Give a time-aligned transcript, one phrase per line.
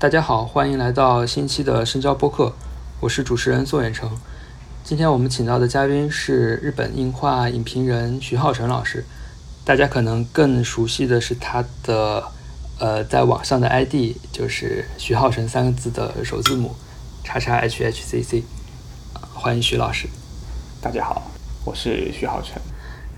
[0.00, 2.54] 大家好，欢迎来到新期的深交播客，
[3.00, 4.08] 我是主持人宋远成。
[4.84, 9.04] 今天我们请到的嘉宾是日本映画影评人徐浩辰老师，
[9.64, 12.22] 大家可能更熟悉的是他的
[12.78, 16.76] 呃在网上的 ID，就是徐浩辰三个字的首字母
[17.24, 18.44] 叉叉 HHCC。
[19.34, 20.06] 欢迎徐老师。
[20.80, 21.28] 大家好，
[21.64, 22.62] 我是徐浩辰。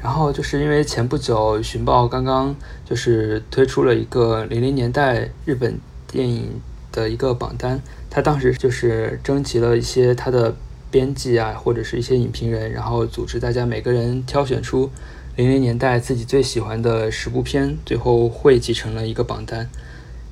[0.02, 2.56] 然后就是因为前不久寻报刚刚
[2.86, 6.58] 就是推出了一个零零年代日本电影。
[6.92, 10.54] 的一个榜单，他当时就是征集了一些他的
[10.90, 14.90] 编辑啊，或者是一些影评人，然后组织大家每个人挑选出
[15.36, 19.68] 零零年代自己最喜欢的十部片，最后汇集成了一个榜单。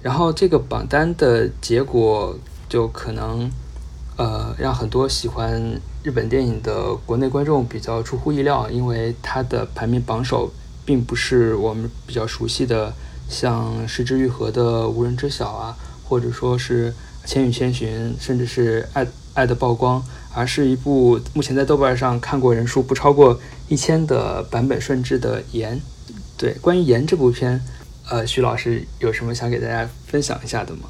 [0.02, 3.50] 然后这个榜单的结果就可能
[4.16, 10.52] 呃让很多喜欢日本电影的国内观众比较出乎意料，因为它的排名榜首
[10.84, 12.92] 并不是我们比较熟悉的
[13.28, 15.76] 像《失之愈合》的《无人知晓》啊。
[16.08, 16.90] 或者说是
[17.26, 20.00] 《千与千寻》，甚至是《爱爱的曝光》，
[20.34, 25.76] 而是一部目前在豆瓣上看过人数不超过一千的版本顺治的《盐》。
[26.38, 27.60] 对，关于《盐》这部片，
[28.08, 30.88] 呃，徐老师有什么想给大家分享一下的吗？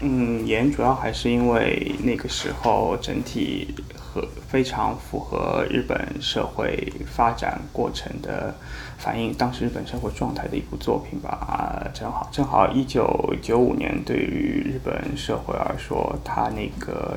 [0.00, 8.54] 嗯，《盐》主要还是因为那个时候整体和非常符合日本社会发展过程的。
[8.98, 17.16] 反映当时日本社会状态的一部作品吧，啊，正好正好一九九五年对于日本社会而说，它那个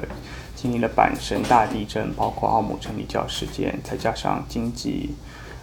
[0.56, 5.16] 经历了阪神大地震，包括奥姆真理教事件，再加上经济，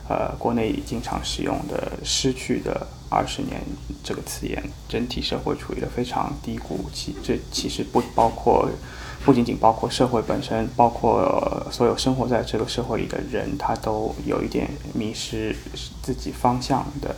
[0.09, 3.61] 呃，国内经常使用的失去的二十年
[4.03, 8.69] 这个词眼，整体社会处于了非常低谷期，这其实不包括。
[9.29, 15.55] 不仅仅包括社会本身，包括所有生活在这个社会里的人，他都有一点迷失
[16.01, 17.15] 自己方向的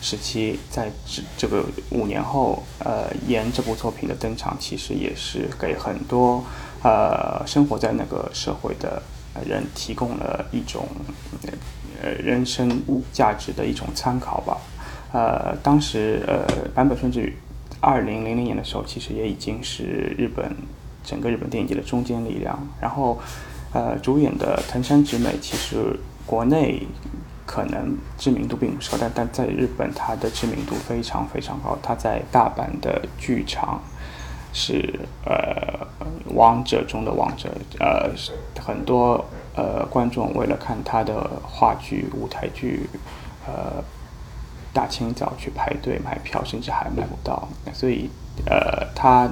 [0.00, 0.58] 时期。
[0.68, 6.42] 在这这个五年后，呃，《沿》这部作品的登场，其实也是给很多
[6.82, 9.00] 呃生活在那个社会的
[9.46, 10.84] 人提供了一种
[12.02, 12.82] 呃人生
[13.12, 14.58] 价值的一种参考吧。
[15.12, 16.44] 呃，当时呃，
[16.74, 17.32] 坂本顺治
[17.78, 20.52] 二零零零年的时候，其实也已经是日本。
[21.04, 23.18] 整个日本电影界的中坚力量，然后，
[23.72, 26.86] 呃，主演的藤山直美其实国内
[27.44, 31.76] 可能知名度并不高，但但在日本她的知名度非常非常高。
[31.82, 33.80] 她在大阪的剧场
[34.52, 35.86] 是呃
[36.34, 38.10] 王者中的王者，呃，
[38.60, 39.24] 很多
[39.56, 42.88] 呃观众为了看她的话剧、舞台剧，
[43.46, 43.82] 呃，
[44.72, 47.48] 大清早去排队买票，甚至还买不到。
[47.72, 48.08] 所以，
[48.46, 49.28] 呃，她。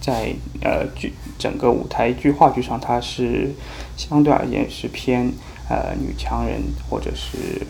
[0.00, 3.52] 在呃剧整个舞台剧话剧上，它是
[3.96, 5.32] 相对而言是偏
[5.68, 7.66] 呃女强人，或者是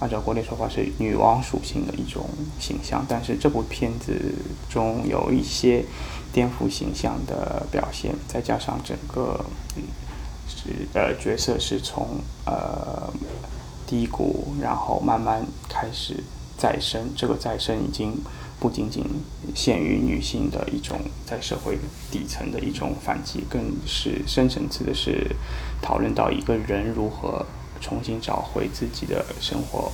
[0.00, 2.28] 按照国内说法是女王属性的一种
[2.58, 3.04] 形象。
[3.08, 4.34] 但是这部片子
[4.68, 5.84] 中有一些
[6.32, 9.44] 颠覆形象的表现，再加上整个
[9.76, 9.82] 嗯
[10.48, 12.06] 是呃角色是从
[12.44, 13.10] 呃
[13.86, 16.22] 低谷，然后慢慢开始
[16.58, 18.12] 再生，这个再生已经。
[18.58, 19.04] 不仅仅
[19.54, 21.78] 限于女性的一种在社会
[22.10, 25.36] 底层的一种反击，更是深层次的是
[25.82, 27.44] 讨论到一个人如何
[27.82, 29.92] 重新找回自己的生活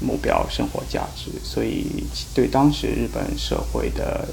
[0.00, 1.30] 目标、生活价值。
[1.44, 2.04] 所以，
[2.34, 4.26] 对当时日本社会的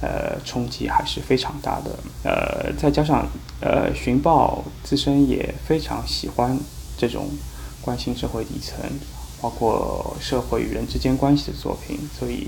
[0.00, 1.98] 呃冲击还是非常大的。
[2.22, 3.26] 呃，再加上
[3.60, 6.56] 呃，寻报自身也非常喜欢
[6.96, 7.28] 这种
[7.82, 8.78] 关心社会底层，
[9.40, 12.46] 包括社会与人之间关系的作品，所以。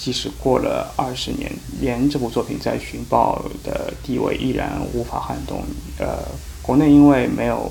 [0.00, 5.62] 即使过了二十年，连这部作品在寻宝的地位依然无法撼动。
[5.98, 6.24] 呃，
[6.62, 7.70] 国内因为没有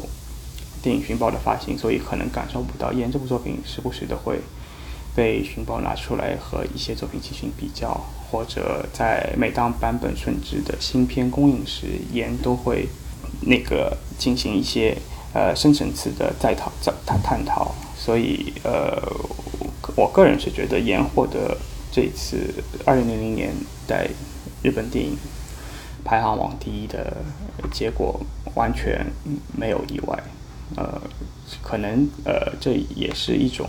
[0.79, 2.93] 电影寻宝的发行，所以可能感受不到。
[2.93, 4.39] 演这部作品时不时的会
[5.15, 12.87] 被寻宝拿出来和一些作品进行比较，或者在每当版本顺治的新片公映时，演都会
[13.41, 14.95] 那个进行一些
[15.33, 17.73] 呃深层次的再讨再探探讨。
[17.97, 19.01] 所以呃，
[19.95, 21.57] 我个人是觉得演获得。
[21.91, 22.53] 这一次
[22.85, 23.53] 二零零零年
[23.87, 24.09] 在
[24.61, 25.17] 日本电影
[26.03, 27.17] 排行榜第一的
[27.71, 28.19] 结果
[28.55, 29.05] 完全
[29.57, 30.23] 没有意外，
[30.75, 31.01] 呃，
[31.61, 33.67] 可能呃这也是一种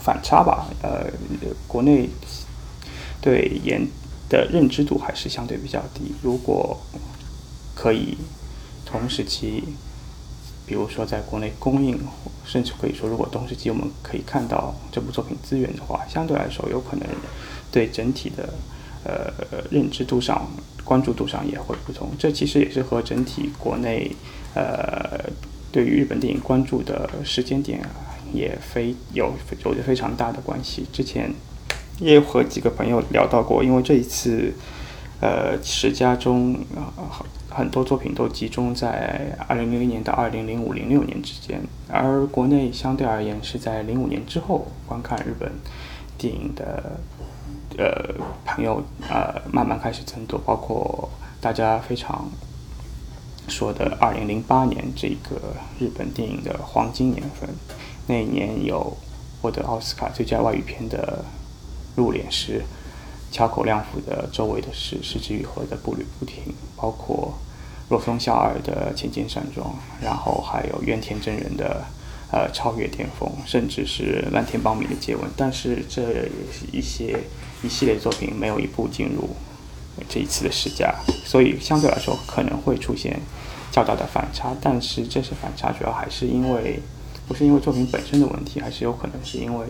[0.00, 1.06] 反差吧，呃，
[1.66, 2.08] 国内
[3.20, 3.86] 对演
[4.28, 6.14] 的认知度还是相对比较低。
[6.22, 6.78] 如果
[7.74, 8.16] 可以
[8.86, 9.64] 同时期，
[10.66, 11.98] 比如说在国内公映，
[12.44, 17.06] 甚至可以说如果同时期我们可以看到这部作品资源的话，相对来说有可能。
[17.70, 18.48] 对整体的
[19.04, 19.32] 呃
[19.70, 20.48] 认知度上、
[20.84, 24.10] 关注度上也会不同，这其实也是和整体国内
[24.54, 25.18] 呃
[25.72, 27.80] 对于日本电影关注的时间点
[28.32, 29.32] 也非有
[29.64, 30.86] 有着非常大的关系。
[30.92, 31.32] 之前
[32.00, 34.52] 也有和几个朋友聊到过，因为这一次，
[35.20, 36.58] 呃，十佳中
[37.48, 45.52] 很多作品都集中在二零零零年到二零零五零六年之间，而国内相对而言是在零五年之后观看日本
[46.16, 46.98] 电影的，
[47.80, 51.08] 呃，朋友呃慢慢开始增多，包括
[51.40, 52.30] 大家非常
[53.48, 55.40] 说的二零零八年这个
[55.78, 57.48] 日本电影的黄金年份，
[58.06, 58.94] 那一年有
[59.40, 61.24] 获得奥斯卡最佳外语片的
[61.98, 62.60] 《入殓师》。
[63.32, 67.32] 桥口亮辅的周围的事，失之愈合的步履不停，包括
[67.88, 69.72] 若松孝二的千金山庄，
[70.02, 71.84] 然后还有原田真人的
[72.32, 75.30] 呃超越巅峰，甚至是蓝田邦米的接吻。
[75.36, 77.20] 但是这也是一些
[77.62, 79.30] 一系列作品没有一部进入
[80.08, 83.20] 这一次的十佳，所以相对来说可能会出现
[83.70, 84.54] 较大的反差。
[84.60, 86.80] 但是这些反差主要还是因为
[87.26, 89.66] 不是因为作品本身的问题，还是有可能是因为。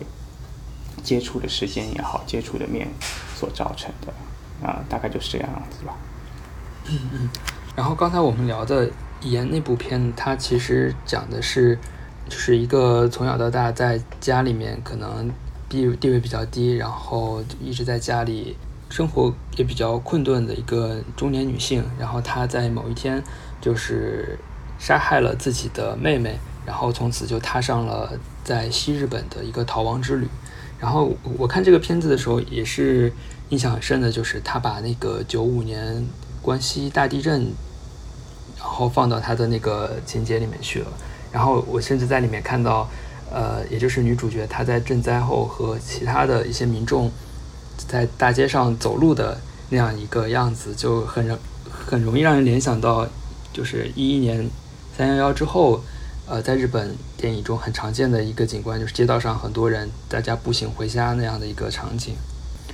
[1.03, 2.87] 接触的时间也好，接触的面
[3.35, 4.13] 所造成的，
[4.63, 5.97] 啊，大概就是这样子吧。
[6.87, 7.29] 嗯嗯。
[7.75, 8.87] 然后刚才我们聊的
[9.21, 11.79] 《盐》那部片，它其实讲的是，
[12.29, 15.31] 就是一个从小到大在家里面可能
[15.71, 18.57] 地地位比较低，然后一直在家里
[18.89, 21.83] 生活也比较困顿的一个中年女性。
[21.97, 23.23] 然后她在某一天
[23.61, 24.37] 就是
[24.77, 28.11] 杀害了自己的妹妹，然后从此就踏上了
[28.43, 30.27] 在西日本的一个逃亡之旅。
[30.77, 33.13] 然后我看这个片子的时候，也是
[33.49, 36.05] 印象很深的，就是他把那个九五年
[36.41, 37.39] 关西大地震，
[38.57, 40.87] 然后放到他的那个情节里面去了。
[41.31, 42.89] 然后我甚至在里面看到，
[43.31, 47.09] 呃，也就是女主角她在赈灾后和其他的一些民众
[47.87, 49.39] 在大街上走路的
[49.69, 51.37] 那样一个样子，就很容
[51.67, 53.07] 很容易让人联想到，
[53.51, 54.47] 就是一一年
[54.95, 55.81] 三幺幺之后。
[56.27, 62.13] 呃，在日本电影中很常见的一个景观就是街道上很多人，大家步行回家那样的一个场景，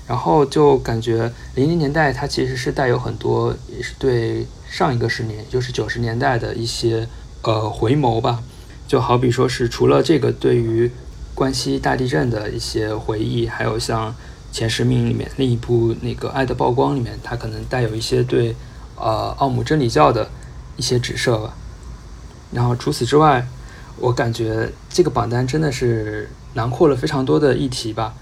[0.06, 7.08] 然后就感觉零零年代它其实是带有很多，也是对上一个十年，就是九十年代的一些
[7.42, 8.44] 呃回眸吧。
[8.88, 10.90] 就好比说是除了这个对于
[11.36, 14.16] 关西大地震的一些回忆，还有像
[14.52, 18.56] 前十名里面另一部那个《爱的曝光》里面，它可能带有一些对
[18.96, 20.30] 呃奥姆真理教的
[20.78, 21.54] 一些指涉吧。
[22.52, 23.46] 然后除此之外，
[23.98, 28.14] 我感觉这个榜单真的是囊括了非常多的议题吧。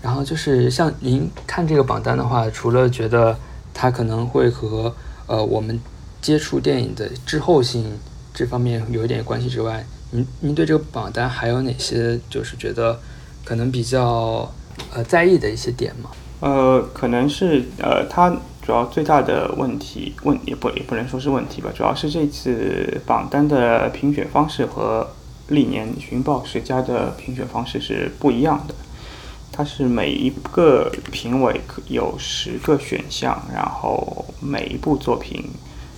[0.00, 3.36] 然后就是像您看这个榜单的话，除了觉得
[3.74, 4.94] 它可能会和
[5.26, 5.78] 呃我们
[6.20, 7.98] 接触电影的滞后性
[8.32, 12.98] 这方面有一点关系之外，您您对这个榜单还有哪些就是觉得
[13.44, 14.50] 可能比较
[14.94, 16.10] 呃在意的一些点吗？
[16.40, 18.34] 呃，可能是呃它。
[18.64, 25.04] 主要最大的问题问也不也不能说是问题吧，主要是这次榜单的评选方式和
[25.48, 28.74] 历年寻报十佳的评选方式是不一样的。
[29.50, 35.44] 它是每一个评委有十个选项，然后每一部作品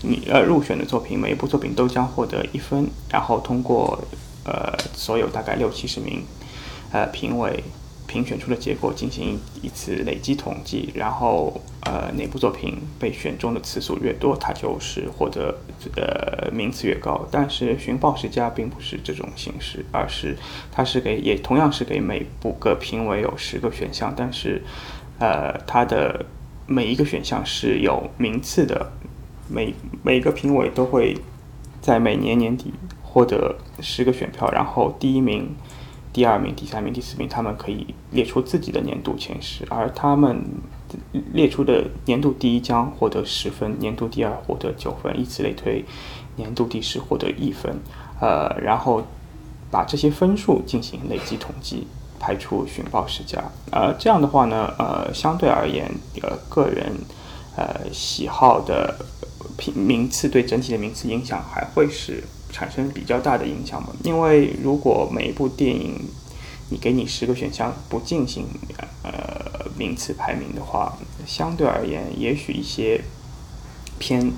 [0.04, 3.98] 你呃入选的作品，每一部作品都将获得一分，然后通过
[4.44, 6.22] 呃所有大概六七十名
[6.92, 7.64] 呃评委。
[8.06, 15.52] 评选出的结果进行一次累积统计，然后呃哪部作品被选中的次数越多，它就是获得
[15.96, 17.26] 呃名次越高。
[17.32, 20.36] 但是寻报十佳并不是这种形式，而是
[20.70, 24.62] 它是给也同样是给每部个评委有十个选项，但是
[25.18, 26.24] 呃它的
[26.66, 28.92] 每一个选项是有名次的，
[29.48, 31.16] 每每个评委都会
[31.80, 32.72] 在每年年底
[33.02, 35.54] 获得十个选票，然后第一名。
[36.14, 40.44] 第二名、第三名、第四名，他们可以列出自己的年度前十，而他们
[41.32, 45.84] 列出的年度第一将获得十分，年度第二获得九分，以此类推，
[46.36, 47.80] 年度第十获得一分。
[48.20, 49.02] 呃，然后
[49.72, 51.88] 把这些分数进行累计统计，
[52.20, 53.42] 排出寻报十佳。
[53.72, 55.90] 呃，这样的话呢，呃，相对而言，
[56.22, 56.92] 呃，个人
[57.56, 59.04] 呃喜好的
[59.74, 62.22] 名次对整体的名次影响还会是。
[62.52, 63.88] 产生比较大的影响嘛？
[64.04, 66.00] 因为如果每一部电影
[66.70, 68.46] 你给你十个选项不进行
[69.02, 70.96] 呃名次排名的话，
[71.26, 73.02] 相对而言，也许一些
[73.98, 74.30] 偏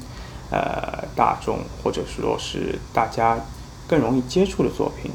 [0.51, 3.39] 呃大众或者说是大家
[3.87, 5.11] 更容易接触的作品，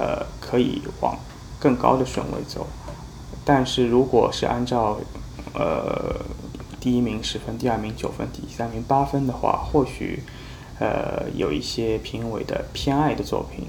[0.00, 1.16] 呃可以往
[1.60, 2.66] 更高的顺位走。
[3.44, 4.98] 但是如果是按照
[5.54, 6.16] 呃
[6.80, 10.22] 第一名十分，第二名九分，第三名八分的话，或许。
[10.82, 13.66] 呃，有一些评委的偏爱的作品，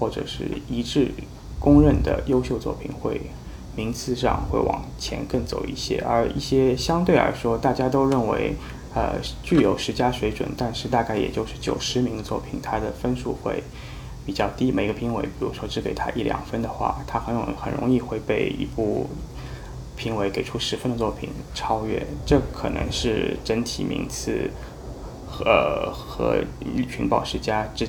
[0.00, 1.12] 或者是一致
[1.60, 3.20] 公认的优秀作品，会
[3.76, 6.00] 名次上会往前更走一些。
[6.00, 8.54] 而一些相对来说大家都认为，
[8.94, 13.62] 呃，具有十佳水准，但是大概也就是九十名的作品，它的分数会
[14.24, 14.72] 比较低。
[14.72, 19.06] 每个评委，比如说只给他一两分的话，他很容很容易会被一部
[19.98, 24.48] 评委给出十分的作品超越，这可能是整体名次
[25.28, 26.36] 和和
[26.88, 27.84] 群宝世家这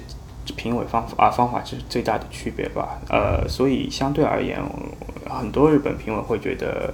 [0.57, 2.99] 评委方法啊方法是最大的区别吧。
[3.09, 4.59] 呃，所以相对而言，
[5.29, 6.93] 很多日本评委会觉得，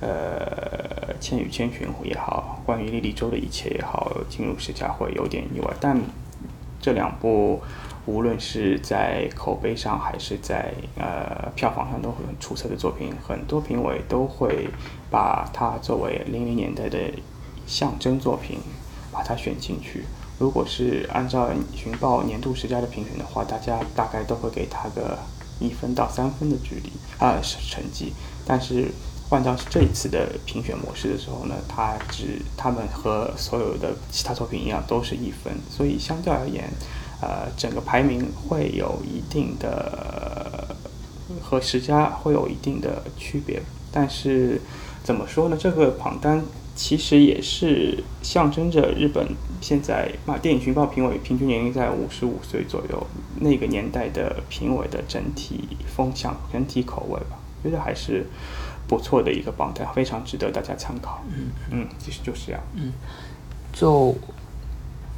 [0.00, 5.70] 呃，《千与千寻》也好，关于莉莉周的一切也好，进入世家会有点意外。
[5.78, 6.00] 但
[6.80, 7.60] 这两部。
[8.06, 14.68] 无论是在口碑上还是在呃票房上都会很出色的作品，很多评委都会
[15.10, 16.98] 把它作为零零年代的
[17.66, 18.58] 象征作品，
[19.10, 20.04] 把它选进去。
[20.38, 25.18] 如果是按照寻报年度十佳的评选的话，大家大概都会给他个
[25.58, 28.12] 一分到三分的距离啊成绩。
[28.44, 28.88] 但是
[29.30, 36.68] 换到这一次的评选模式的时候呢，它只他们和所有的其他作品一样都是一分，所以相对而言。
[37.20, 40.76] 呃，整个排名会有一定的
[41.40, 44.60] 和十佳会有一定的区别，但是
[45.02, 45.56] 怎么说呢？
[45.58, 46.42] 这个榜单
[46.76, 49.26] 其实也是象征着日本
[49.60, 53.06] 现在嘛，电影寻报评委平均年龄在五十五岁左右，
[53.40, 58.26] 那个年代的评委的整体风向、整体口味吧，觉得还是
[58.86, 61.22] 不错的一个榜单，非常值得大家参考。
[61.30, 62.60] 嗯嗯，其实就是这样。
[62.74, 62.92] 嗯，
[63.72, 64.14] 就。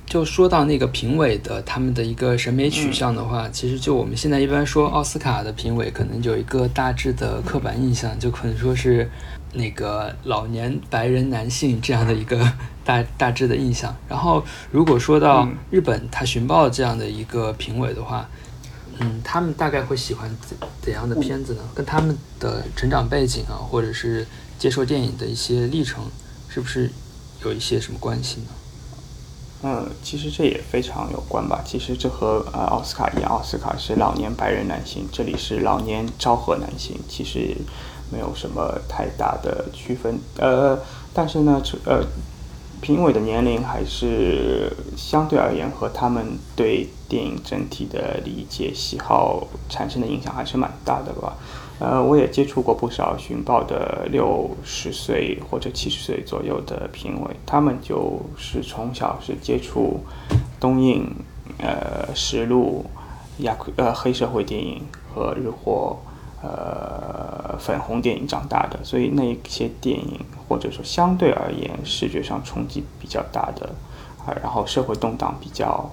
[0.06, 9.10] 就说到那个评委的他们的一个审美取向的话，其实就我们现在一般说奥斯卡的评委，可能有一个大致的刻板印象，就可能说是
[9.52, 12.52] 那个老年白人男性这样的一个
[12.84, 13.94] 大大致的印象。
[14.08, 18.28] 然后如果说到日本他寻报这样的一个评委的话，
[18.98, 21.62] 嗯，他们大概会喜欢怎怎样的片子呢？
[21.74, 24.24] 跟他们的成长背景啊，或者是
[24.56, 26.04] 接受电影的一些历程，
[26.48, 26.88] 是不是
[27.44, 28.46] 有一些什么关系呢？
[29.62, 31.62] 嗯，其实这也非常有关吧。
[31.64, 37.56] 其实这和呃奥斯卡一样，奥斯卡是老年白人男性，这里是老年昭和男性，其实
[38.12, 40.18] 没有什么太大的区分。
[40.36, 40.78] 呃，
[41.12, 42.04] 但是呢，呃，
[42.86, 51.36] 评委的年龄还是相对而言和他们对电影整体的理解、喜好产生的影响还是蛮大的吧。
[51.80, 59.98] 呃，我也接触过不少寻报的六十岁或者七十岁左右的评委，他们就是从小是接触
[60.60, 61.12] 东映、
[61.58, 62.84] 呃实录、
[63.38, 64.80] 亚呃黑社会电影
[65.12, 65.98] 和日货、
[66.42, 73.70] 呃粉红电影长大的，所以那一些电影或者说相对而言视觉上冲击比较大的，
[74.24, 75.90] 啊，然后社会动荡比较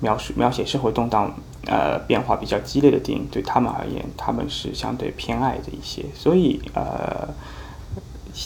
[0.00, 1.32] 描述描写社会动荡。
[1.68, 6.04] 呃，变化比较激烈的电影对他们而言，他们是相对偏爱的一些。
[6.14, 7.28] 所以，呃，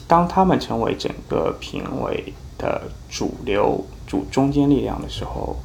[0.09, 5.57] 当他们成为整个评委的主流、主中坚力量的时候，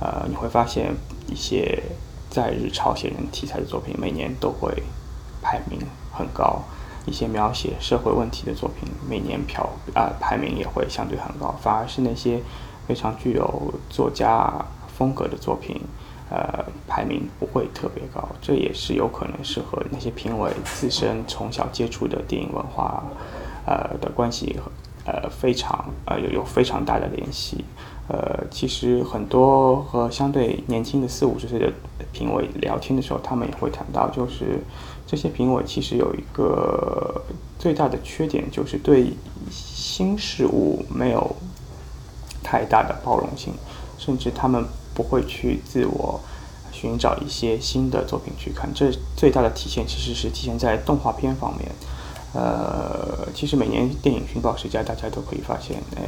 [0.00, 0.94] 呃，你会发现
[1.28, 1.82] 一些
[2.30, 4.72] 在日朝鲜人题材的作品每年都会
[5.42, 5.78] 排名
[6.12, 6.62] 很高，
[7.04, 11.54] 一些描写社会问题的作品每年票啊排名也会相对很高。
[11.60, 12.40] 反而是那些
[12.86, 14.50] 非常具有作家
[14.96, 15.80] 风格的作品。
[16.34, 23.04] 呃，排名不会特别高，这也是有可能是和那些评委自身从小接触的电影文化，
[23.66, 24.58] 呃的关系，
[25.04, 27.62] 呃非常呃有有非常大的联系。
[28.08, 31.70] 呃，其实很多和相对年轻的四五十岁的
[32.12, 34.58] 评委聊天的时候，他们也会谈到，就是
[35.12, 37.22] 这些评委其实有一个
[37.56, 39.12] 最大的缺点，就是对
[39.48, 41.36] 新事物没有
[42.42, 43.52] 太大的包容性，
[43.96, 44.64] 甚至他们。
[44.94, 46.20] 不会去自我
[46.70, 51.66] 寻找一些新的作品去看，这最大的体现其实是体现在动画片方面。
[52.34, 56.02] 呃，其实每年电影寻宝十佳，大家都可以发现，呃，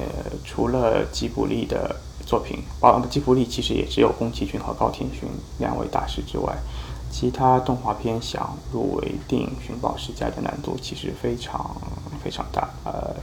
[0.44, 1.96] 除了吉卜力的
[2.26, 5.26] 作品，啊，吉卜力其实也只有宫崎骏和高田勋
[5.58, 6.54] 两位大师之外，
[7.14, 11.76] 其他动画片想入围电影寻宝十佳的难度其实非常
[12.20, 12.68] 非常大。
[12.84, 13.14] 呃，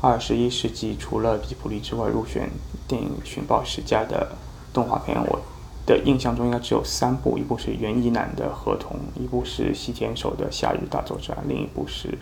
[0.00, 2.48] 二十一世纪除了吉卜力之外，入选
[2.88, 4.34] 电影寻宝十佳的。
[4.72, 5.40] 动画片，我
[5.86, 12.18] 的印象中应该只有三部，一部是原一男的合同，一部是西田守的夏日大作战，另一部是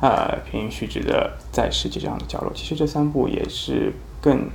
[0.00, 2.50] 呃平须直的在世界上的角落。
[2.54, 4.48] 其实这三部也是更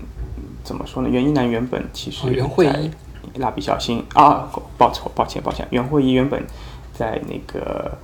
[0.63, 1.09] 怎么说呢？
[1.09, 2.23] 原一男原本其实
[2.57, 2.89] 在
[3.37, 6.45] 蜡笔小新啊，报错，抱歉抱歉，袁慧一原本
[6.93, 7.97] 在那个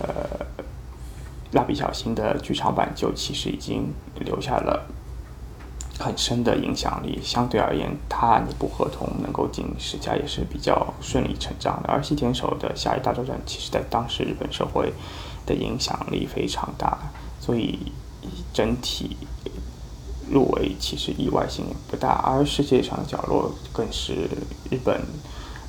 [0.00, 0.08] 呃
[1.52, 4.86] 蜡笔小新的剧场版就其实已经留下了。
[6.02, 11.90] 很深的影响力，相对而言，他那部合同能够进十佳也是比较顺理成章的。
[11.90, 14.94] 而西田守的《夏日大作战》其实在当时日本社会
[15.44, 16.96] 的影响力非常大，
[17.38, 17.92] 所以
[18.54, 19.14] 整体
[20.30, 22.22] 入围其实意外性也不大。
[22.24, 24.28] 而世界上的角落更是
[24.70, 25.00] 日本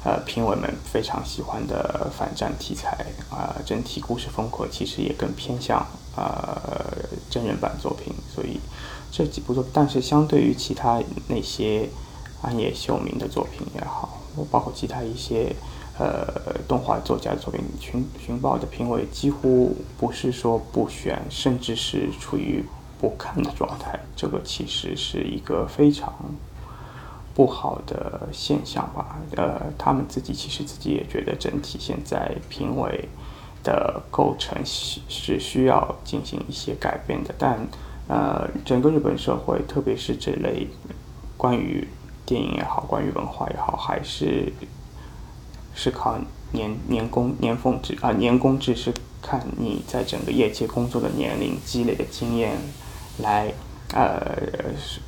[0.03, 6.61] 呃评委们非常喜欢的反战题材啊，整体故事风格其实也更偏向呃
[7.29, 8.59] 真人版作品，所以
[9.11, 11.89] 这几部作，但是相对于其他那些
[12.41, 15.55] 暗夜秀明的作品也好，包括其他一些。
[15.99, 22.65] 呃，动画作家的作品，《寻寻宝》的评委几乎不是说不选，甚至是处于
[23.01, 23.99] 不看的状态。
[24.15, 26.13] 这个其实是一个非常
[27.33, 29.17] 不好的现象吧。
[29.35, 33.09] 呃，他们自己其实自己也觉得，整体现在评委
[33.63, 37.33] 的构成是是需要进行一些改变的。
[37.37, 37.59] 但
[38.07, 40.67] 呃，整个日本社会，特别是这类
[41.35, 41.87] 关于
[42.25, 44.53] 电影也好，关于文化也好，还是。
[45.73, 46.19] 是靠
[46.51, 52.57] 年年工年俸制啊，年工制是看你在整个业界工作的年龄积累的经验
[53.21, 53.53] 来
[53.93, 54.37] 呃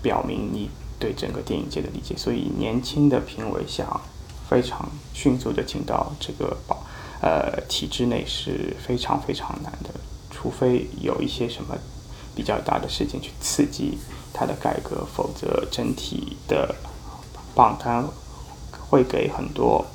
[0.01, 2.15] 表明你对整个电影界的理解。
[2.15, 3.99] 所以年轻的评委想
[4.49, 6.83] 非常迅速的进到这个保
[7.21, 9.89] 呃体制内是非常非常难的，
[10.29, 11.75] 除非有一些什么
[12.35, 13.97] 比较大的事情去刺激
[14.33, 16.75] 它的改革，否则整体的
[17.55, 18.05] 榜单
[18.89, 19.85] 会给很多。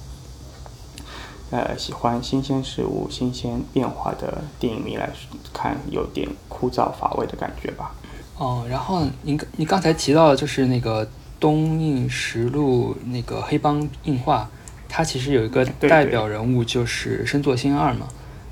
[1.50, 5.10] 呃，喜欢新鲜事物、新鲜变化的电影迷来
[5.50, 7.94] 看，有点枯燥乏味的感觉吧。
[8.38, 11.06] 哦，然后您您刚才提到的就是那个
[11.40, 14.48] 东映实录那个黑帮映画，
[14.88, 18.06] 它其实有一个代表人物就是深作新二嘛，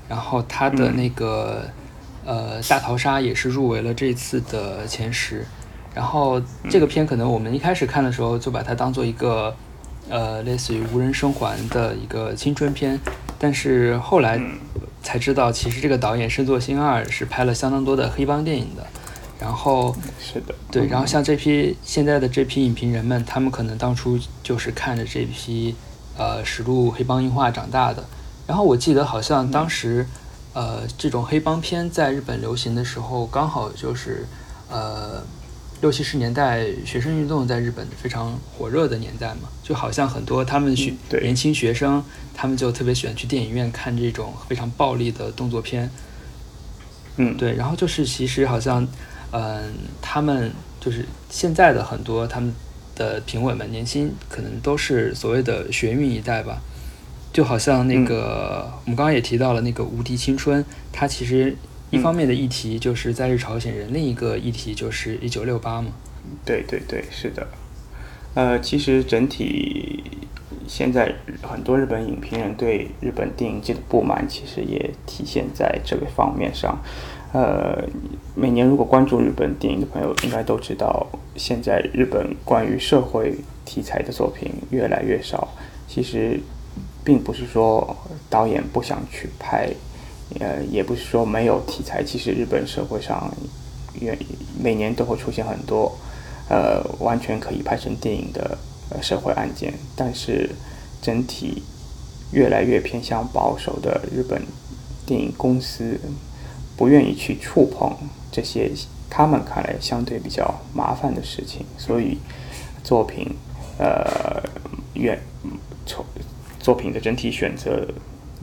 [0.09, 1.63] 然后他的那个
[2.25, 5.45] 呃大逃杀也是入围了这次的前十，
[5.95, 9.55] 然后这个片可能我们一开始看的时候就把它当做一个。
[10.09, 12.97] 呃，类似于无人生还的一个青春片，
[13.37, 14.41] 但是后来
[15.03, 18.87] 才知道，其实这个导演深作新二是拍了相当多的黑帮电影的。
[19.39, 25.75] 然后是的，对，然后像这批现在的这批影评人们，他们可能当初就是看着这批
[26.17, 28.03] 呃实录黑帮映画长大的。
[28.45, 30.05] 然后我记得好像当时
[30.53, 34.25] 呃这种黑帮片在日本流行的时候，刚好就是
[34.69, 35.23] 呃。
[35.79, 45.87] 六七十年代学生运动在日本非常火热的年代嘛，就好像很多他们学年轻学生，他们就特别喜欢去电影院看这种非常暴力的动作片。
[47.17, 48.87] 嗯，对，然后就是其实好像，
[49.31, 52.53] 嗯，他们就是现在的很多他们
[52.95, 56.61] 的评委们，年轻可能都是所谓的学运一代吧，
[57.31, 61.55] 就好像那个我们刚刚也提到了那个《无敌青春》，它其实。
[61.89, 65.89] 一方面的议题就是在日朝鲜人，另一个议题就是一九六八嘛。
[66.43, 67.47] 对对对，是的。
[68.33, 70.03] 呃，其实整体
[70.67, 76.77] 现在很多日本影评人对日本电影界的不满，其实也体现在这个方面上。
[77.33, 77.83] 呃，
[78.35, 83.35] 每年如果关注日本电影的朋友，应该都知道，现在日本关于社会
[83.65, 85.47] 题材的作品越来越少。
[85.87, 86.39] 其实
[87.03, 87.95] 并不是说
[88.29, 89.69] 导演不想去拍。
[90.41, 93.33] 呃，也不是说没有题材，其实日本社会上，
[93.97, 94.17] 每
[94.61, 95.97] 每年都会出现很多，
[96.49, 98.57] 呃，完全可以拍成电影的
[99.01, 100.49] 社会案件，但是
[101.01, 101.63] 整体
[102.33, 104.41] 越来越偏向保守的日本
[105.05, 105.97] 电影公司，
[106.77, 107.91] 不愿意去触碰
[108.31, 108.71] 这些
[109.09, 112.19] 他们看来相对比较麻烦的事情，所以
[112.83, 113.35] 作品
[113.79, 114.41] 呃，
[114.93, 115.19] 越
[115.85, 116.05] 从
[116.59, 117.87] 作品的整体选择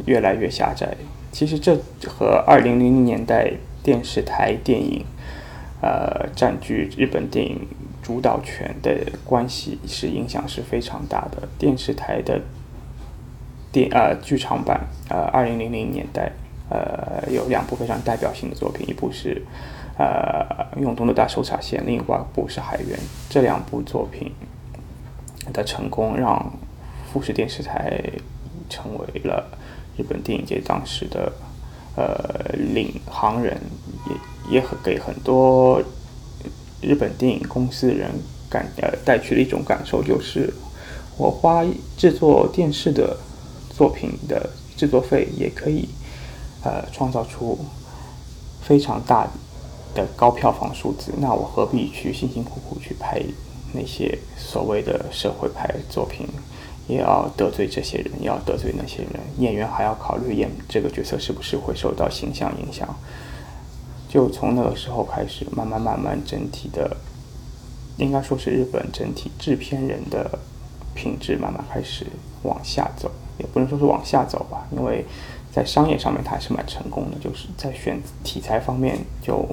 [0.07, 0.97] 越来越狭窄。
[1.31, 5.05] 其实这和二零零零年代电视台电影，
[5.81, 7.67] 呃，占据日本电影
[8.03, 11.49] 主导权的关系是影响是非常大的。
[11.59, 12.41] 电视台的
[13.71, 16.33] 电呃剧场版，呃，二零零零年代，
[16.71, 19.43] 呃，有两部非常代表性的作品，一部是
[19.99, 20.47] 呃
[20.81, 22.99] 《永东的大搜查线》，另外一部是《海员》。
[23.29, 24.33] 这两部作品
[25.53, 26.53] 的成功，让
[27.13, 28.01] 富士电视台
[28.69, 29.59] 成为了。
[29.97, 31.33] 日本电影界当时的
[31.95, 33.57] 呃领航人，
[34.51, 35.81] 也也很给很多
[36.81, 38.11] 日本电影公司的人
[38.51, 40.53] 感呃带去了一种感受，就是
[41.17, 41.65] 我花
[41.97, 43.17] 制作电视的
[43.71, 45.89] 作品的制作费，也可以
[46.65, 47.59] 呃创造出
[48.63, 49.29] 非常大
[49.95, 53.23] 的高票房数字，那我何必去辛辛苦苦去拍
[53.73, 56.27] 那些所谓的社会派作品？
[56.87, 59.13] 也要得罪这些人，要得罪那些人。
[59.39, 62.87] 演员还要考虑演这个角色是不是会受到形象影响。
[64.07, 66.95] 就从那个时候开始，慢慢慢慢，整体的，
[67.97, 70.39] 应该说是日本整体制片人的
[70.95, 72.07] 品质慢慢开始
[72.43, 73.11] 往下走。
[73.39, 75.07] 也不能说是往下走吧，因为
[75.55, 79.47] 在商业上面他还是蛮成功的，就是在选题材方面就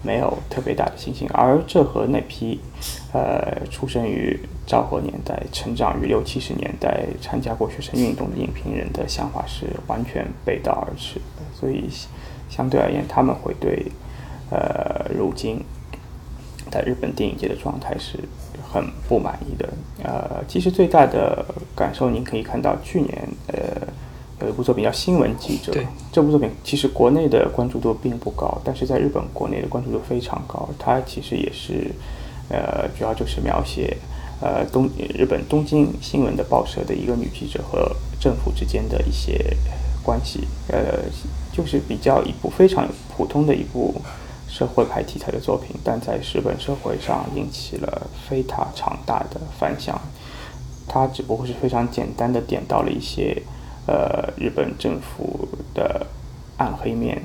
[0.00, 1.28] 没有特别大的信心。
[1.32, 2.60] 而这和那批
[3.12, 11.42] 呃出生于昭和年代、成长于六七十年代、参加过学生运动的影评人的想法是完全背道而驰的。
[11.52, 11.90] 所以
[12.48, 13.90] 相对而言，他们会对
[14.50, 15.60] 呃如今
[16.70, 18.20] 在日本电影界的状态是
[18.72, 19.68] 很不满意的。
[20.04, 23.58] 呃，其实最大的感受，您可以看到去年呃。
[24.42, 25.70] 有一部作品叫《新闻记者》，
[26.10, 30.68] 这部作品其实国内的关注度并不高，但是在日本国内的关注度非常高。
[30.78, 31.90] 它其实也是，
[32.48, 33.94] 呃，主要就是描写，
[34.40, 39.54] 呃，东日本东京新闻的报社的一个女记者和政府之间的一些
[40.02, 41.00] 关系，呃，
[41.52, 44.00] 就是比较一部非常普通的一部
[44.48, 50.00] 社会派题材的作品，但在日本社会上引起了非常大的反响。
[50.88, 53.42] 它只不过是非常简单的点到了一些。
[53.90, 56.06] 呃，日本政府的
[56.58, 57.20] 暗黑面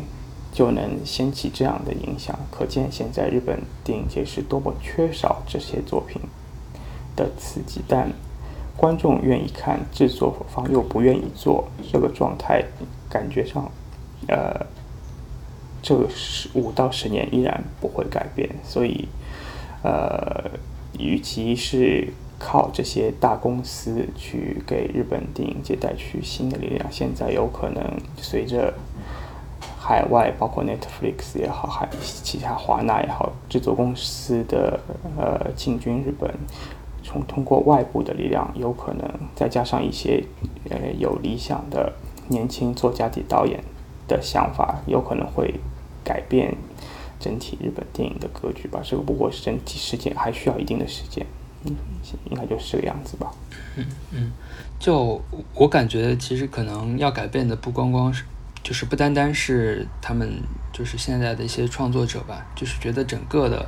[0.51, 6.19] 就能掀起这样的影响，可见现在日本电影界是多么缺少这些作品
[7.15, 7.81] 的刺激。
[7.87, 8.11] 但
[8.75, 12.63] 观众愿意看，制作方又不愿意做，这个状态
[13.07, 13.71] 感觉上，
[14.27, 14.65] 呃，
[15.83, 18.49] 这十五到十年依然不会改变。
[18.63, 19.07] 所以，
[19.83, 20.49] 呃，
[20.97, 22.11] 与其是。
[22.37, 27.83] 靠这些大公司去给日本电影界带去新的力量，现在有可能
[28.17, 28.73] 随着
[29.79, 34.79] 海外，包括 Netflix 也好，还其他华纳也好，制作公司的
[35.17, 36.29] 呃进军日本，
[37.03, 40.23] 从通过外部的力量，有可能再加上一些
[40.69, 41.93] 呃有理想的
[42.27, 43.63] 年轻作家的导演
[44.07, 45.53] 的想法，有可能会
[46.03, 46.55] 改变
[47.19, 48.81] 整体日本电影的格局吧。
[48.83, 51.25] 这个不过是整体时间，还需要一定的时间。
[51.65, 53.31] 应该就是这个样子吧。
[53.75, 54.31] 嗯嗯，
[54.79, 55.21] 就
[55.53, 58.23] 我感觉，其实可能要改变的不光光是，
[58.63, 63.67] 就是不单单是他们，就是现在的一些创作者吧，就是觉得整个的，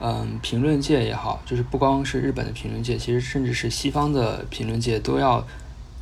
[0.00, 5.42] 嗯，评论界也好，就是不光是日本的评论界，其实甚至是西方的评论界都要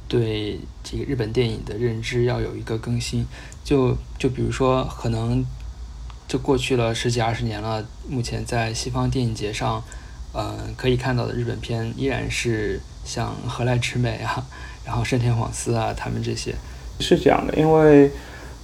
[0.09, 3.24] 对这个日本电影的认知要有一个更新。
[3.62, 5.44] 就就比如说，可能
[6.26, 9.83] 就过去了十几二十年了，目前在西方电影节上。
[10.36, 14.44] 嗯，可以看到的日本片依然是像河濑直美啊，
[14.84, 16.52] 然后盛田晃司啊，他们这些
[16.98, 18.10] 是这样的，因为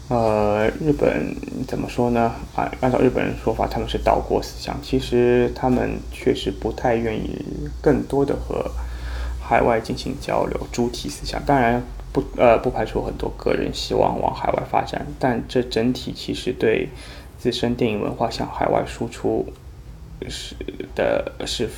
[0.08, 1.32] 呃，日本
[1.68, 2.34] 怎么说呢？
[2.56, 7.38] 按按照日本人说法，他们是岛国思想，其实他们确实不太愿意
[7.80, 8.68] 更多的和
[9.40, 11.40] 海外进行交流，主体思想。
[11.44, 11.80] 当然
[12.12, 16.88] 不呃不排除很多个人希望往海外发展，但这整体其实对
[17.38, 19.46] 自身电影文化向海外输出。
[20.28, 20.54] 是
[20.94, 21.68] 的，是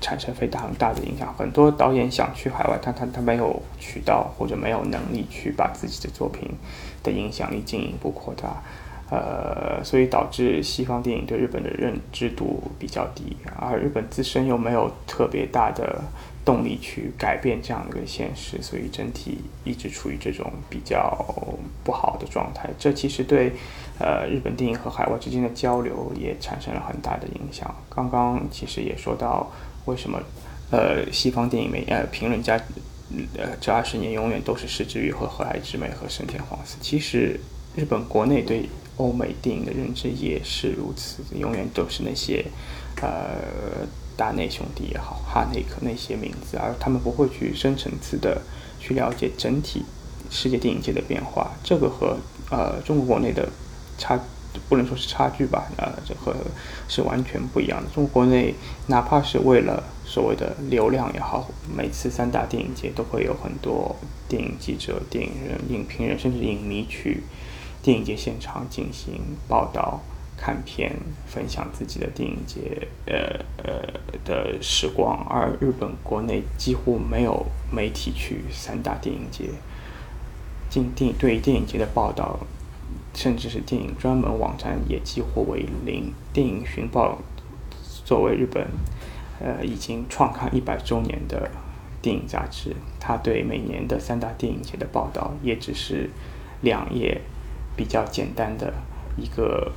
[0.00, 1.34] 产生非常大的影响。
[1.34, 6.50] 很多导演想去海外，但他他没有渠道或者没有能力去把自己的作品
[7.02, 8.62] 的影响力进一步扩大，
[9.10, 16.02] 呃，所以导致西方电影对日本的认知度比较低，而日本自身又没有特别大的
[16.44, 21.16] 动力去改变这样的一个现实，所以整体一直处于这种比较
[21.82, 22.68] 不好的状态。
[22.78, 23.52] 这其实对。
[23.98, 27.74] 呃，日本电影和海外之间的交流也产生了很大的影响。
[27.88, 29.50] 刚刚其实也说到，
[29.86, 30.20] 为什么
[30.70, 32.60] 呃西方电影媒呃评论家
[33.38, 36.76] 呃这二十年永远都是石之予和河海之美和神田晃司。
[36.82, 37.40] 其实
[37.74, 42.44] 日本国内对欧美电影的认知也是如此，永远都是那些
[43.00, 48.42] 呃大内兄弟也好，哈内克那些名字，而他们不会去深层次的
[48.78, 49.86] 去了解整体
[50.28, 51.52] 世界电影界的变化。
[51.64, 52.18] 这个和
[52.50, 53.48] 呃中国国内的。
[53.98, 54.18] 差
[54.68, 56.34] 不能说是差距吧，呃，这和
[56.88, 57.90] 是完全不一样的。
[57.90, 58.54] 中国国内
[58.86, 63.94] 哪怕是为了所谓的流量也好，每次三大电影节都会有很多
[64.28, 67.22] 电影记者、电影人、影评人，甚至影迷去
[67.82, 70.00] 电影节现场进行报道、
[70.38, 70.90] 看片、
[71.26, 73.82] 分享自己的电影节呃呃
[74.24, 75.22] 的时光。
[75.28, 79.50] 而日本国内几乎没有媒体去三大电影节
[80.70, 82.40] 进电对电影节的报道。
[83.16, 86.12] 甚至是电影专门网站也几乎为零。
[86.34, 87.18] 电影寻报
[88.04, 88.68] 作为日本
[89.40, 91.50] 呃已经创刊一百周年的
[92.02, 96.10] 电影杂志，它对每年的三大电影节的报道也只是
[96.60, 97.22] 两页
[97.74, 98.72] 比较简单的
[99.16, 99.72] 一个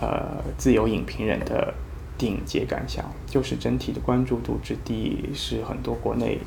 [0.00, 1.72] 呃自由影评人的
[2.18, 6.40] 电影节感想，就是整体的关注度之低是很多国内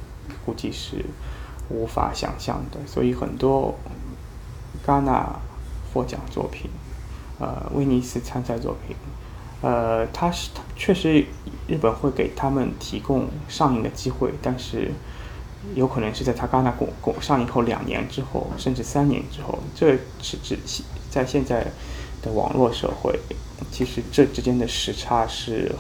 [0.46, 0.98] 估计是
[1.70, 2.86] 无法想象的。
[2.86, 3.74] 所以很多
[4.86, 5.40] 戛纳。
[5.96, 6.70] 获奖作品，
[7.40, 8.94] 呃，威尼斯参赛作品，
[9.62, 11.26] 呃，他是确实
[11.68, 14.92] 日本会给他们提供上映的机会，但是
[15.74, 20.60] 有可能是在他戛纳公公上映后两年之后，甚至三年之后，这是指
[21.10, 21.66] 在现在
[22.22, 23.18] 的网络社会，
[23.72, 25.74] 其实这之间的时差是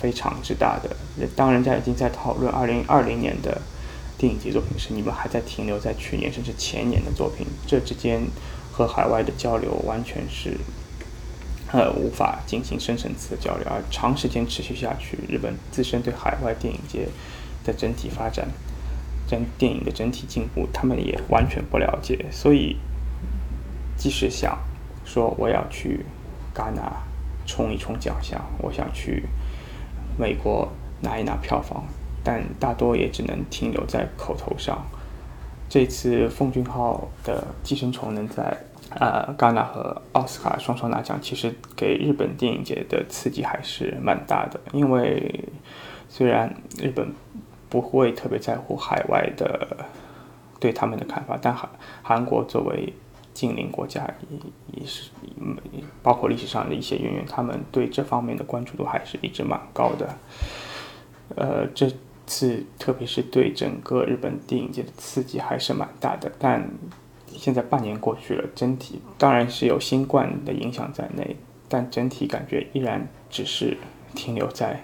[0.00, 0.96] 非常之大的。
[1.36, 3.60] 当人家已经在讨论二零二零年的
[4.16, 8.22] 电影节作品时，你们还在停留在去年甚至前年的作品，这之间
[8.76, 10.58] 和海外的交流完全是
[11.70, 17.06] 呃无法进行深层次的交流，而长时间持续下去，日本自身对海外电影节
[17.64, 18.48] 的整体发展。
[19.26, 22.76] 整电影的整体进步，他们也完全不了解，所以
[23.96, 24.58] 即使想
[25.04, 26.04] 说我要去
[26.54, 26.92] 戛纳
[27.46, 29.24] 冲一冲奖项，我想去
[30.18, 31.86] 美国拿一拿票房，
[32.22, 34.84] 但大多也只能停留在口头上。
[35.68, 38.56] 这次奉俊昊的《寄生虫》能在
[38.90, 45.44] 呃戛纳和奥斯卡双双拿奖，其实给日本电影界的刺激还是蛮大的，因为
[46.08, 47.12] 虽然日本。
[47.66, 49.76] 不会特别在乎海外的
[50.60, 51.68] 对他们的看法，但韩
[52.04, 52.92] 韩国作为
[53.32, 55.10] 近邻国家，也也是
[56.00, 60.08] 包括历史上的一些渊源，他们对这方面的关注度还是一直蛮高的。
[61.34, 61.90] 呃，这
[62.26, 66.30] 次特别是对整个日本电影界的刺激还是蛮大的。
[66.38, 66.68] 但
[67.28, 71.36] 现在半年过去了，整体当然是有新冠的影响在内，
[71.68, 73.76] 但整体感觉依然只是
[74.14, 74.82] 停留在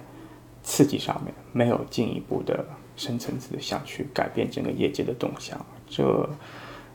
[0.63, 2.65] 刺激上面，没有进一步的。
[2.97, 6.05] 深层次的想去改变整个业界的动向，这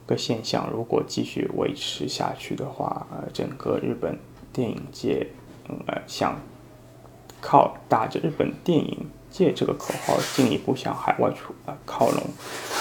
[0.05, 4.15] 个现象如果继续维持下去的话，呃整个日本
[4.53, 5.25] 电影界，
[5.87, 6.39] 呃，想
[7.41, 12.23] 靠打着日本电影界这个口号进一步向海外出呃靠拢，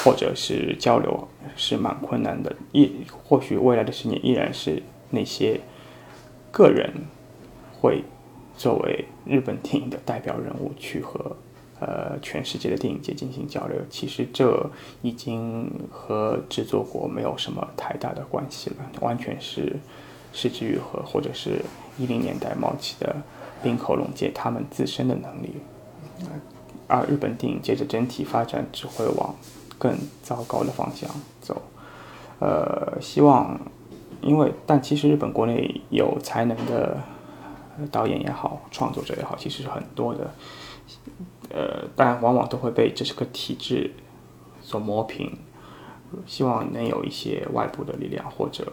[0.04, 2.54] 或者是交流，是蛮困难的。
[2.72, 2.90] 一
[3.24, 5.60] 或许未来的十年依然是那些
[6.50, 6.92] 个人
[7.80, 8.04] 会
[8.56, 11.36] 作为日本电影的代表人物去和。
[11.80, 14.70] 呃，全世界的电影界进行交流，其实这
[15.02, 19.76] 已经和制作国没有什么太大的关系了，完全是
[20.32, 21.60] 失之愈合，或者是
[21.98, 23.14] 一零年代冒起的
[23.62, 25.56] 冰口龙介他们自身的能力，
[26.86, 29.34] 而日本电影界的整体发展只会往
[29.78, 31.08] 更糟糕的方向
[31.40, 31.62] 走。
[32.40, 33.58] 呃，希望，
[34.20, 36.98] 因为但其实日本国内有才能的
[37.90, 40.30] 导演也好，创作者也好，其实是很多的。
[41.50, 43.92] 呃，但往往都会被这是个体制
[44.60, 45.38] 所磨平。
[46.26, 48.72] 希望能有一些外部的力量，或者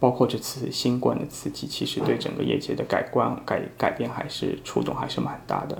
[0.00, 5.78] 包括这次新冠的刺激，其实对整个业界的改观、改改变还是触动还是蛮大的。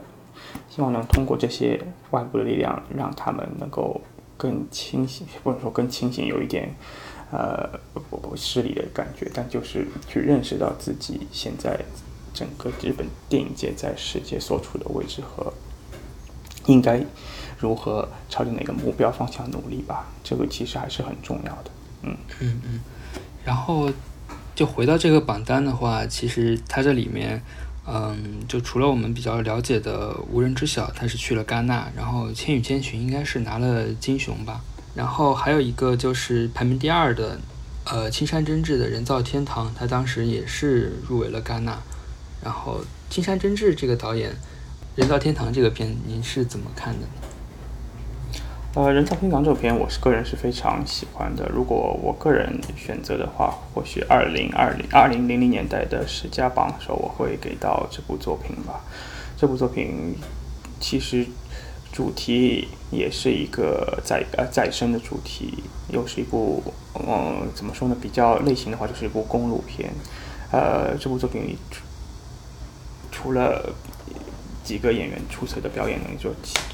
[0.69, 4.01] 希望能通过这些外部的力量，让他们能够
[4.37, 6.75] 更清醒，不能说更清醒，有一点
[7.31, 7.69] 呃
[8.11, 11.79] 不不失礼的感觉，但就是去认识到自己现在
[12.33, 15.53] 整个日本电影界在世界所处的位置和。
[16.67, 17.05] 应该
[17.59, 20.07] 如何朝着哪个目标方向努力吧？
[20.23, 21.71] 这个其实还是很重要的。
[22.03, 22.81] 嗯嗯嗯。
[23.45, 23.91] 然后
[24.55, 27.43] 就回到这个榜单的话，其实它这里面，
[27.87, 34.61] 嗯，就除了我们比较了解的《无人知晓》，他是去了戛纳，然后《千与千寻》应该是拿了金熊吧。
[34.95, 37.41] 然后还有一个就是排名第二的，
[37.85, 41.79] 呃，青山真治的人造天堂，他当时也是入围了戛纳。
[42.43, 44.35] 然后青山真治这个导演。
[44.95, 47.07] 人造天堂这个片，您是怎么看的呢？
[48.75, 51.47] 呃，人造天堂这个片，我是个人是非常喜欢的。
[51.53, 58.81] 如果我个人选择的话，或许二零二零二零零零年代的十佳榜首，我会给到这部作品吧。
[59.37, 60.17] 这部作品
[60.81, 61.27] 其实
[61.93, 66.63] 主题也是一个再呃再生的主题，又是一部
[66.95, 67.97] 嗯怎么说呢？
[68.01, 69.93] 比较类型的话，就是一部公路片。
[70.51, 71.59] 呃，这部作品
[73.11, 73.69] 除了
[74.63, 76.31] 几个演员出色的表演能力，就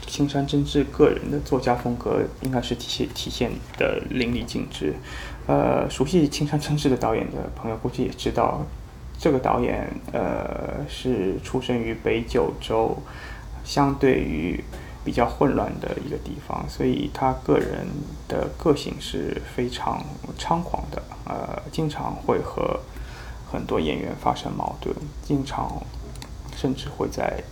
[0.06, 4.94] 青山真治个人的作家风格应该是体现体现的淋漓尽致。
[5.46, 8.62] 呃，熟悉青山真治的导演的朋友估计也知道，
[9.18, 12.96] 这个导演呃是出生于北九州，
[13.64, 14.62] 相对于
[15.04, 17.86] 比较混乱的一个地方，所以他个人
[18.28, 20.04] 的个性是非常
[20.38, 22.78] 猖狂的，呃，经常会和
[23.50, 25.82] 很多演员发生矛盾，经常
[26.54, 27.42] 甚至会在。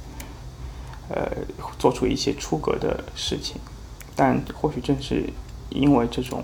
[1.09, 1.31] 呃，
[1.79, 3.61] 做出一些出格的事情，
[4.17, 5.23] 但或许正是
[5.71, 6.43] 因为这种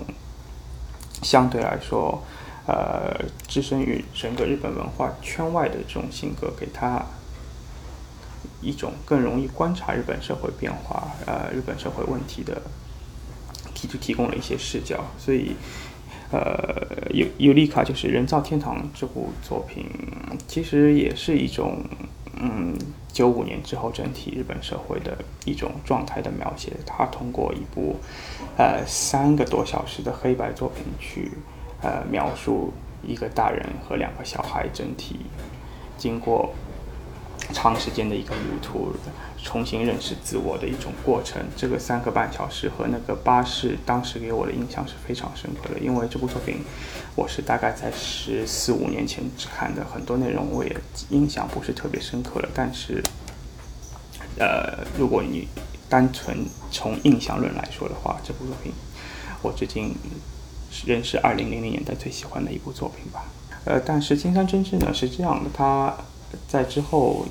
[1.21, 2.23] 相对来说，
[2.65, 3.13] 呃，
[3.45, 7.05] 置身于整个日本文化圈外的这种性格，给他
[8.61, 12.61] 一种更容易观察日本社会变化、呃，日本社会问题的
[13.73, 15.03] 提就提供了一些视角。
[15.17, 15.57] 所以，
[16.31, 19.85] 呃，尤尤利卡就是《人造天堂》这部作品，
[20.47, 21.83] 其实也是一种。
[22.35, 22.75] 嗯，
[23.13, 27.95] 九五年之后，整体日本社会的一种状态的描写，他通过一部，
[28.57, 31.31] 呃，三个多小时的黑白作品去，
[31.81, 32.73] 呃，描述
[33.05, 35.19] 一个大人和两个小孩整体
[35.95, 36.53] 经过
[37.51, 38.91] 长时间的一个旅途，
[39.43, 41.39] 重新认识自我的一种过程。
[41.55, 45.79] 这个三个半小时和那个巴士，当时给我的印象是非常深刻的。
[45.79, 46.61] 因为这部作品，
[47.15, 49.23] 我是大概在十四五年前
[49.55, 50.75] 看的，很多内容我也
[51.09, 52.49] 印象不是特别深刻了。
[52.53, 53.03] 但是，
[54.37, 55.47] 呃，如果你
[55.89, 58.71] 单纯从印象论来说的话，这部作品
[59.41, 59.95] 我至今
[60.85, 63.25] 仍是二零零零年代最喜欢的一部作品吧。
[63.65, 65.93] 呃，但是金山真治呢是这样的，他。
[66.47, 67.27] 在之后，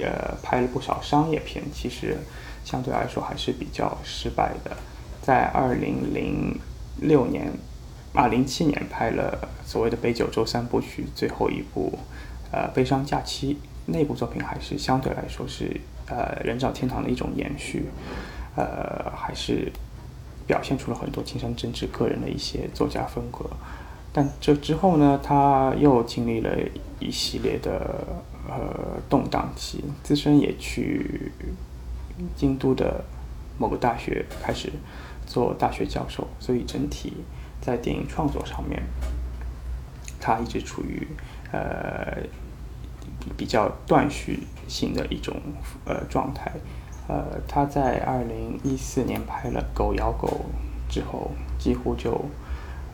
[0.00, 2.16] 呃，拍了不少商业片，其实
[2.64, 4.74] 相对来说还是比较失败的。
[5.20, 6.58] 在二零零
[7.02, 7.52] 六年、
[8.12, 11.98] 二零七年拍了所谓的北九州三部曲最后一部，
[12.50, 13.54] 呃，《悲伤假期》
[13.86, 17.84] 那部作品还是相对来说是呃《人造天堂》的一种延续，
[18.56, 19.70] 呃，还是
[20.46, 23.44] 表现出了很多青山真治个人的一些作家风格。
[24.10, 26.50] 但这之后呢，他又经历了
[26.98, 28.06] 一系列的
[28.48, 31.30] 呃动荡期，自身也去
[32.34, 33.04] 京都的
[33.58, 34.72] 某个大学开始
[35.26, 37.12] 做大学教授，所以整体
[37.60, 38.82] 在电影创作上面，
[40.20, 41.06] 他一直处于
[41.52, 42.18] 呃
[43.36, 45.36] 比较断续性的一种
[45.84, 46.52] 呃状态。
[47.08, 50.46] 呃，他在二零一四年拍了《狗咬狗》
[50.92, 52.24] 之后，几乎就。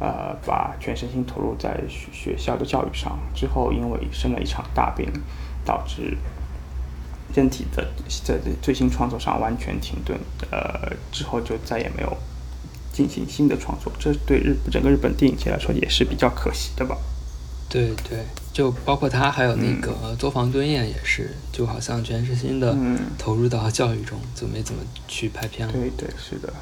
[0.01, 5.09] 呃，把全身心投入在学学校的教育上，之后因为生了一场大病，
[5.65, 6.19] 导致
[7.33, 7.89] 身体的
[8.25, 10.19] 在最新创作上完全停顿。
[10.51, 12.13] 呃，之后就再也没有
[12.95, 16.97] 进行新的创作，这对日整个日本电影界来说也是比较可惜的吧？
[17.69, 22.77] 对对，就包括他还有那个作坊敦彦也是，就好像全身心的
[23.19, 25.73] 投入到教育中，就没怎么去拍片了。
[25.73, 26.53] 对对，是的。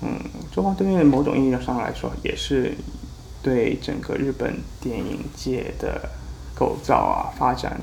[0.00, 0.16] 嗯，
[0.52, 2.72] 作坊对面某种意义上来说，也是
[3.42, 6.08] 对整个日本电影界的
[6.54, 7.80] 构造啊发展，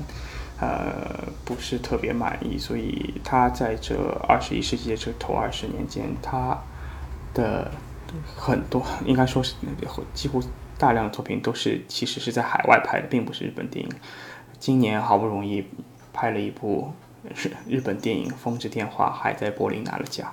[0.58, 2.56] 呃，不是特别满意。
[2.56, 3.94] 所以他在这
[4.26, 6.58] 二十一世纪的这头二十年间，他
[7.34, 7.70] 的
[8.36, 9.54] 很多应该说是
[10.12, 10.42] 几乎
[10.76, 13.90] 大量的作品都是其实是在海外拍的，并不是日本电影。
[14.58, 15.64] 今年好不容易
[16.12, 16.92] 拍了一部
[17.34, 20.32] 日日本电影《风之电话》，还在柏林拿了奖。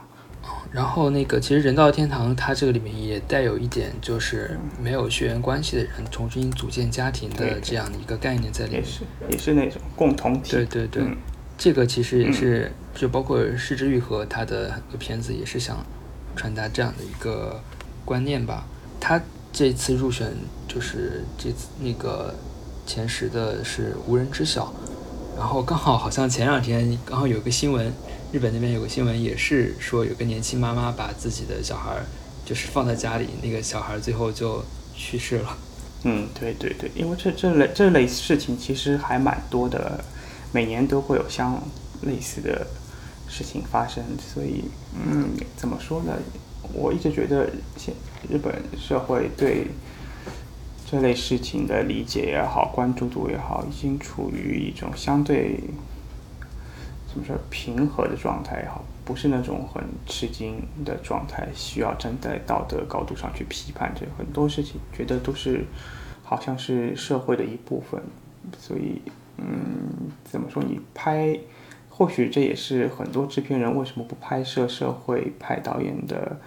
[0.72, 10.52] 然后那个，其实人造天堂它这个里面也带有一点，就是没有血缘关系的人重新组建家庭的这样的一个概念在里面，也是也是那种共同体。
[10.52, 11.04] 对对对，
[11.58, 15.78] 这个其实也是，就包括失之愈合他的很多片子也是想
[16.40, 17.62] 传达这样的一个
[18.06, 18.66] 观念吧。
[18.98, 19.22] 他
[19.52, 20.32] 这次入选
[20.70, 22.34] 就是这次那个
[22.88, 24.74] 前十的是无人知晓，
[25.38, 27.92] 然后刚好好像前两天刚好有个新闻。
[28.32, 31.98] 日本那边有个新闻，也是说有个年轻妈妈把自己的小孩
[32.46, 34.64] 就是放在家里，那个小孩最后就
[34.96, 35.58] 去世了。
[36.04, 40.04] 嗯，对对对，因为这这类这类事情其实还蛮多的，
[40.54, 41.60] 每年都会有相
[42.04, 42.68] 类似的
[43.30, 44.66] 事情发生，所以
[44.96, 46.14] 嗯，怎么说呢？
[46.74, 47.94] 我一直觉得现
[48.30, 49.68] 日本社会对
[50.86, 55.60] 这类事情的理解也好，关注度也好，已经处于一种相对。
[57.12, 65.66] 怎么说平和的状态也好，不是那种很吃惊的状态，需要站在道德高度上去批判这很多事情，觉得都是
[66.24, 68.00] 好像是社会的一部分。
[68.60, 69.02] 所以，
[69.38, 70.62] 嗯，怎么说？
[70.62, 71.36] 你拍，
[72.00, 76.40] 或许这也是很多制片人为什么不拍摄社会派导演的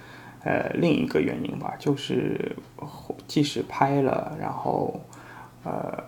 [0.42, 1.76] 呃另一个原因吧。
[1.78, 2.56] 就是
[3.28, 5.00] 即使拍了，然后
[5.62, 6.02] 呃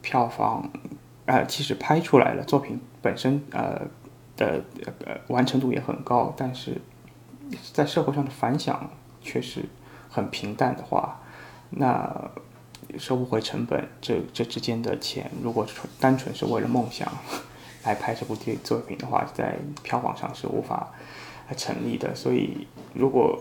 [0.00, 0.70] 票房。
[1.26, 3.80] 呃，即使拍出来了，作品本身呃
[4.36, 4.62] 的
[5.06, 6.78] 呃完成度也很高，但是
[7.72, 8.90] 在社会上的反响
[9.22, 9.64] 却是
[10.10, 11.22] 很平淡的话，
[11.70, 12.30] 那
[12.98, 17.10] 收不回成本，这这之间的钱，如果纯单纯是为了梦想
[17.84, 20.88] 来拍这部电作品的话，在票房上是无法
[21.56, 22.14] 成立的。
[22.14, 23.38] 所以，如果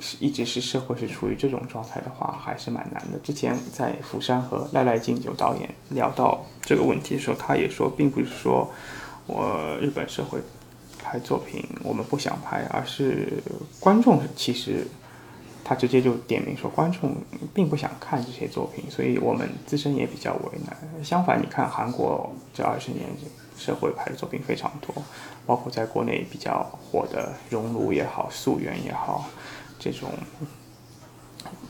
[0.00, 3.18] 是一直是社会是处于这种状态的话，还是蛮难的。
[3.18, 8.70] 之前在釜山和赖赖敬久导演聊到这个问题的时候，他也说，并不是说
[9.26, 10.38] 我日本社会
[11.02, 13.42] 拍作品我们不想拍，而是
[13.80, 14.86] 观众其实
[15.64, 17.16] 他直接就点名说，观众
[17.54, 21.04] 并不想看这些作品，所以我们自身也比较为难。
[21.04, 23.06] 相反，你看韩国这二十年
[23.56, 24.94] 社会派的作品非常多，
[25.46, 29.28] 包括在国内比较火的《熔炉》也好，《溯源》也好。
[29.78, 30.10] 这种，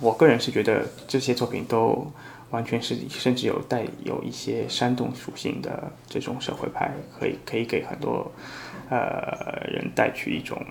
[0.01, 2.07] 我个人是觉得这些作品都
[2.51, 8.31] 完全是甚至有带有一些煽动属性的这种社会派，可以可以给很多
[8.91, 10.63] 呃人带去一种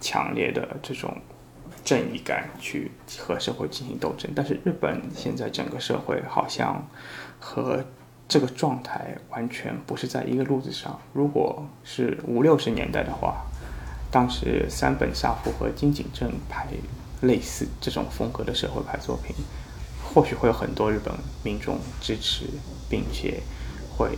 [0.00, 1.16] 强烈的这种
[1.88, 4.30] 正义感去和社会进行斗争。
[4.36, 6.86] 但是日本现在整个社会好像
[7.40, 7.82] 和
[8.28, 11.00] 这个状态完全不是在一个路子上。
[11.14, 13.38] 如果是五六十年代的话，
[14.10, 16.66] 当时三本沙夫和金井正拍
[17.22, 19.34] 类似这种风格的社会派作品，
[20.04, 22.44] 或许会有很多日本民众支持，
[22.90, 23.40] 并且
[23.96, 24.10] 会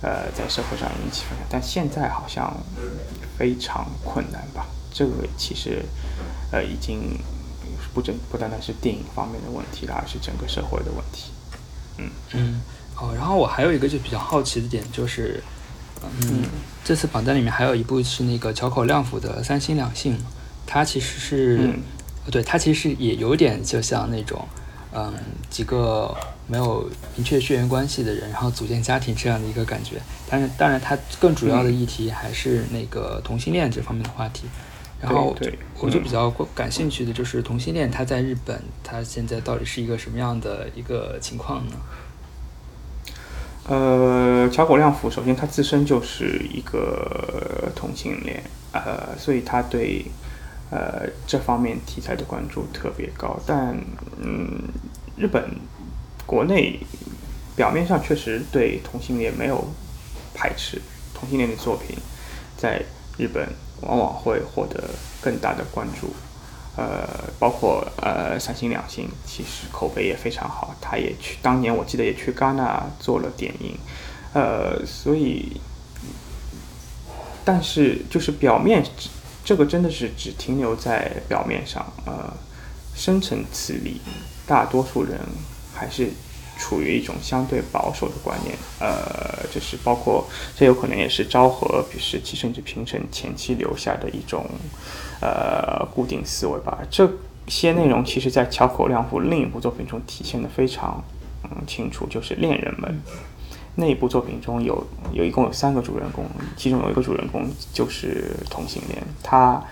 [0.00, 1.46] 呃在社会上引起反响。
[1.50, 2.56] 但现在好像
[3.36, 4.64] 非常困难吧？
[4.94, 5.82] 这个其实
[6.52, 7.18] 呃已经
[7.92, 11.32] 不整不单单是电影方面的问题了，而是整个社会的问题。
[11.98, 12.62] 嗯嗯。
[12.94, 15.42] 哦，然后我还有一个就比较好奇的点就是，
[16.02, 16.44] 嗯，
[16.84, 20.16] 这次榜单里面还有一部是那个桥口亮辅的《三心两性》，
[20.66, 21.72] 它其实是，
[22.30, 24.46] 对，它其实也有点就像那种，
[24.92, 25.12] 嗯，
[25.48, 26.14] 几个
[26.46, 30.00] 没有明确血缘关系的人，然后组建家庭这样的一个感觉。
[30.28, 34.44] 但是，当然，它更主要的议题还是那个同性恋这方面的话题。
[35.02, 35.36] 然后，
[35.80, 41.72] 我就比较感兴趣的就是同性恋，它在日本，它现在到底是一个什么样的一个情况呢？
[43.64, 48.42] 呃，桥口亮辅首先他自身就是一个同性恋，
[48.72, 50.04] 呃，所以他对
[50.70, 53.38] 呃这方面题材的关注特别高。
[53.46, 53.76] 但
[54.20, 54.68] 嗯，
[55.16, 55.48] 日本
[56.26, 56.78] 国内
[57.54, 59.64] 表面上确实对同性恋没有
[60.34, 60.80] 排斥，
[61.14, 61.96] 同性恋的作品
[62.56, 62.82] 在
[63.16, 63.48] 日本
[63.82, 66.12] 往往会获得更大的关注。
[66.74, 67.06] 呃，
[67.38, 70.74] 包括呃三星两星，其实口碑也非常好。
[70.80, 73.76] 他也去，当年我记得也去戛纳做了点映，
[74.32, 75.60] 呃，所以，
[77.44, 78.82] 但是就是表面，
[79.44, 82.32] 这个真的是只停留在表面上，呃，
[82.94, 84.00] 深层次里，
[84.46, 85.20] 大多数人
[85.74, 86.08] 还是
[86.62, 90.24] 处于一种相对保守的观念，呃，就是包括
[90.56, 94.46] 这有可能也是昭和时期甚至平成前期留下的一种。
[95.24, 96.80] 呃，固定思维吧。
[96.90, 97.08] 这
[97.46, 101.00] 些内容其实，在桥口亮夫另一部作品中体现的非常
[101.44, 102.90] 嗯清楚，就是《恋人们》
[103.76, 106.24] 那一部作品中有有一共有三个主人公，
[106.56, 109.62] 其中有一个主人公就是同性恋，他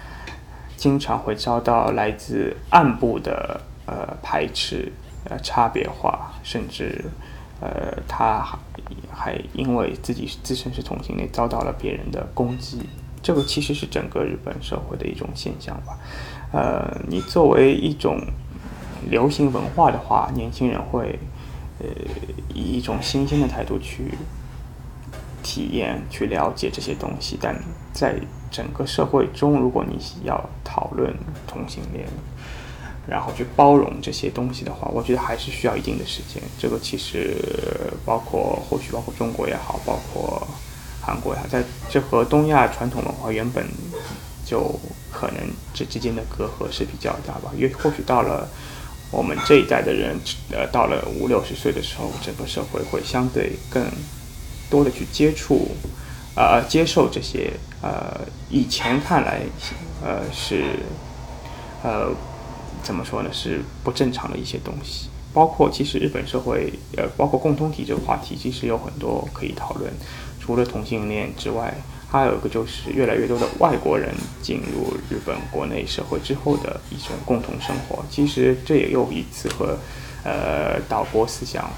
[0.76, 4.92] 经常会遭到来自暗部的呃排斥、
[5.30, 7.06] 呃差别化，甚至
[7.60, 8.58] 呃他还
[9.10, 12.80] 还因为自己自身是同性恋，遭到了别人的攻击。
[13.22, 15.98] 这个其实是整个日本社会的一种现象吧，
[16.52, 18.18] 呃，你作为一种
[19.10, 21.18] 流行文化的话，年轻人会
[21.80, 21.86] 呃
[22.54, 24.14] 以一种新鲜的态度去
[25.42, 27.54] 体验、去了解这些东西，但
[27.92, 28.18] 在
[28.50, 31.14] 整个社会中，如果你要讨论
[31.46, 32.08] 同性恋，
[33.10, 36.40] 然后去包容这些东西的话，我觉得还是需要一定的时间。
[36.56, 37.36] 这个其实
[38.06, 40.46] 包括或许包括中国也好，包括。
[41.02, 43.66] 韩国也好，在这和东亚传统文化原本
[44.44, 44.78] 就
[45.10, 45.36] 可能
[45.72, 47.50] 这之间的隔阂是比较大吧。
[47.56, 48.46] 因为或许到了
[49.10, 50.14] 我们这一代的人，
[50.52, 53.82] 呃，到了五六十岁的时候，整个社会会相对更
[54.68, 55.68] 多的去接触，
[56.36, 57.50] 呃，接受这些
[57.80, 59.40] 呃以前看来
[60.04, 60.80] 呃是
[61.82, 62.10] 呃
[62.82, 65.08] 怎么说呢是不正常的一些东西。
[65.32, 69.92] 包括其实日本社会呃，包括共同体这个话题，其实有很多可以讨论。
[70.40, 71.72] 除了同性恋之外，
[72.10, 74.12] 还有一个就是越来越多的外国人
[74.42, 78.04] 进入日本国内社会之后的一种共同生活。
[78.10, 79.78] 其实这也又一次和
[80.24, 81.70] 呃岛国思想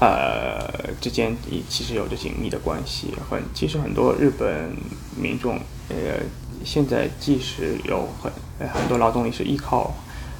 [0.00, 1.36] 呃之间
[1.68, 3.14] 其实有着紧密的关系。
[3.30, 4.74] 很其实很多日本
[5.16, 6.18] 民众呃
[6.64, 8.32] 现在即使有很
[8.68, 9.92] 很多劳动力是依靠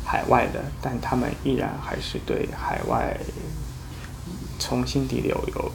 [0.04, 3.16] 海外的，但他们依然还是对海外
[4.58, 5.72] 从心底里有有。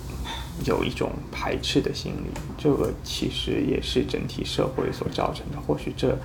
[0.66, 5.58] 有一种排斥的心理，这个其实也是整体社会所造成的。
[5.68, 6.18] 或许这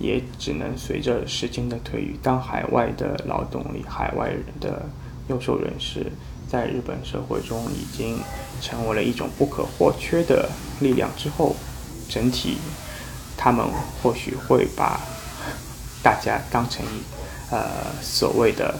[0.00, 4.84] 也只能随着时间的推移，当海外的劳动力、海外人的
[5.28, 6.10] 优秀人士
[6.48, 8.18] 在日本社会中已经
[8.60, 10.50] 成为了一种不可或缺的
[10.80, 11.54] 力量之后，
[12.08, 12.56] 整体
[13.38, 13.64] 他们
[14.02, 15.00] 或许会把
[16.02, 17.02] 大家当成一
[17.50, 18.74] 呃所谓的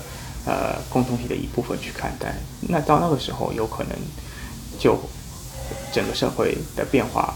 [0.45, 2.35] 呃共同体的一部分去看待。
[2.61, 3.93] 那到那个时候，有可能。
[4.81, 4.97] 就
[5.93, 7.35] 整个社会的变化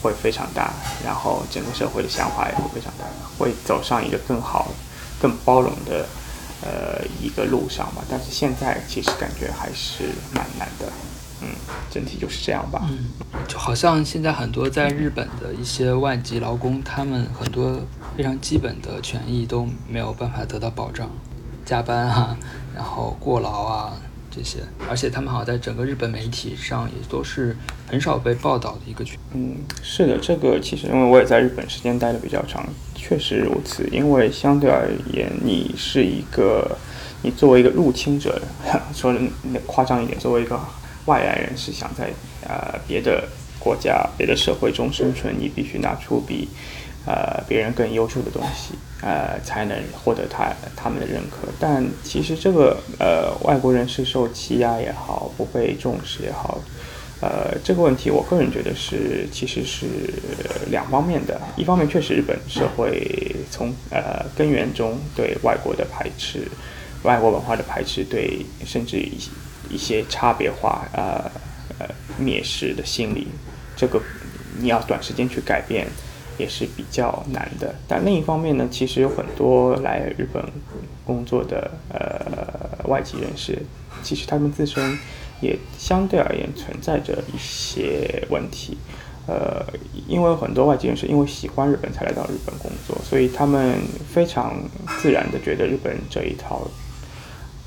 [0.00, 0.72] 会非常大，
[1.04, 3.04] 然后整个社会的想法也会非常大，
[3.38, 4.72] 会走上一个更好、
[5.20, 6.08] 更包容的
[6.62, 8.02] 呃一个路上吧。
[8.08, 10.90] 但是现在其实感觉还是蛮难的，
[11.42, 11.48] 嗯，
[11.90, 12.86] 整体就是这样吧。
[12.90, 13.10] 嗯，
[13.48, 17.80] 就好像现在很多在日本的一些外籍劳工，他们很多
[18.16, 21.10] 非常基本的权益都没有办法得到保障，
[21.64, 22.36] 加班啊，
[22.74, 23.92] 然后过劳啊。
[24.34, 27.54] 这些，而且他们好像在整个日本媒体上也都是
[27.86, 29.18] 很少被报道的一个群。
[29.34, 33.86] 嗯，是的，这个其实因为我也在日本时间待的比较长，确实如此。
[33.92, 36.78] 因为相对而言，你是一个，
[37.20, 38.40] 你作为一个入侵者，
[38.94, 39.20] 说的
[39.66, 40.58] 夸张一点，作为一个
[41.06, 42.10] 外来人是，想在
[42.46, 43.28] 呃别的
[43.58, 46.48] 国家、别的社会中生存，你必须拿出比。
[47.04, 51.48] 呃，别人更优秀的东西，呃，才能获得他他们的认可。
[51.58, 56.60] 但其实这个呃，外国人是受欺压也好，不被重视也好，
[57.20, 60.14] 呃，这个问题，我个人觉得是其实是
[60.70, 61.40] 两方面的。
[61.56, 66.46] 一方面，确实日本社会从呃根源中对外国的排斥、
[67.02, 69.28] 外国文化的排斥，对甚至一些
[69.72, 71.28] 一些差别化、呃
[71.80, 71.88] 呃
[72.20, 73.26] 蔑视的心理，
[73.74, 74.00] 这个
[74.60, 75.88] 你要短时间去改变。
[76.38, 80.42] 也是比较难的，但另一方面呢，其实有很多来日本
[81.04, 83.58] 工作的呃外籍人士，
[84.02, 84.98] 其实他们自身
[85.42, 88.78] 也相对而言存在着一些问题，
[89.28, 89.62] 呃，
[90.08, 93.78] 因为很多外籍人士因为喜欢日本才来到日本工作，所以他们
[94.10, 94.54] 非常
[94.98, 96.66] 自然的觉得日本这一套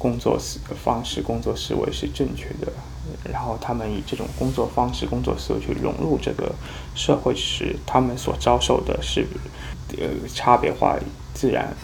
[0.05, 2.71] 工作思方式、工作思维是正确的。
[3.31, 6.53] 然后他们以这种工作方式、工作思维去融入这个
[6.93, 9.25] 社会时，他们所遭受的是，
[9.97, 10.95] 呃，差别化，
[11.33, 11.75] 自然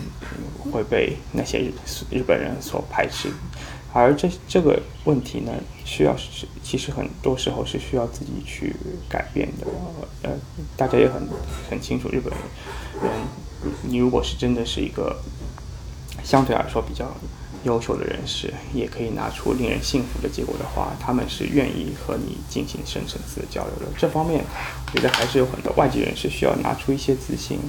[0.71, 1.73] 会被那些日
[2.11, 3.31] 日本人所排斥。
[3.91, 5.51] 而这这个问题呢，
[5.83, 8.75] 需要是其实很多时候是需要自己去
[9.09, 9.65] 改变的。
[10.21, 10.29] 呃，
[10.77, 11.27] 大家也很
[11.71, 12.41] 很清楚，日本人，
[13.81, 15.17] 你如果是真的是一个
[16.23, 17.05] 相对来说比较。
[17.63, 23.85] 优秀的人士也可以拿出令人信服的结果的话，他们是愿意和你进行深层次的交流的。
[23.97, 24.43] 这方面，
[24.87, 27.59] 我觉得还是有很多外籍人士需要拿出一些自信，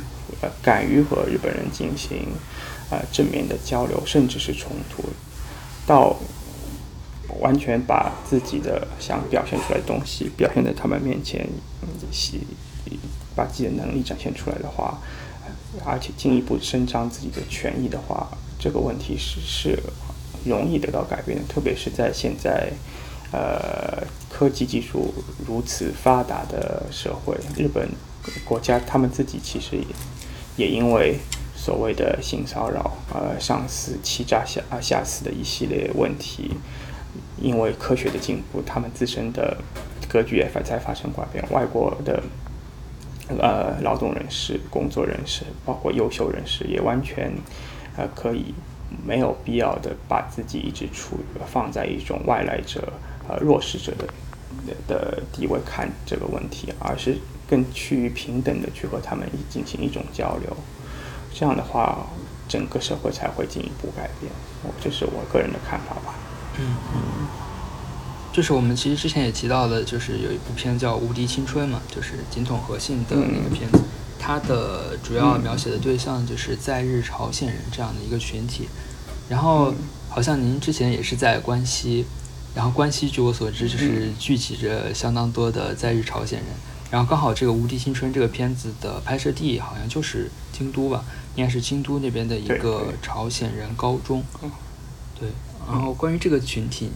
[0.40, 2.28] 呃，敢于和日本人进行
[2.90, 5.04] 呃正面的交流，甚至是冲突，
[5.86, 6.16] 到
[7.40, 11.46] 完全把自己的想表现出来的东西表现在他们面前，
[13.34, 14.98] 把自己的能力展现出来的话，
[15.84, 18.26] 而且进一步伸张自己的权益的话。
[18.62, 19.76] 这个问题是是
[20.44, 22.70] 容易得到改变的，特别是在现在，
[23.32, 25.12] 呃，科技技术
[25.44, 27.88] 如此发达的社会，日本
[28.44, 29.84] 国家他们自己其实也
[30.64, 31.18] 也因为
[31.56, 36.52] 所谓的性骚扰、呃上司欺诈下啊下司的一系列问题，
[37.40, 39.58] 因为科学的进步，他们自身的
[40.08, 41.44] 格局也发在发生改变。
[41.50, 42.22] 外国的
[43.40, 47.32] 呃劳动人士、工作人士，包括优秀人士，也完全。
[47.96, 48.54] 呃，可以
[49.04, 52.92] 没有必要的把自己一直处放在一种外来者、
[53.28, 54.06] 呃弱势者的
[54.86, 57.16] 的地位看这个问题，而是
[57.48, 60.56] 更趋于平等的去和他们进行一种交流。
[61.34, 62.06] 这样的话，
[62.46, 64.30] 整个社会才会进一步改变。
[64.62, 66.14] 我这是我个人的看法吧。
[66.58, 67.26] 嗯嗯，
[68.32, 73.78] 就是我们其实之前也提到的，就是有一部片叫《无敌青春》嘛，就是金统和信的那个片子。
[74.24, 78.68] 它的主要描写的对象就是在日朝鲜人这样的一个群体，
[79.28, 79.74] 然后
[80.08, 82.06] 好像您之前也是在关西，
[82.54, 86.48] 然后关西据我所知就是聚集着相当多的在日朝鲜人，
[86.88, 91.04] 然后刚好这个《无敌青春》这个片子的拍摄地好像就是京都吧，
[91.34, 94.22] 应该是京都那边的一个朝鲜人高中，
[95.18, 95.28] 对，
[95.68, 96.92] 然后关于这个群体，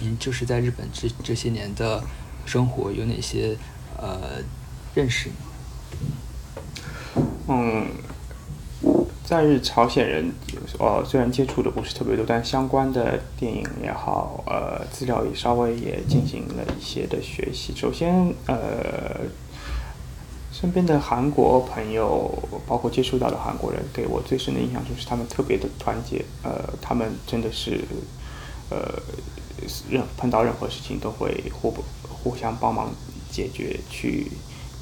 [0.00, 2.02] 您就是在日本这这些年的
[2.44, 3.56] 生活有哪些
[3.96, 4.42] 呃
[4.92, 5.34] 认识呢？
[7.48, 7.86] 嗯，
[9.24, 10.32] 在日朝鲜人，
[10.78, 17.74] 呃，虽然接触的不是特别多，但相关的电影也好，呃，资料也稍微也进行了一些的学习。
[17.74, 19.20] 首先，呃，
[20.52, 22.30] 身边的韩国朋友，
[22.66, 27.80] 包括接触到的韩国人，给我最深的印象就是他们特别的团结，呃，他们真的是，
[28.70, 29.02] 呃，
[29.90, 32.90] 任碰到任何事情都会互不互相帮忙
[33.30, 34.30] 解决去。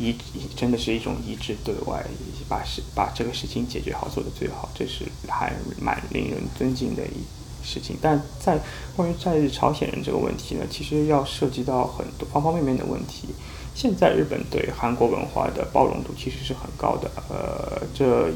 [0.01, 0.17] 一
[0.57, 2.03] 真的是一种一致对外，
[2.49, 7.23] 把事把这个事情解决好，做得最好，这是还蛮令人尊敬的一
[7.63, 7.99] 事情。
[8.01, 8.59] 但在
[8.97, 13.29] 关于在日朝鲜人这个问题呢，其实要涉及到很多方方面面的问题。
[13.75, 18.33] 现在日本对韩国文化的包容度其实是很高的，呃，这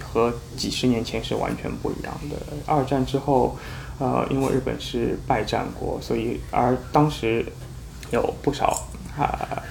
[0.00, 2.36] 和几十年前是完全不一样的。
[2.64, 3.56] 二战之后，
[3.98, 7.44] 呃，因为日本是败战国，所以而当时
[8.12, 8.86] 有不少
[9.18, 9.62] 啊。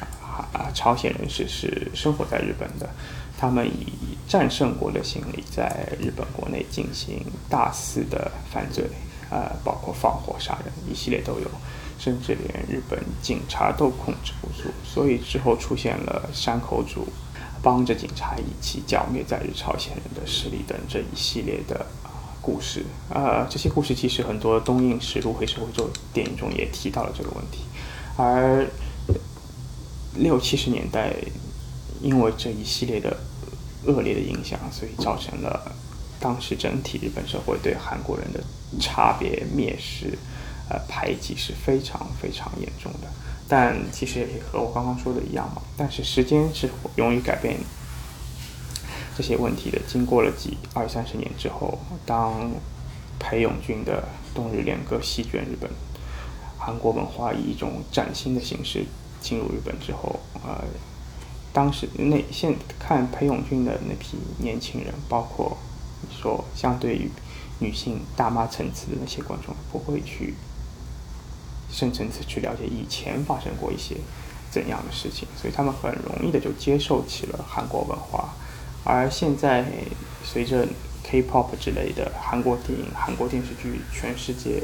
[0.53, 2.89] 啊，朝鲜人士是生活在日本的，
[3.37, 3.87] 他们以
[4.27, 8.85] 战胜国的心理在日本国内进行大肆的犯罪，
[9.29, 11.49] 啊，包括放火杀人，一系列都有，
[11.99, 17.07] 甚至连日本警察都控制不住，所以之后出现了山口组
[17.61, 21.85] 帮着警察一起剿灭在日朝鲜人的势力等这一系列的
[22.41, 22.83] 故事。
[23.09, 27.65] 呃，这些故事其实很多东映实录黑社会做电影中也提到了这个问题。
[28.17, 28.65] 而
[30.15, 31.13] 六七十年代，
[32.01, 33.17] 因为这一系列的
[33.85, 35.75] 恶劣的影响，所以造成了
[36.19, 38.43] 当时整体日本社会对韩国人的
[38.79, 40.17] 差别、蔑视、
[40.69, 43.07] 呃排挤是非常非常严重的。
[43.47, 45.61] 但其实也和我刚刚说的一样嘛。
[45.75, 47.57] 但是时间是容易改变
[49.17, 49.79] 这些问题的。
[49.87, 52.51] 经过了几二三十年之后，当
[53.19, 55.69] 裴勇俊的冬日恋歌席卷日本，
[56.57, 58.85] 韩国文化以一种崭新的形式
[59.21, 60.61] 进入日本之后，呃，
[61.53, 65.57] 当时那现看裴勇俊的那批年轻人，包括
[66.01, 67.09] 你说相对于
[67.59, 70.33] 女性大妈层次的那些观众，不会去。
[71.73, 73.95] 深层次去了解以前发生过一些
[74.51, 78.33] 怎样的事情，所以他们很容易的就接受起了韩国文化。
[78.83, 79.65] 而现在
[80.21, 80.67] 随着
[81.01, 84.63] K-pop 之类的韩国电影、韩国电视剧全世界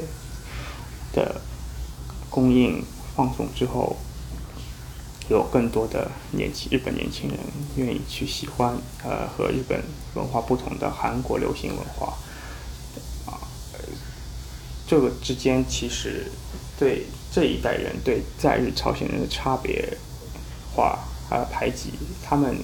[1.14, 1.40] 的
[2.28, 2.84] 供应
[3.16, 3.96] 放送之后，
[5.28, 7.38] 有更多的年轻日本年轻人
[7.76, 9.82] 愿意去喜欢呃和日本
[10.14, 12.16] 文化不同的韩国流行文化
[13.26, 13.38] 啊，
[14.86, 16.26] 这个之间其实。
[16.80, 19.98] 对这一代人对在日朝鲜人的差别
[20.72, 20.96] 化
[21.28, 22.56] 啊排挤，他们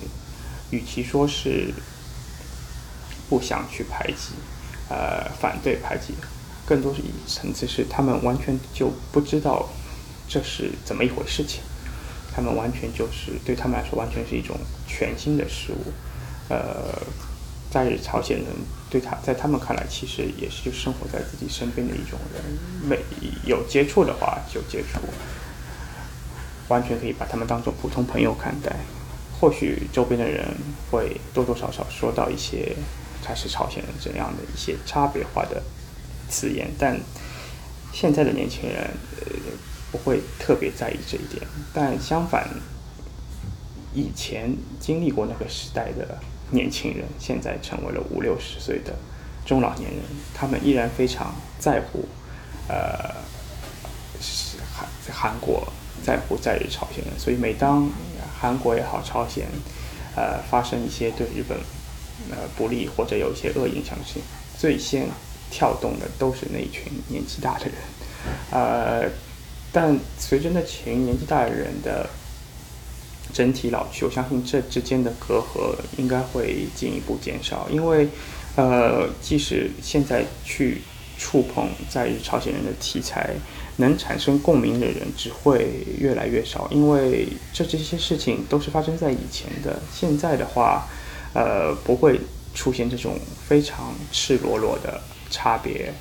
[0.71, 1.75] 与其说是
[3.29, 4.35] 不想去排挤，
[4.89, 6.15] 呃反对排挤，
[6.65, 9.69] 更多是一层次是他们完全就不知道
[10.29, 11.61] 这是怎么一回事情，
[12.35, 14.57] 他们完全就是对他们来说完全是一种
[14.89, 15.93] 全新的事物，
[16.49, 16.99] 呃。
[17.70, 18.47] 在朝鲜人
[18.89, 22.41] 对他，在他们看来，其实也是生活在自己身边的一种人，
[22.89, 22.97] 没
[23.45, 25.01] 有接触的话就接触，
[26.68, 28.76] 完全可以把他们当做普通朋友看待。
[29.41, 30.47] 或许周边的人
[30.89, 32.76] 会多多少少说到一些
[33.24, 35.61] 他是朝鲜人这样的一些差别化的
[36.28, 36.97] 词言，但
[37.93, 38.89] 现在的年轻人
[39.95, 41.47] 不会特别在意这一点。
[41.72, 42.49] 但相反，
[43.95, 46.18] 以前经历过那个时代的。
[46.51, 48.95] 年轻人现在成为了五六十岁的
[49.47, 50.01] 中老年人，
[50.34, 52.07] 他们依然非常在乎，
[52.68, 53.14] 呃，
[54.72, 55.66] 韩韩国
[56.05, 57.90] 在乎在日朝鲜人，所以每当
[58.38, 59.49] 韩国也好，朝鲜，
[60.14, 61.59] 呃，发生一些对日本
[62.30, 64.22] 呃不利或者有一些恶影响性，
[64.57, 65.09] 最先
[65.51, 67.74] 跳动的都是那一群年纪大的人，
[68.51, 69.09] 呃，
[69.75, 72.09] 但随着那群年纪大的人的。
[73.33, 78.07] 整体老去，我相信这之间的隔阂应该会进一步减少，因为，
[78.55, 80.83] 呃，即使现在去
[81.18, 83.35] 触碰在日朝鲜人的题材，
[83.79, 90.87] 能产生共鸣的人只会越来越少，因为这这些事情都是发生在以前的，现在的话，
[91.33, 92.20] 呃，不会
[92.55, 93.18] 出现这种
[93.49, 95.93] 非常赤裸裸的差别，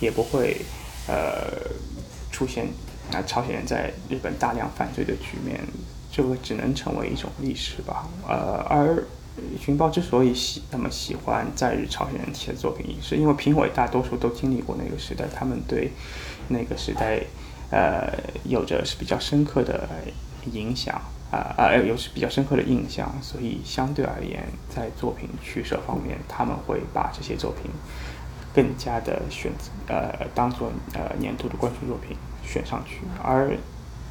[0.00, 0.58] 也不会，
[1.06, 1.70] 呃，
[2.30, 2.68] 出现
[3.12, 5.60] 啊朝鲜人在日本大量犯罪的局面。
[6.16, 9.02] 这个只能成为一种历史吧，呃，而
[9.58, 15.90] 寻宝之所以喜那么喜欢在日朝鲜人写的作品，是因为评委大多数都经历过那个时代，他们对
[16.46, 17.20] 那个时代，
[17.72, 19.88] 呃，有着是比较深刻的
[20.52, 21.02] 影响，
[21.32, 27.68] 啊啊，有是比较深刻的印象，所以相对而言，在作品取舍方面，他们会把这些作品
[28.54, 33.56] 更加的选择，呃，当做呃年度的关注作品选上去，而。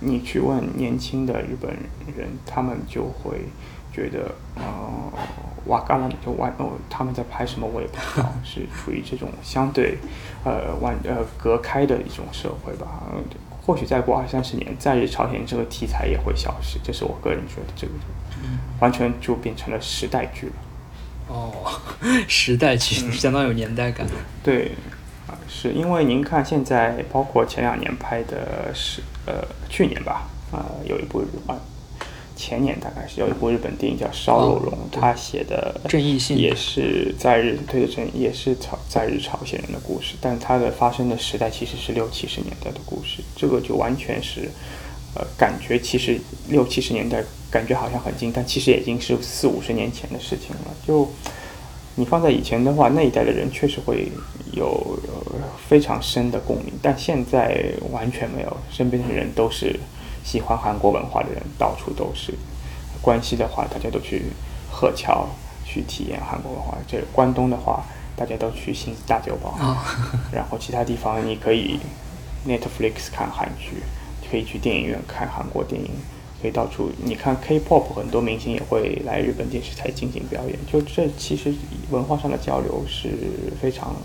[0.06, 1.72] 你去问年轻的日本
[2.18, 3.46] 人，他们就会
[3.94, 5.14] 觉得，呃，
[5.68, 9.98] 瓦嘎拉就完哦，他们在拍什么我也不知道，是处于这种相对，
[10.44, 12.86] 呃，完呃隔开的一种社会吧。
[13.62, 17.94] 或许再过二三十年，在日朝鲜这个题材也会消失，这是我个人觉得，这个
[18.82, 20.54] 完全就变成了时代剧了。
[21.30, 21.80] 哦，
[22.28, 24.06] 时代剧相当有年代感。
[24.44, 24.74] 对。
[25.48, 31.56] 是因为您看现在，包括前两年拍的是，呃，去年吧，呃，有一部啊，
[32.36, 44.50] 前年大概是有一部日本电影叫《烧肉龙》，他写的正义性也是在日对的正，也是朝在日朝鲜人的故事，但它的发生的时代其实是六七十年代的故事，这个就完全是，
[45.16, 46.20] 呃，感觉其实
[46.50, 51.10] 六七十年代感觉好像很近，但其实已经是四五十年前的事情了，就。
[51.96, 54.12] 你放在以前的话，那一代的人确实会
[54.52, 55.00] 有
[55.68, 58.58] 非常深的共鸣，但现在完全没有。
[58.72, 59.80] 身边的人都是
[60.24, 62.34] 喜欢韩国文化的人，到处都是。
[63.02, 64.24] 关西的话，大家都去
[64.72, 65.28] 鹤桥
[65.66, 67.84] 去体验韩国文化；这关东的话，
[68.16, 69.56] 大家都去新大酒堡。
[70.32, 71.80] 然后其他地方，你可以
[72.48, 73.84] Netflix 看韩剧，
[74.32, 75.92] 可以去电影院看韩国电影。
[76.44, 81.54] 可以到处，你看 K-pop 很多明星也会来日本电视台进行表演，就这其实
[81.90, 83.12] 文化上的交流是
[83.62, 83.96] 非常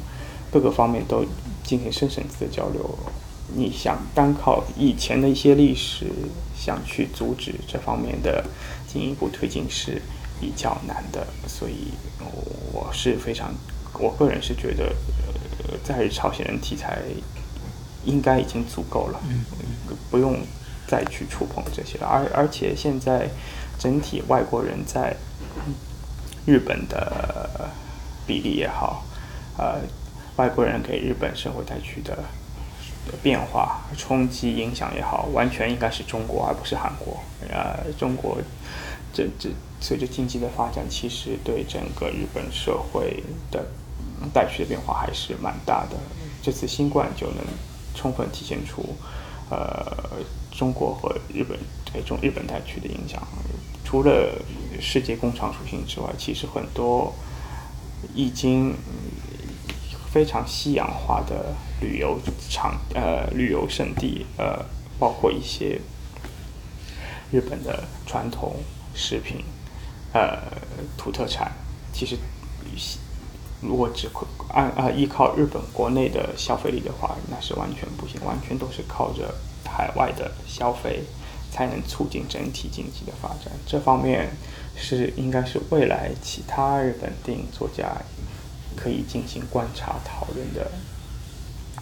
[0.48, 1.24] 各个方面都
[1.64, 2.96] 进行深层次的交流。
[3.52, 6.06] 你想单靠以前的一些历史，
[6.56, 8.44] 想去阻止这方面的
[8.86, 10.00] 进一步推进是
[10.40, 11.26] 比较难的。
[11.48, 11.88] 所以，
[12.72, 13.52] 我是非常，
[13.94, 14.94] 我个人是觉得，
[15.64, 17.00] 呃，在日朝鲜人题材
[18.04, 19.20] 应该已经足够了，
[20.08, 20.38] 不用
[20.88, 22.06] 再去触碰这些了。
[22.06, 23.28] 而而且现在
[23.78, 25.14] 整体外国人在
[26.46, 27.70] 日本的
[28.26, 29.04] 比例也好，
[29.56, 29.78] 呃，
[30.36, 32.18] 外国人给日本社会带去的。
[33.22, 37.18] 变化、冲击、影响也好，完全应该是中国，而不是韩国。
[37.48, 38.36] 呃，中国
[39.14, 39.48] 这这
[39.80, 43.64] 随着经济的发展，其实对整个日本社会的
[44.34, 45.96] 带去的变化还是蛮大的。
[46.42, 47.38] 这次新冠就能
[47.94, 48.84] 充分体现出，
[49.48, 49.90] 呃，
[50.58, 51.56] 中国和日本
[51.92, 53.22] 对中日本带去的影响。
[53.84, 54.34] 除了
[54.80, 57.14] 世界工厂属性之外，其实很多
[58.14, 58.74] 已经
[60.12, 61.54] 非常西洋化的。
[61.80, 62.18] 旅游
[62.50, 64.66] 场呃，旅游胜地呃，
[64.98, 65.80] 包括一些
[67.30, 68.56] 日本的传统
[68.96, 69.44] 食品
[70.12, 70.42] 呃，
[70.96, 71.52] 土特产，
[71.92, 72.18] 其实
[73.60, 74.10] 如果只
[74.48, 79.32] 按啊依靠日本国内的消费力的话，那是完全不行，完全都是靠着
[79.70, 81.02] 海外的消费
[81.52, 83.52] 才能促进整体经济的发展。
[83.66, 84.30] 这方面
[84.76, 87.86] 是应该是未来其他日本电影作家
[88.76, 90.70] 可以进行观察讨论的。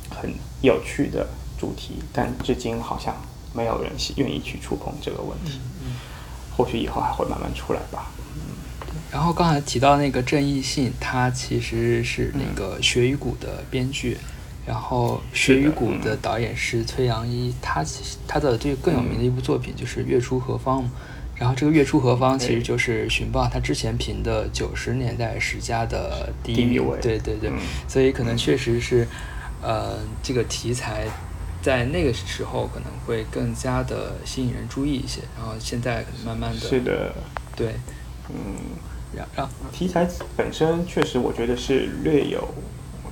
[0.09, 0.32] 很
[0.62, 1.26] 有趣的
[1.59, 3.14] 主题，但至今好像
[3.53, 5.61] 没有人愿意去触碰这个问题。
[5.82, 5.97] 嗯，
[6.57, 8.07] 或许以后还会慢慢出来吧。
[8.37, 8.41] 嗯，
[9.11, 14.16] 然后刚才提到那个郑义信，他其实是那个《血与骨》的编剧，
[14.67, 17.85] 然后《血与骨》的导演是崔阳一，他
[18.27, 20.91] 他的这个更有名的一部作品就是《月出何方》嘛。
[21.37, 26.99] 然后这个《月出何方》其实就是《寻报》他之前评的九十年代十佳的第一位。
[27.01, 27.51] 对对对，
[27.87, 29.07] 所以可能确实是。
[29.62, 31.07] 呃，这个题材
[31.61, 37.12] 在那个时候可能会更加的吸引人注意一些，然后现在可能慢慢的，是的，
[37.57, 37.75] 对，
[38.29, 38.37] 嗯，
[39.35, 40.07] 然后题材
[40.37, 42.47] 本身确实我觉得是略有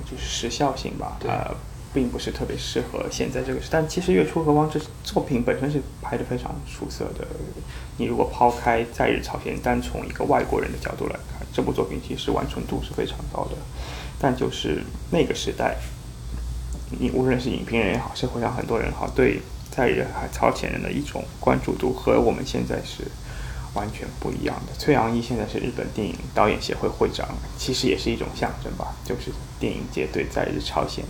[0.09, 1.55] 就是时效性吧，呃，
[1.93, 7.27] 并不是特别适合现在这个时，但其实《月出何方》这作品本身是拍的非常出色的。
[7.97, 13.57] 你如果抛开在日朝鲜，单从一个外国人的角度来看，这部作品其实完成度是非常高的，
[14.19, 15.77] 但就是那个时代。
[16.99, 19.41] 你无论是影评人也好，社会上很多人好，对
[19.71, 23.03] 在日朝鲜人的一种关注度和我们现在是
[23.73, 24.73] 完全不一样的。
[24.77, 27.27] 崔阳一现在是日本电影导演协会会长，
[27.57, 29.31] 其实也是一种象征吧，就是
[29.65, 31.03] 电影界对在日朝鲜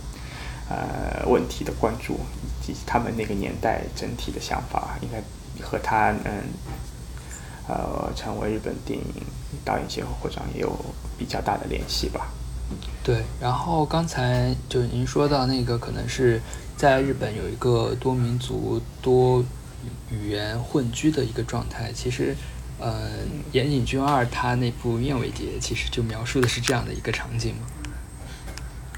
[0.70, 2.14] 呃问题的关注，
[2.62, 5.22] 以及他们那个年代整体的想法，应该
[5.62, 6.32] 和他嗯
[7.68, 9.04] 呃成为日本电影
[9.62, 10.74] 导演协会会长也有
[11.18, 12.28] 比较大的联系吧。
[13.04, 16.40] 对，然后刚才就您说到那个，可能是
[16.78, 19.44] 在日本有一个多民族、多
[20.10, 21.92] 语言混居的一个状态。
[21.92, 22.34] 其实，
[22.80, 23.10] 呃，
[23.52, 27.66] 岩井俊二他那部《燕尾蝶》其实就描述的是这样的一个场景嘛。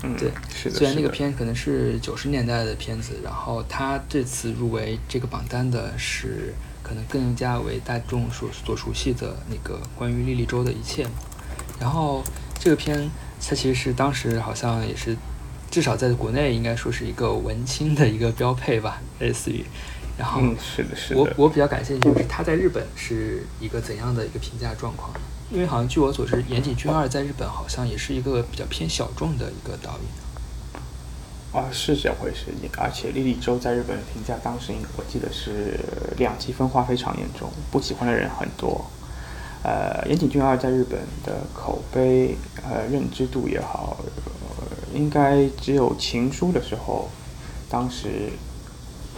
[0.03, 0.77] 嗯，对，是的。
[0.77, 11.13] 虽然那个片可能是九十年代的片子，然后他这次入围这个榜单的是可能更加为大众所所熟悉的那个关于莉莉周的一切嘛。
[11.81, 12.23] 然后
[12.59, 13.11] 这个片。
[13.41, 15.17] 它其实是当时好像也是，
[15.71, 19.65] 至少在国内应该说是一个文青的一个标配吧，类似于。
[20.19, 21.21] 然后，是的，是的。
[21.21, 25.13] 我我比较感兴趣，就是他在日本是一个怎样的一个评价状况？
[25.51, 30.03] 因为好像据我所知，岩井俊二在日本好像也是一个比较偏小众的一个导演。
[31.51, 32.53] 啊，是这回事。
[32.77, 35.81] 而且莉莉周在日本评价，当时我记得是
[36.19, 38.85] 两极分化非常严重，不喜欢的人很多。
[39.63, 43.97] 呃，岩井俊二在日本的口碑，呃，认知度也好，
[44.95, 47.09] 应该只有《情书》的时候，
[47.71, 48.31] 当时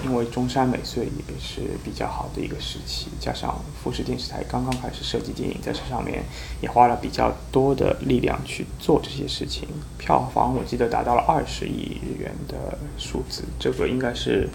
[0.04, 6.22] 因为中山美穗也是比较好的一个时期，加上富士电视台刚刚开始设计电影，在这上面
[6.60, 14.48] 也花了比较多的力量去做这些事情，票房我记得达到了二十亿日元的数字，这个应该是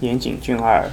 [0.00, 0.88] 岩井俊二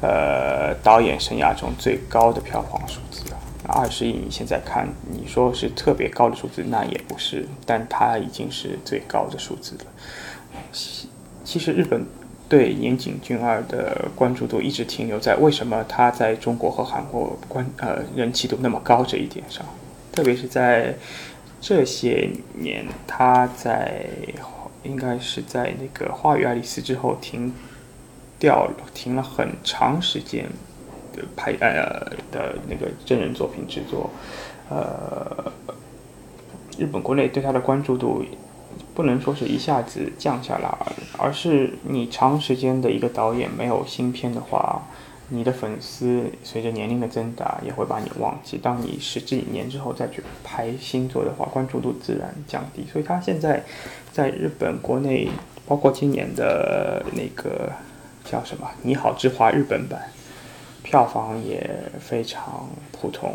[0.00, 3.38] 呃导演生涯中最高的票房数字了。
[3.66, 9.84] 二十亿，你现在看，你说是特别高的数字，那也不是，但它已经是最高的数字了。
[10.72, 12.06] 其实日本
[12.54, 19.66] 对岩井俊二的关注度一直停留在为什么他在中国和韩国关呃人气度那么高这一点上，
[20.12, 20.94] 特别是在
[21.60, 24.06] 这些年，他在
[24.84, 27.52] 应该是在那个《花与爱丽丝》之后停
[28.38, 30.44] 掉，停了很长时间
[31.12, 31.24] 的。
[31.34, 34.08] 拍呃的那个真人作品制作，
[34.70, 35.52] 呃，
[36.78, 38.24] 日本国内对他的关注度
[38.94, 40.72] 不能说是一下子降下来，
[41.18, 44.82] 而是你长时间的一个导演没有新片的话，
[45.30, 48.56] 你的粉丝随着年龄的增大也会把你忘记。
[48.56, 52.86] 当你十几年之后再去拍新作的话，关注度自然降低。
[52.92, 53.64] 所以他现在
[54.12, 55.28] 在日本国内，
[55.66, 57.72] 包括今年的那个
[58.24, 60.00] 叫什么《你好，之华》日本版，
[60.82, 61.68] 票房也
[61.98, 63.34] 非常普通。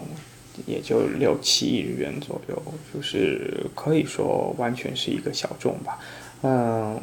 [0.65, 2.61] 也就六七亿日元左右，
[2.93, 5.99] 就是可以说完全是一个小众吧。
[6.41, 6.99] 嗯，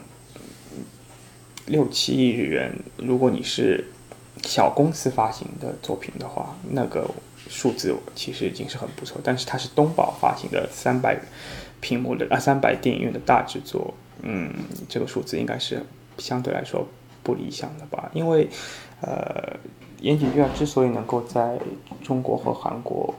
[1.66, 3.84] 六七亿日元，如果你是
[4.42, 7.08] 小公司发行的作品的话，那个
[7.48, 9.20] 数字其实已经是很不错。
[9.22, 11.18] 但是它是东宝发行的三百
[11.80, 13.92] 屏幕的啊，三百电影院的大制作，
[14.22, 14.52] 嗯，
[14.88, 15.82] 这个数字应该是
[16.18, 16.86] 相对来说
[17.22, 18.10] 不理想的吧。
[18.14, 18.48] 因为
[19.02, 19.54] 呃，
[20.00, 21.58] 岩井俊二之所以能够在
[22.02, 23.14] 中国和韩国。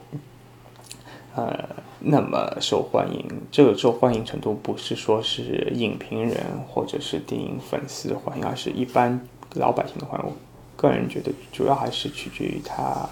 [1.34, 1.68] 呃，
[2.00, 9.20] 那么受欢迎，这个受欢迎程度不是说是影评人或者是电影粉丝的欢迎，而是一般
[9.54, 10.26] 老百姓的欢迎。
[10.26, 10.32] 我
[10.74, 13.08] 个人觉得，主要还是取决于他，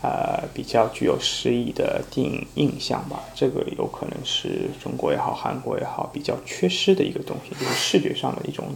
[0.00, 3.20] 呃，比较具有诗意的电影印象吧。
[3.34, 8.68] 这个有可能是中国也好，韩国也好，比较缺失的一个东西，就是视觉上的一种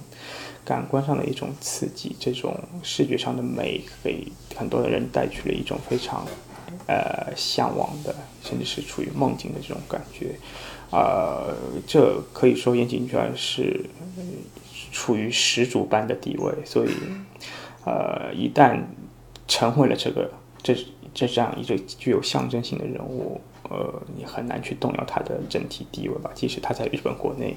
[0.70, 2.14] 感官上的一种刺激。
[2.20, 4.24] 这种视觉上的美，给
[4.56, 6.24] 很多的人带去了一种非常。
[6.86, 10.34] 呃，向往的，甚至是处于梦境的这种感觉，
[10.90, 11.54] 呃，
[11.86, 13.84] 这可以说岩井俊二是
[14.92, 16.90] 处于始祖般的地位，所以，
[17.84, 18.80] 呃，一旦
[19.48, 20.30] 成为了这个
[20.62, 20.74] 这
[21.12, 26.30] 这这样一个具有象征性的人物，呃，你很难去动摇他的整体地位吧？
[26.34, 27.56] 即使他在日本国内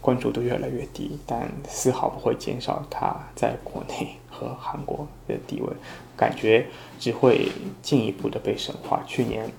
[0.00, 5.68] 关注度越来越低，但丝毫不会减少他在国内和韩国的地位。
[6.16, 6.66] 感觉
[6.98, 9.02] 只会进一步的被神化。
[9.06, 9.50] 去年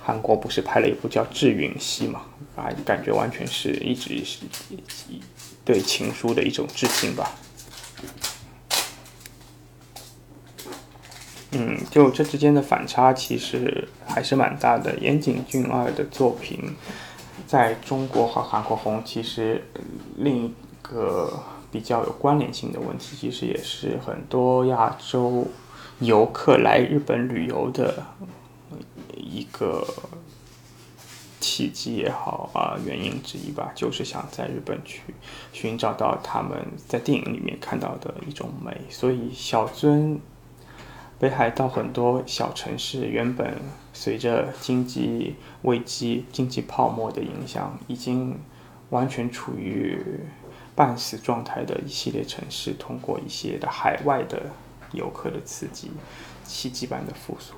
[0.00, 2.22] 韩国不是拍了一部叫《智允熙》嘛？
[2.56, 4.44] 啊，感觉完全是一直是
[5.64, 7.32] 对情书的一种致敬吧。
[11.52, 14.96] 嗯，就这之间的反差其实还是蛮大的。
[14.98, 16.58] 岩井俊二的作品
[17.46, 19.62] 在中国和韩国红，其实
[20.16, 21.32] 另一个
[21.70, 25.46] 比较有关联性的问题，其实也是很多亚洲。
[26.00, 28.02] 游客来日本旅游的
[29.16, 29.86] 一个
[31.40, 35.02] 契机也好啊，原因之一吧，就是想在日本去
[35.52, 38.76] 寻找到他们在电影里面看到的一种美。
[38.90, 40.18] 所以，小樽、
[41.20, 43.54] 北海道很多小城市，原本
[43.94, 48.38] 随着经济危机、经济泡沫的影响，已经
[48.90, 49.98] 完全处于
[50.74, 54.42] 半死状态的一系列城市，通过一些的海外的。
[54.92, 55.90] 游客的刺激，
[56.44, 57.54] 奇迹般的复苏，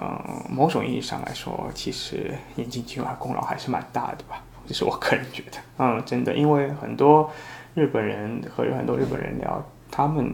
[0.00, 7.30] 嗯，某种意义上来说，其实眼镜君啊功劳还是蛮大的吧，这是我个人觉得，嗯，真的，因为很多
[7.74, 10.32] 日本人和有很多日本人聊，他们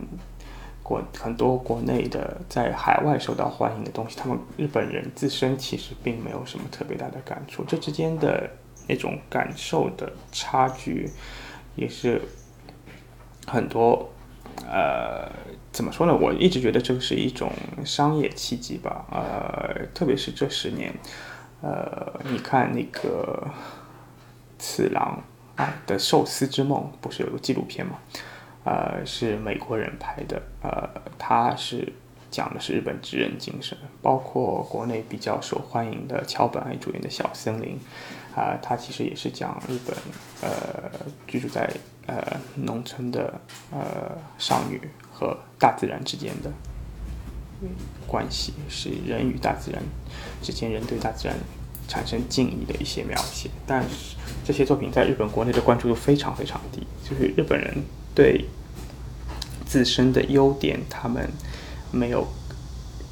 [0.85, 8.51] 国很多国内的在海外受到欢迎的东西，他们日本人自身其实并没有什么特别大的感触，这之间的
[8.87, 11.11] 那种感受的差距，
[11.74, 12.20] 也是
[13.47, 14.11] 很多。
[14.68, 15.28] 呃，
[15.72, 16.14] 怎么说呢？
[16.14, 17.51] 我一直觉得这是一种
[17.85, 19.05] 商业契机吧。
[19.11, 20.95] 呃，特别是这十年，
[21.61, 23.43] 呃，你看那个
[24.59, 25.20] 次郎
[25.57, 27.99] 啊的《寿司之梦》，不是有个纪录片吗？
[28.64, 30.42] 呃，是美国人拍的。
[30.62, 30.88] 呃，
[31.18, 31.92] 他是
[32.30, 37.78] 讲的是日本职人精神，包括国内比较受欢迎的桥本爱主演的小森林。
[38.34, 39.96] 啊，他其实也是讲日本，
[40.42, 40.90] 呃，
[41.24, 41.70] 居住在
[42.06, 43.40] 呃农村的
[43.70, 44.80] 呃少女
[45.12, 46.50] 和大自然之间的
[48.08, 49.80] 关系，是人与大自然
[50.42, 51.36] 之间，人对大自然
[51.86, 53.48] 产生敬意的一些描写。
[53.64, 57.72] 但是这些作品在日本国内的关注度非常非常低，就是日本人
[58.14, 58.48] 对
[59.66, 61.28] 自身的优点，他们
[61.90, 62.26] 没有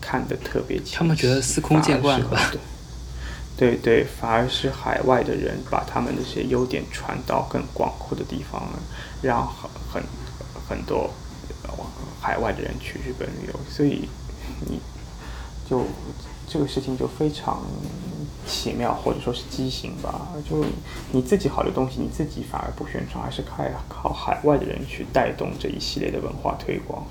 [0.01, 2.53] 看得特别清，他们觉得司空见惯了吧。
[3.57, 8.63] 对对，反而是海外的人把他们的这些优点传到更广阔的地方，
[9.21, 10.03] 让很很
[10.69, 11.11] 很多
[12.21, 14.09] 海外的人去日本旅游，所以
[14.67, 14.81] 你
[15.69, 15.85] 就
[16.49, 17.63] 这个事情就非常
[18.47, 20.29] 奇妙，或者说是畸形吧。
[20.49, 20.65] 就
[21.13, 27.05] 你自己好的东西，你自己反而不宣传，还是靠靠海外的人去带动这一系列的文化推广。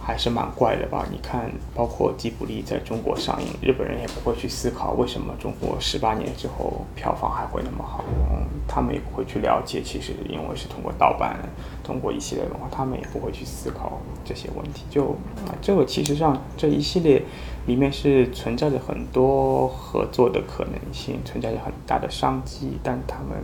[0.00, 1.04] 还是蛮怪的吧？
[1.10, 8.04] 你看，包括吉卜力在中国上映，日本人也不会去思考为什么中国十八年之后票房还会那么好。
[8.30, 11.36] 嗯，他们也不会去了解，其实因为是通过盗版，
[11.82, 14.84] 通过一系列文化，他们也不会去思考这些问题。
[14.88, 15.16] 就
[15.60, 17.20] 这个，其实上这一系列
[17.66, 23.38] 里面是存在着很多合作的可能性，存在着很大的商机，但他们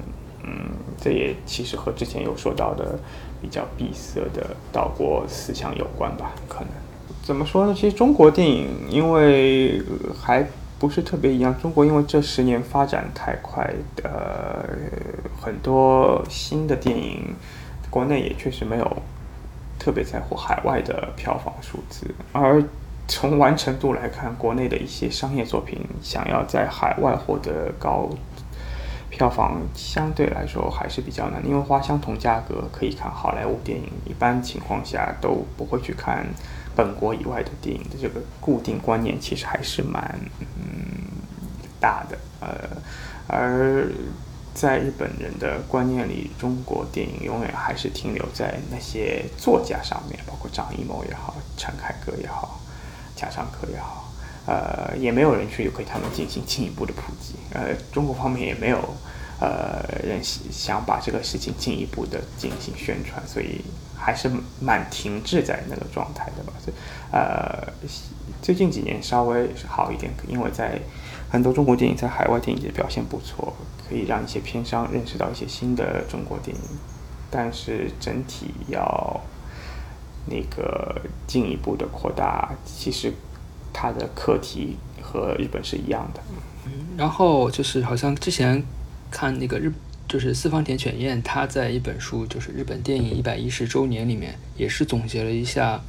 [0.45, 0.71] 嗯，
[1.01, 2.99] 这也其实和之前有说到的
[3.41, 6.33] 比较闭塞的岛国思想有关吧？
[6.49, 6.69] 可能
[7.23, 7.75] 怎么说呢？
[7.75, 9.81] 其实中国电影因为
[10.21, 10.45] 还
[10.79, 14.65] 不是特别一样，中国因为这十年发展太快，呃，
[15.41, 17.35] 很多新的电影，
[17.89, 18.97] 国内也确实没有
[19.79, 22.61] 特别在乎海外的票房数字，而
[23.13, 28.09] 从完成度来看，国内的一些商业作品想要在海外获得高。
[29.11, 36.27] 票房相对来说还是比较难，因为花相同价格可以看好莱坞电影，一般情况下都不会去看
[36.75, 40.19] 本国以外的电影的这个固定观念其实还是蛮
[40.57, 41.05] 嗯
[41.79, 42.17] 大的。
[42.41, 42.49] 呃，
[43.27, 43.87] 而
[44.55, 52.59] 在日本人的观念里，中国电影永远还是停留在那些作家上面，包括张艺谋也好，陈凯歌也好，
[53.23, 54.11] 加上课也好。
[54.45, 57.37] 呃，也没有人去给他们进行进一步的普及。
[57.55, 58.79] 呃，中国方面也没有
[59.39, 63.61] 呃人想把这个事情进一步的进行宣传，所以
[63.97, 64.29] 还是
[64.61, 66.53] 蛮停滞在那个状态的吧。
[66.59, 66.77] 所以
[67.13, 67.73] 呃，
[68.43, 70.81] 最近几年稍微好一点，因为在
[71.31, 73.55] 很多中国电影在海外电影节表现不错，
[73.89, 76.63] 可以让一些片商认识到一些新的中国电影。
[77.31, 79.21] 但是整体要
[80.27, 83.13] 那个进一步的扩大，其实。
[83.75, 86.21] 它的课题和日本是一样的。
[86.67, 88.63] 嗯，然后就是好像之前
[89.11, 89.73] 看那个日，
[90.07, 95.81] 就是四方田犬彦他在一本书，就是日本电影一百一十周年里面，也是总结了一下，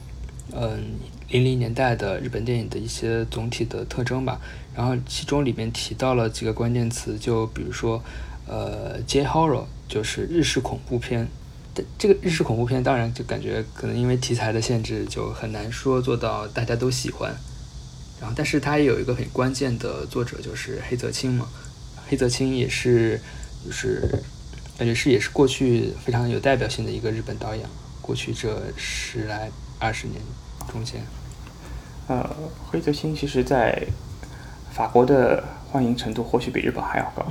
[0.54, 0.96] 嗯，
[1.28, 4.40] 零零年代的日本电影的一些总体的特征吧。
[4.74, 8.02] 然后其中里面提到了几个关键词，就比如说，
[8.48, 11.28] 呃，J horror 就是日式恐怖片。
[11.98, 17.34] 这个日式恐怖片当然就感觉可能因为题材的限制，就很难说做到大家都喜欢。
[18.20, 21.48] 然后，但是它也有一个很关键的作者，就是黑泽清嘛。
[22.08, 23.20] 黑泽清也是，
[23.66, 24.24] 就是
[24.78, 27.66] 感觉是也是过去非常有代表性的一个日本导演。
[28.02, 29.50] 过去这十来
[29.80, 30.22] 二十年
[30.72, 31.02] 中间，
[32.08, 32.30] 呃，
[32.70, 33.82] 黑泽清其实在
[34.72, 37.26] 法国的欢迎程度或许比日本还要高。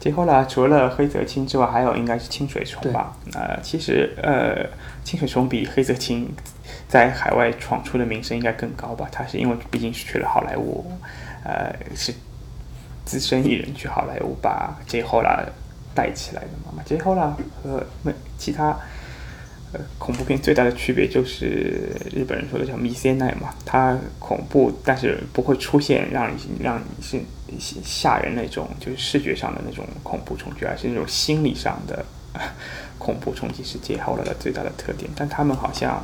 [0.00, 3.16] 结果呢，除了黑泽清之外，还有应该是清水崇吧？
[3.34, 4.66] 呃，其实呃，
[5.04, 6.32] 清水崇比黑泽清。
[6.86, 9.06] 在海外闯出的名声应该更高吧？
[9.12, 10.90] 他是因为毕竟是去了好莱坞，
[11.44, 12.14] 呃，是
[13.04, 14.74] 资深艺人去好莱坞把
[15.04, 15.46] o l a
[15.94, 16.82] 带起来的嘛。
[17.04, 18.68] O l a 和没其他
[19.74, 27.20] 呃恐怖片最大的区别就是日本人说的叫 e n a i 嘛，它恐怖但是不会出现让你让你是
[27.58, 32.04] 吓人那种，就是视觉上的那种恐怖冲击，而是那种心理上的
[32.98, 35.10] 恐怖冲击是 o l a 的最大的特点。
[35.16, 36.02] 但他们好像。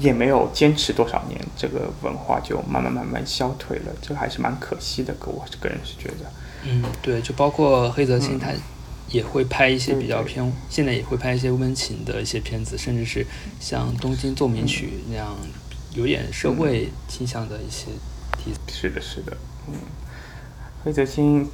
[0.00, 5.12] 也没有坚持多少年，这个文化就慢慢慢慢消退了，这还是蛮可惜的。
[5.20, 6.32] 个我个人是觉得，
[6.64, 8.54] 嗯，对，就包括黑泽清，他
[9.10, 13.26] 也会拍一些比较偏，现在也会拍一些温情的一些片子，甚至是
[13.60, 15.36] 像《东京奏鸣曲》那样
[15.94, 17.88] 有点社会倾向的一些
[18.38, 18.72] 题材。
[18.72, 19.36] 是的，是的，
[19.68, 19.74] 嗯，
[20.84, 21.48] 黑泽清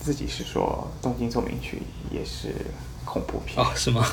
[0.00, 1.82] 自己是说，《东京奏鸣曲》
[2.14, 2.54] 也是
[3.04, 4.04] 恐怖片哦，是吗？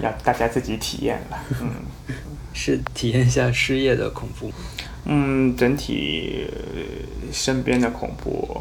[0.00, 1.70] 要大家自己体验了，嗯。
[2.52, 4.50] 是体验一下失业的恐怖，
[5.04, 6.44] 嗯，整体
[7.32, 8.60] 身边的恐怖，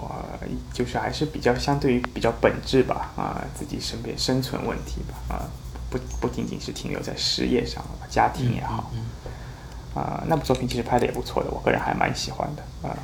[0.72, 5.50] 就是还是比较相对于比较本质吧，啊，自己身边生存问题吧，啊，
[5.90, 8.92] 不不仅仅是停留在失业上，家庭也好，
[9.96, 12.96] 啊，那部作品其实拍的也不错的，我个人还蛮喜欢的，啊，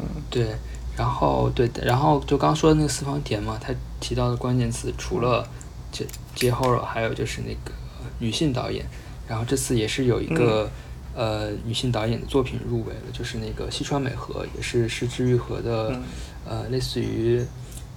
[0.00, 0.56] 嗯，对，
[1.00, 5.48] 然后对，然后就刚说的那个四方田嘛，他提到的关键词除了
[5.90, 7.72] 接接 horror，还有就是那个
[8.18, 8.84] 女性导演。
[9.26, 10.68] 然后这次也是有一个
[11.14, 15.98] 呃女性导演的作品入围了，就是那个西川美和，也是失之愈合的
[16.46, 17.42] 呃类似于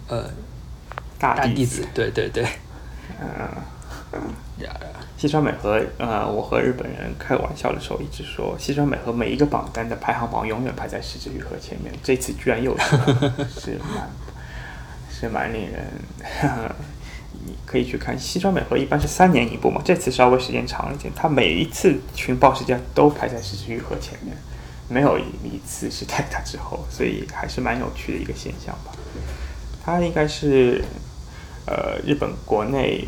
[0.08, 0.30] 呃
[1.20, 2.48] 大弟子，对对对，
[3.20, 3.28] 嗯，
[5.18, 12.98] 西川美和呃，我和日本人开玩笑的时候一直说，西川美和每一个榜单的排行榜永远排在失之愈合前面，这次居然又是
[13.48, 14.10] 是蛮
[15.10, 15.86] 是蛮令人。
[17.46, 21.12] 你可以去看西川美和，一般是三年一部嘛，这次稍微时间长一点。
[21.16, 24.36] 他每一次群报时间都排在失之愈合前面，
[24.88, 28.92] 没有一次是在他之后，所以还是蛮有趣的一个现象吧。
[29.84, 30.86] 她应该是
[31.66, 33.08] 呃日本国内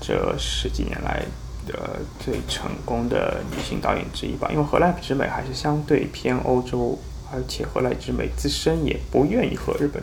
[0.00, 1.24] 这十几年来
[1.66, 4.48] 的最成功的女性导演之一吧。
[4.50, 6.98] 因为荷兰之美还是相对偏欧洲，
[7.32, 10.02] 而且荷兰之美自身也不愿意和日本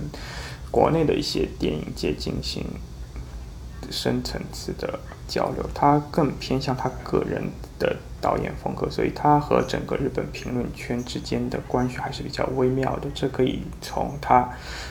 [0.72, 2.66] 国内的一些电影界进行。
[3.92, 7.44] 深层次的交流，他更偏向他个人
[7.80, 13.10] 的导演风格，所以他和整个日本评论圈之间的关系还是比较微妙的。
[13.14, 14.50] 这可以从他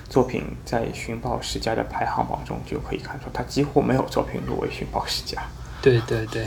[0.08, 5.42] 作品在寻宝世家的排行榜中就可以看出，他几乎没有作品入围寻宝世家。
[5.80, 6.46] 对 对对，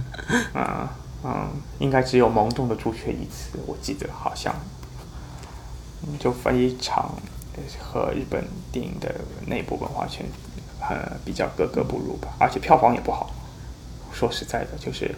[0.54, 0.88] 嗯
[1.24, 4.54] 嗯，应该只有《萌动的朱雀》一次，我记得好像，
[6.18, 7.10] 就非常
[7.80, 9.14] 和日本电影的
[9.46, 10.26] 内部文化圈。
[10.88, 13.32] 呃，比较格格不入吧，而且票房也不好。
[14.12, 15.14] 说实在的，就是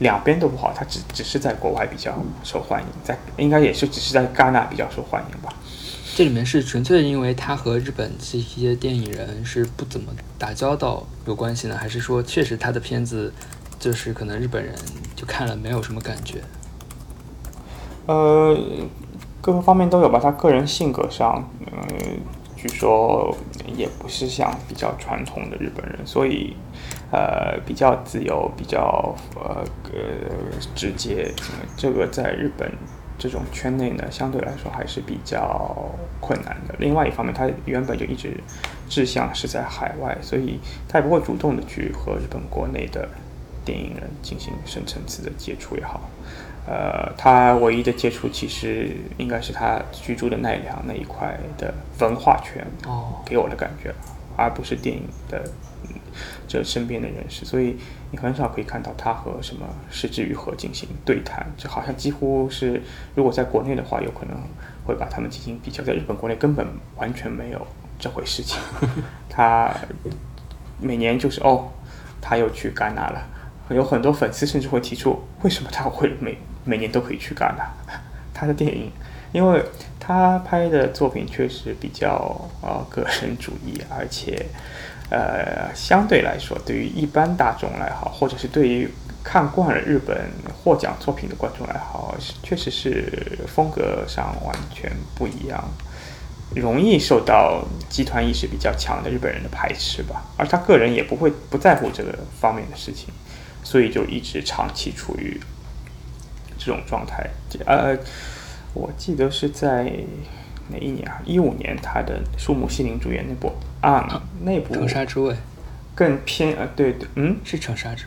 [0.00, 2.12] 两边都不好，它只只是在国外比较
[2.42, 5.54] 受欢迎，在应该也是只是在戛纳比较受欢迎吧。
[6.16, 13.32] 这里面是纯粹因为他和日本这些电影人是不怎么打交道有关系呢，还是说确实他的片子
[13.78, 14.74] 就是可能日本人
[15.14, 16.42] 就看了没有什么感觉？
[18.06, 18.58] 呃，
[19.40, 20.18] 各个方面都有吧。
[20.18, 22.18] 他个人性格上，嗯。
[22.60, 23.34] 据说
[23.74, 26.54] 也不是像比较传统的日本人，所以，
[27.10, 29.92] 呃，比较自由，比较呃呃
[30.74, 31.32] 直接。
[31.74, 32.70] 这个在日本
[33.18, 35.74] 这种圈内呢，相对来说还是比较
[36.20, 36.74] 困难的。
[36.78, 38.38] 另外一方面，他原本就一直
[38.90, 43.08] 志向是在海外，所以他也不会主动的去和日本国内的
[43.64, 45.98] 电影人进行深层次的接触也好。
[46.70, 53.92] 呃，他唯一的接触其实应该是他居住的奈良那一块的文化圈，哦，给我的感觉，
[54.36, 55.42] 而不是电影的
[56.46, 57.76] 这身边的人士，所以
[58.12, 62.80] 你很少可以看到他和什么石之愈和进行对谈，就好像几乎是
[63.16, 64.36] 如果在国内的话，有可能
[64.86, 66.64] 会把他们进行比较，在日本国内根本
[66.94, 67.66] 完全没有
[67.98, 68.60] 这回事情，
[69.28, 69.74] 他
[70.80, 71.68] 每年就是哦，
[72.20, 73.26] 他又去戛纳了。
[73.70, 77.64] 有很多粉丝甚至会提出，为什么他会每每年都可以去戛纳？
[78.34, 78.90] 他的电影，
[79.32, 79.62] 因为
[79.98, 84.46] 他拍的作品确实比较呃个人主义，而且
[85.10, 88.88] 呃相对来说，对于一般大众来好，或者是对于
[89.22, 95.62] 看惯了日本获奖作品的观众来好，确实是风格上完全不一样，
[96.54, 100.22] 容易受到集团意识比较强的日本人的排斥吧。
[100.36, 103.08] 而他个人也不会不在乎这个方面的事情。
[103.62, 105.38] 所以就一直长期处于
[106.60, 107.28] 这种状态。
[107.64, 107.96] 呃，
[108.74, 109.90] 我记得是在
[110.68, 111.20] 哪一年啊？
[111.24, 115.32] 一五年，他的树木希林主演那部啊，那部《城沙之味》
[115.94, 118.04] 更偏呃，对对，嗯，是《城沙之》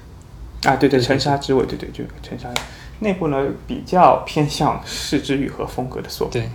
[0.70, 2.48] 啊，对对，《城沙之味》，对对，就《城沙》
[3.00, 6.48] 那部呢，比较偏向视之愈合风格的作品，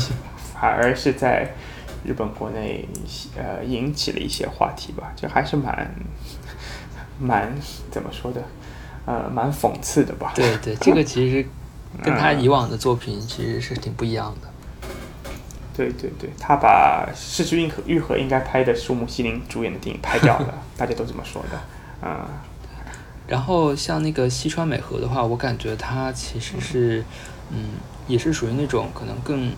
[0.54, 1.50] 反而是在
[2.04, 2.86] 日本国内
[3.36, 5.90] 呃引起了一些话题吧，就还是蛮。
[7.18, 7.50] 蛮
[7.90, 8.42] 怎么说的，
[9.06, 10.32] 呃，蛮讽刺的吧？
[10.34, 11.46] 对对，这个其实
[12.02, 14.48] 跟他以往的作品其实是挺不一样的。
[15.74, 21.60] 对对对，他把市之愈和愈合应该拍的树木希林主演的电影拍掉了， 大家都这么说的。
[22.02, 22.26] 嗯。
[23.28, 27.04] 然后像那个西川美和的话，我感觉他其实是，
[27.50, 27.70] 嗯，
[28.06, 29.52] 也是属于那种可能更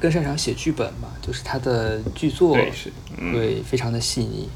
[0.00, 2.56] 更擅长写剧本吧，就是他的剧作
[3.32, 4.48] 会非常的细腻。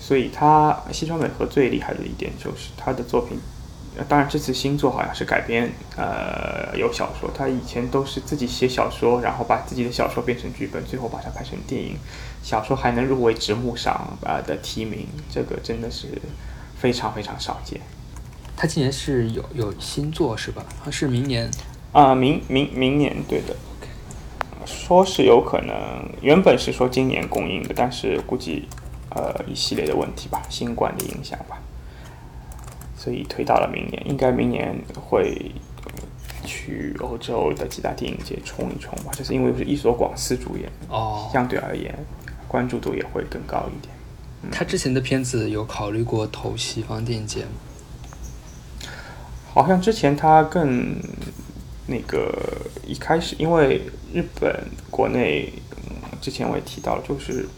[0.00, 3.38] 所以他西川美和最厉害的一点就是他的作品，
[4.08, 7.30] 当然这次新作好像是改编，呃，有小说。
[7.36, 11.96] 他以前都是自己写小说，然后把自己的小说变成剧本，最后把它拍成电影。
[12.42, 16.08] 小说还能入围直木赏啊的提名，这个真的是
[16.76, 17.80] 非常非常少见。
[18.56, 20.64] 他今年是有有新作是吧？
[20.90, 21.50] 是明年
[21.92, 23.54] 啊，明明明年对的。
[24.64, 25.74] 说是有可能，
[26.20, 28.68] 原本是说今年公映的，但是估计。
[29.14, 31.60] 呃，一系列的问题吧，新冠的影响吧，
[33.02, 35.50] 所以推到了明年，应该明年会
[36.44, 39.10] 去欧洲的几大电影节冲一冲吧。
[39.12, 41.92] 就是因为是伊索广司主演，哦，相对而言
[42.46, 43.92] 关注度也会更高一点。
[44.52, 47.50] 他之前的片子有考虑过投西方电影节吗？
[49.52, 50.94] 好像之前他更
[51.88, 52.32] 那个
[52.86, 53.82] 一开始，因为
[54.14, 55.52] 日本国内
[56.20, 57.48] 之前我也提到了，就是。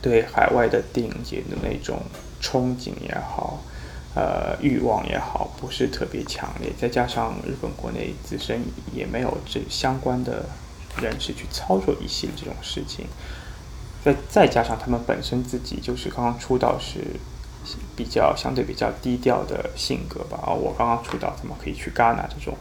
[0.00, 2.00] 对海外的电影节的那种
[2.40, 3.62] 憧憬也好，
[4.14, 6.70] 呃，欲望也好，不是特别强烈。
[6.78, 8.60] 再加上日本国内自身
[8.92, 10.44] 也没有这相关的
[11.00, 13.06] 人士去操作一些这种事情，
[14.04, 17.00] 再再加上他们本身自己就是刚刚出道是
[17.96, 20.38] 比较相对比较低调的性格吧。
[20.46, 22.54] 啊，我刚刚出道，怎么可以去戛纳这种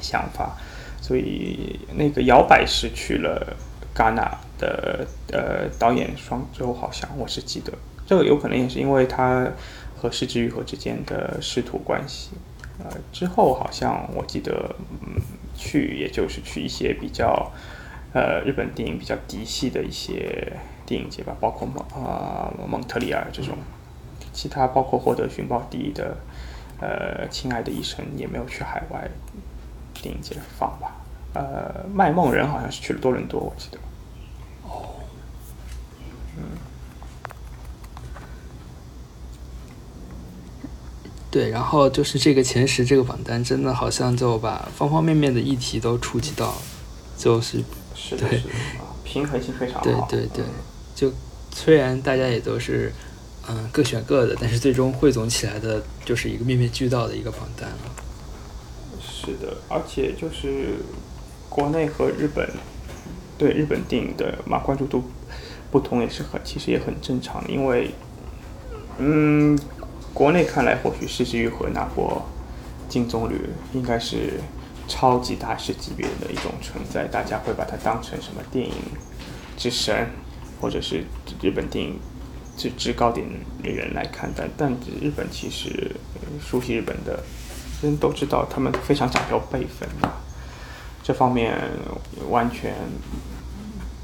[0.00, 0.56] 想法？
[1.00, 3.56] 所以那个摇摆是去了
[3.94, 4.38] 戛纳。
[4.58, 7.72] 的呃导演双周好像我是记得，
[8.04, 9.46] 这个有可能也是因为他
[9.98, 12.30] 和失之愈合之间的师徒关系，
[12.78, 15.20] 呃之后好像我记得嗯
[15.56, 17.50] 去也就是去一些比较
[18.14, 20.52] 呃日本电影比较嫡系的一些
[20.86, 23.58] 电影节吧，包括蒙呃蒙特利尔这种，
[24.32, 26.16] 其他包括获得寻宝第一的
[26.80, 29.10] 呃《亲爱的医生》也没有去海外
[30.00, 30.94] 电影节放吧。
[31.34, 33.78] 呃，《卖梦人》好像是去了多伦多，我记得。
[34.62, 34.96] 哦，
[36.36, 36.42] 嗯，
[41.30, 46.62] 对，然后就是这个前十这个榜单，真的好像就把方方面面的议题都触及到了，
[47.18, 47.58] 就是
[47.94, 48.42] 是的，是的，
[49.04, 49.82] 平衡性非常好。
[49.82, 50.44] 对对对，
[50.94, 51.12] 就
[51.54, 52.90] 虽然大家也都是
[53.46, 57.76] 嗯各选各的，但是最终汇总起来的就是一个面面俱到的一个榜单了。
[58.98, 60.76] 是的，而且就是
[61.50, 62.48] 国内和日本
[63.36, 65.04] 对日本电影的嘛关注度
[65.70, 67.90] 不同，也是很其实也很正常，因为
[68.96, 69.58] 嗯。
[70.12, 72.26] 国内看来，或许失之愈合拿过
[72.88, 73.34] 金棕榈，
[73.72, 74.40] 应该是
[74.88, 78.72] 超级大师级别的一种存在，大家会把它当成什么电影
[79.56, 80.08] 之神，
[80.60, 81.04] 或者是
[81.40, 82.00] 日本电影
[82.56, 83.26] 最制高点
[83.62, 84.48] 的人来看待。
[84.56, 85.94] 但日本其实
[86.40, 87.22] 熟悉日本的
[87.82, 90.10] 人都知道，他们非常讲究辈分的，
[91.02, 91.54] 这方面
[92.28, 92.74] 完全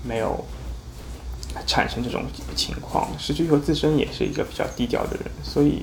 [0.02, 0.44] 没有。
[1.66, 2.24] 产生这种
[2.56, 5.82] 情况，石之予和自身也是一个比较低调的人，所以，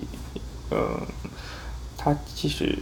[0.69, 1.01] 呃，
[1.97, 2.77] 他即使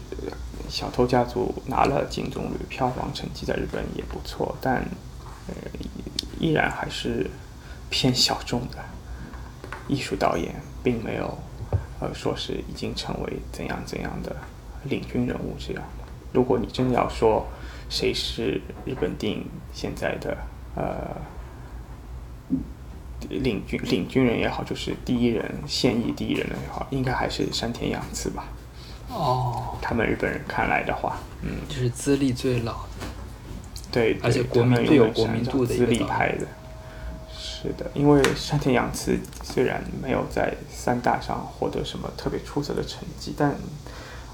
[0.67, 4.77] 小偷家族拿了金棕榈，票房成绩在日本也不错，但
[5.47, 5.53] 呃，
[6.39, 7.29] 依然还是
[7.89, 8.77] 偏小众的
[9.87, 11.37] 艺术导演，并没有
[11.99, 14.35] 呃说是已经成为怎样怎样的
[14.83, 15.83] 领军人物这样。
[16.33, 17.47] 如果你真的要说
[17.89, 20.37] 谁是日本电影现在的
[20.75, 21.15] 呃。
[23.27, 28.45] 领军领军人也好，就是第一人现役第一人也好，应该还是山田洋次吧。
[29.09, 33.07] 哦，他们日本人看来的话，嗯，就是资历最老的，
[33.91, 36.47] 对，而且国民最有国民度的资历派的。
[37.37, 43.53] 是的，因为山田洋次虽然没有在三大上获得什么特别出色的成绩，但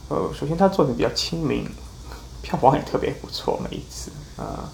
[0.09, 1.67] 呃，首先他做的比较亲民，
[2.43, 4.69] 票房也特别不错，每一次啊。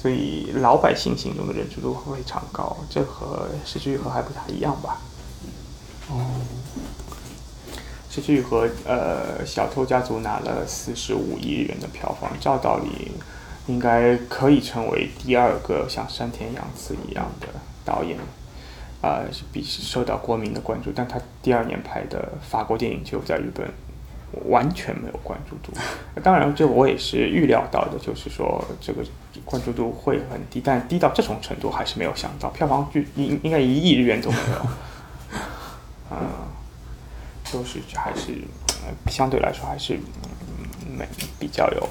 [0.00, 5.00] 所以老百姓心中的认知度非常高，这和《石之愈合》还不太一样吧？
[6.08, 6.22] 哦，
[8.14, 13.10] 《失之愈合》呃，小偷家族拿了四十五亿元的票房，照道理
[13.66, 17.48] 应该可以成为第二个像山田洋次一样的
[17.84, 18.16] 导演，
[19.02, 20.92] 啊，是比受到国民的关注。
[20.94, 23.68] 但他第二年拍的法国电影就在日本。
[24.44, 25.72] 完全没有关注度，
[26.22, 29.02] 当然这我也是预料到的，就是说这个
[29.44, 34.66] 关注度会很低，但低到这种程度还是没有想到，票房就应应该一亿日元都没有，
[36.10, 36.16] 嗯，
[37.44, 38.42] 就是还是
[39.10, 39.98] 相对来说还是
[40.96, 41.06] 没
[41.38, 41.88] 比较有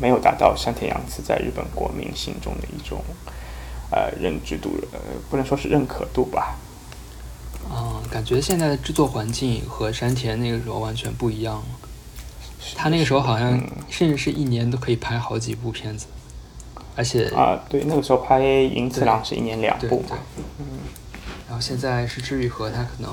[0.00, 3.02] 没有达到山田洋次在日本国民心中的一种
[3.90, 4.98] 呃认知度，呃
[5.30, 6.56] 不能说是认可度吧。
[7.70, 11.64] 嗯，感觉现在的制作环境和山田那个时候完全不一样了。
[12.74, 16.06] 他那个时候好像甚至是一年都可以拍好几部片子，
[16.98, 20.18] 而且啊，对，那个时候拍《银次郎》是一年两部嘛。
[20.58, 20.66] 嗯。
[21.46, 23.10] 然后现在是治愈和他可能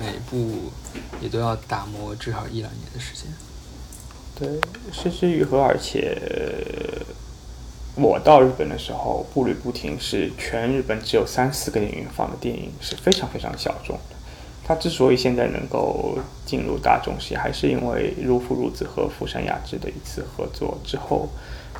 [0.00, 0.72] 每部
[1.20, 3.32] 也都要打磨至少一两年的时间。
[4.34, 4.60] 对，
[4.90, 6.18] 是治愈和，而且。
[7.98, 14.16] 我到日本的时候，步履不停是全日本只有三四个电影院放的电影，是非常非常小众的。
[14.62, 21.26] 它之所以现在能够进入大众视野，还是因为如父如子和福山雅治的一次合作之后，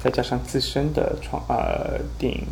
[0.03, 2.47] 再加上自身的创呃电影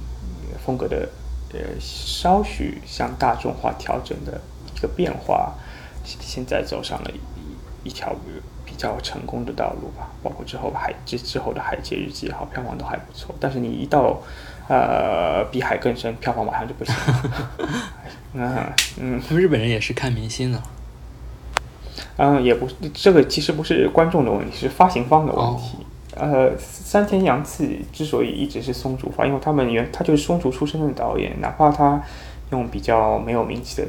[0.64, 1.08] 风格的
[1.52, 4.40] 呃稍许向大众化调整的
[4.76, 5.54] 一个变化，
[6.04, 8.14] 现在走上了一一条。
[8.66, 13.32] 比较成功的道路吧，包括之后海之之后的《海街日记》也好，票房都还不错。
[13.38, 14.20] 但是你一到，
[14.68, 16.92] 呃，比海更深，票房马上就不行。
[18.34, 20.60] 嗯嗯，日本人也是看明星的。
[22.16, 25.86] 嗯，也不，这个其实不是观众的问题，是发行方的问题。
[26.16, 32.02] 呃，山田洋次之所以一直是松竹发，因为他们原他就是松竹出身的导演，哪怕他
[32.50, 33.88] 用比较没有名气的。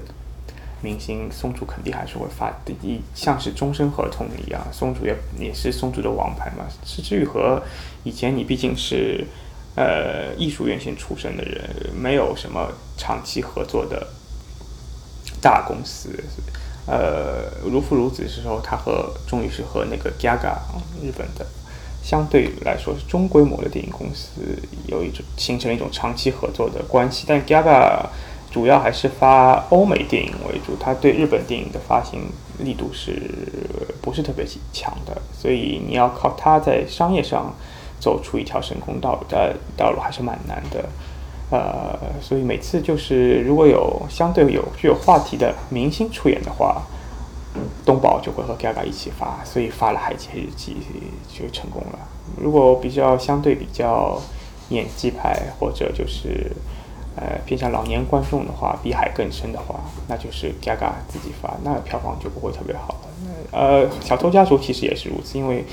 [0.81, 2.53] 明星松竹肯定还是会发，
[2.83, 6.65] 一像是终身合同一样，松竹也也是松竹的王牌嘛。
[6.83, 7.59] 是至于和
[8.03, 9.25] 以前你毕竟是
[9.75, 14.05] 呃艺术院线出身的人，没有什么长期合作的
[15.41, 16.09] 大公司。
[16.85, 20.55] 呃，如父如子的时候，他和终于是和那个 Gaga
[21.01, 21.47] 日本的
[22.05, 24.41] 相对来说是中规模的电影公司
[24.85, 28.05] 有一种形成了一种长期合作的关系，但 Gaga。
[28.51, 32.21] 主要还是发欧美电影为主，它对日本电影的发行
[32.59, 33.21] 力度是
[34.01, 35.21] 不是特别强的？
[35.37, 37.53] 所以你要靠它在商业上
[37.99, 40.85] 走出一条成功道的道路还是蛮难的。
[41.51, 46.81] 呃，所以每次就是如果有相对有具有话题的明星出演的话，
[47.85, 50.77] 东宝就会和 Gaga 一起发，所以发了《海街日记》
[51.39, 51.99] 就成功了。
[52.37, 54.21] 如果比较相对比较
[54.69, 56.51] 演技派或者就是
[57.15, 62.99] 呃偏向老年观众的话，比海更深的话，那就是 Gaga 自己发，那票房就不会特别好了。
[63.51, 65.63] 呃，小偷家族其实也是如此，因为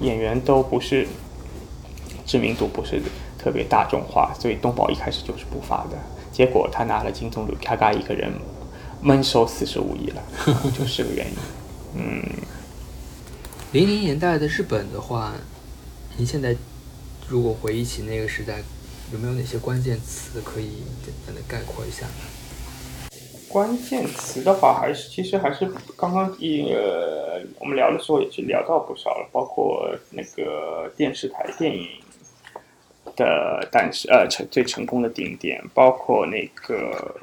[0.00, 1.06] 演员都不是
[2.26, 3.00] 知名度不是
[3.38, 5.96] 特别大众化，所以东宝一开始就是不发的。
[6.32, 8.32] 结果他拿了金棕榈，Gaga 一个人
[9.02, 10.22] 闷收四十五亿了，
[10.78, 11.32] 就是个原因。
[11.96, 12.22] 嗯，
[13.72, 15.34] 零零年代的日本的话，
[16.16, 16.54] 您现在
[17.28, 18.62] 如果回忆起那个时代，
[19.12, 22.06] 有没有哪些关键词可以简单的概括一下？
[23.48, 31.88] 关键词的话，还是其实还是刚刚一呃，我们聊的时候也是聊到不少了，包括那个电视台电影
[33.16, 37.14] 的诞生，呃，成最成功的顶点，包括那个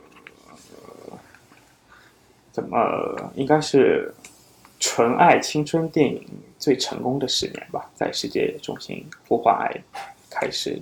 [2.52, 4.14] 怎么应该是
[4.80, 6.26] 纯爱青春电影
[6.58, 9.72] 最成功的十年吧，在世界中心呼唤爱
[10.30, 10.82] 开始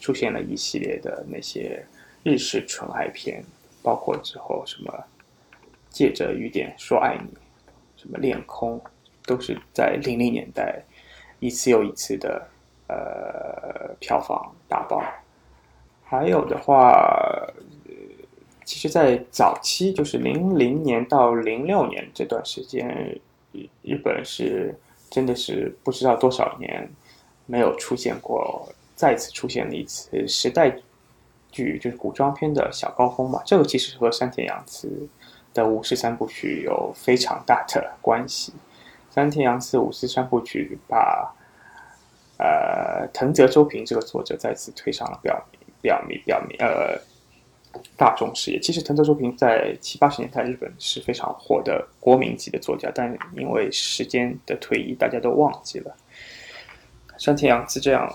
[0.00, 1.84] 出现了一系列的那些
[2.22, 3.42] 日式纯爱片。
[3.82, 4.92] 包括之后什么，
[5.90, 7.30] 借着雨点说爱你，
[7.96, 8.82] 什么恋空，
[9.24, 10.82] 都是在零零年代
[11.38, 12.44] 一次又一次的
[12.88, 15.00] 呃票房大爆。
[16.04, 17.48] 还有的话，
[18.66, 23.18] 其实，在早期就是零零年到零六年这段时间，
[23.80, 24.78] 日本是
[25.08, 26.86] 真的是不知道多少年
[27.46, 30.76] 没有出现过，再次出现了一次时代。
[31.52, 35.08] 剧就是古装片的小高峰嘛，这个其实和山田洋次
[35.54, 38.52] 的武士三部曲有非常大的关系。
[39.14, 41.34] 山田洋次武士三部曲把
[42.36, 45.42] 呃藤泽周平这个作者再次推上了表
[45.80, 47.00] 表面表明呃
[47.96, 48.58] 大众视野。
[48.60, 55.96] 其实藤泽周平在七八十年代日本是非常火的国民级的作家，但因为时间的推移，大家都忘记了
[57.18, 58.12] 山田洋次这样。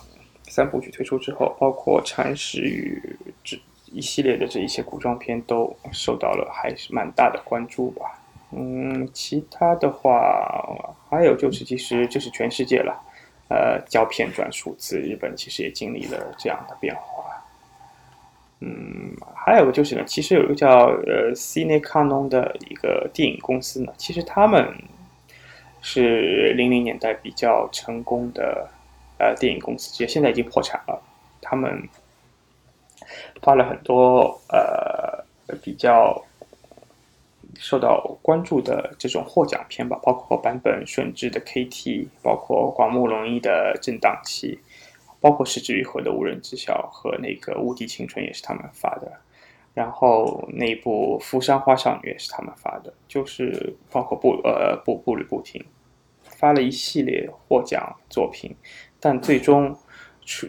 [0.50, 3.02] 三部曲推出之后，包括《禅师与》
[3.42, 8.20] 这一系列的这一些古装片都受到了还是蛮大的关注吧。
[8.52, 13.02] 嗯，其他的话还有就是，其实这是全世界了。
[13.48, 17.02] 呃，胶片转数字，日本其实也经历了这样的变化。
[18.62, 24.74] 嗯，还有就是呢，其实有一个叫呃 Cine Canon 的一个电影公司呢，其实他们
[25.82, 28.70] 是零零年代比较成功的。
[29.24, 31.00] 呃，电影公司其实现在已经破产了。
[31.44, 31.88] 他们
[33.40, 35.24] 发了很多呃
[35.62, 36.20] 比较
[37.60, 44.56] 受到关注的这种获奖片吧，包括坂本顺治的《K.T.》，包括广木隆一的《震荡期》，
[45.22, 49.10] 包括失之愈合的《无人知晓》和那个《无敌青春》也是他们发的。
[49.74, 55.64] 然后那部《扶山花少女》也是他们发的，就是包括步呃步步履不停，
[56.24, 58.54] 发了一系列获奖作品。
[59.00, 59.74] 但最终，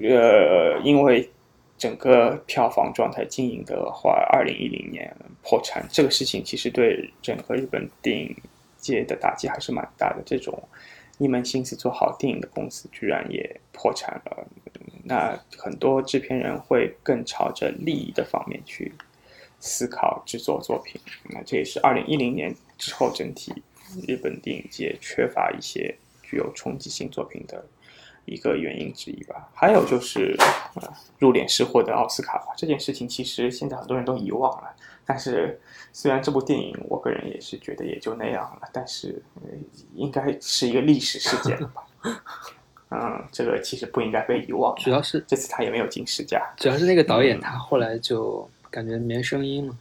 [0.02, 1.30] 呃，因为
[1.78, 8.36] 整个票房状态经营的话，二零一零年破产，这个事情其实对整个日本电影
[8.76, 10.22] 界的打击还是蛮大的。
[10.26, 10.60] 这种
[11.18, 14.46] 一门心思做好电影的公司，居然也破产了，
[15.04, 18.92] 那很多制片人会更朝着利益的方面去
[19.60, 21.00] 思考制作作品。
[21.30, 23.62] 那这也是二零一零年之后整体
[24.06, 27.64] 日本电影界缺乏一些具有冲击性作品的。
[28.24, 30.36] 一个原因之一吧，还有就是
[31.18, 34.72] 入殓师获得奥斯卡，这件事情其实现在很多人都遗忘了。
[35.04, 35.60] 但是
[35.92, 39.22] 虽然这部电影，我个人也是觉得也就那样了，但是
[39.94, 41.84] 应该是一个历史事件了吧？
[42.90, 44.74] 嗯，这个其实不应该被遗忘。
[44.76, 49.76] 主要是这次他也没有进十佳，主要是那个导演他后来就感觉没声音了。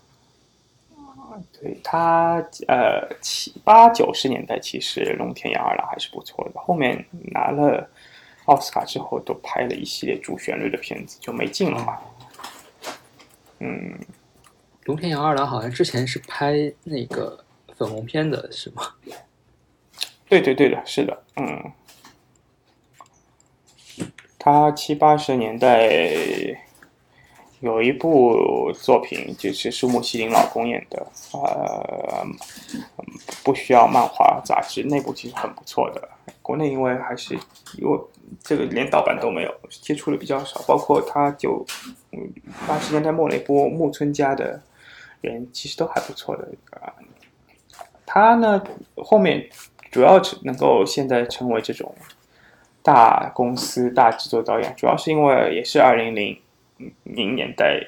[1.60, 7.90] 对他，呃，七八九十年代其实龙田洋二郎还是不错的，后面拿了。
[8.46, 12.00] 奥斯卡之后都拍了一系列主旋律的片子，就没进了嘛。
[13.60, 13.96] 嗯，
[14.86, 17.44] 龙田洋二郎好像之前是拍那个
[17.78, 18.84] 粉红片的，是吗？
[20.28, 21.72] 对对对的，是的，嗯。
[24.40, 25.88] 他七八十年代
[27.60, 32.26] 有一部作品，就是树木希林老公演的，呃，
[33.44, 36.10] 不需要漫画杂志，那部其实很不错的。
[36.42, 37.36] 国内因为还是
[37.78, 38.00] 因为。
[38.42, 40.62] 这个连盗版都没有，接触的比较少。
[40.66, 41.66] 包括他九
[42.66, 44.60] 八十年代末那波木村家的
[45.22, 46.48] 人，其实都还不错的
[46.80, 46.94] 啊。
[48.06, 48.62] 他呢，
[48.98, 49.50] 后面
[49.90, 51.96] 主要能够现在成为这种
[52.84, 56.42] 大公司大制作导演，主要是因为也是二零零
[57.04, 57.80] 零年代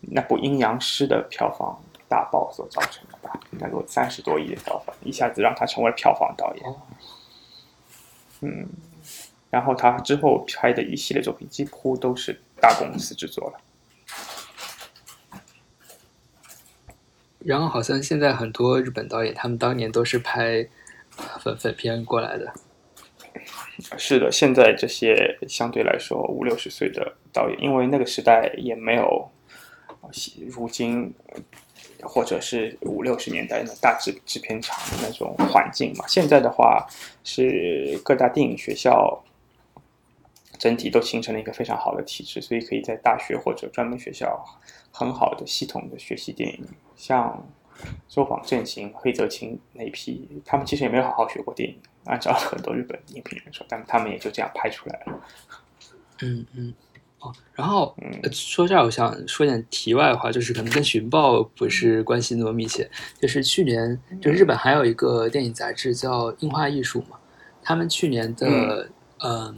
[0.00, 1.78] 那部《阴阳师》的票房
[2.08, 6.74] 大爆所造成的吧，应该有三十多亿的票房，一下子让他成为票房导演。
[8.40, 8.66] 嗯，
[9.50, 13.60] 然后他之后拍的一系列作品几乎都是大公司制作了。
[17.40, 20.68] 然后好像现在很多日本导演，他们当年都是拍
[21.40, 22.52] 粉粉片过来的。
[23.96, 29.30] 是的，现在这些相对来说五六十岁的导演，因为那个时代也没有
[30.48, 31.14] 如今
[32.02, 36.04] 或者是五六十年代的大制制片厂的那种环境嘛。
[36.06, 36.86] 现在的话，
[37.24, 39.22] 是各大电影学校
[40.58, 44.44] 整体都形成了一个非常好的体制，所以可以在大学或者专门学校
[44.90, 46.66] 很好的系统的学习电影，
[47.00, 47.42] 像。
[48.06, 51.74] 周访正行、黑泽清那批，他们其实也没有好好学过电影。
[52.04, 55.20] 按照很多日本影评人说，但他们也就这样拍出来了。
[56.20, 56.74] 嗯嗯，
[57.20, 57.96] 哦，然后
[58.30, 62.86] 说这儿，我想说点题外话，就是可能跟《寻报》不是关系那么密切。
[63.18, 67.18] 就是去年，就日本还有一个电影杂志叫《映画艺术》嘛，
[67.62, 68.90] 他们去年的
[69.24, 69.56] 嗯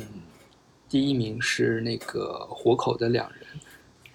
[0.88, 3.40] 第一名是那个《活口的两人》，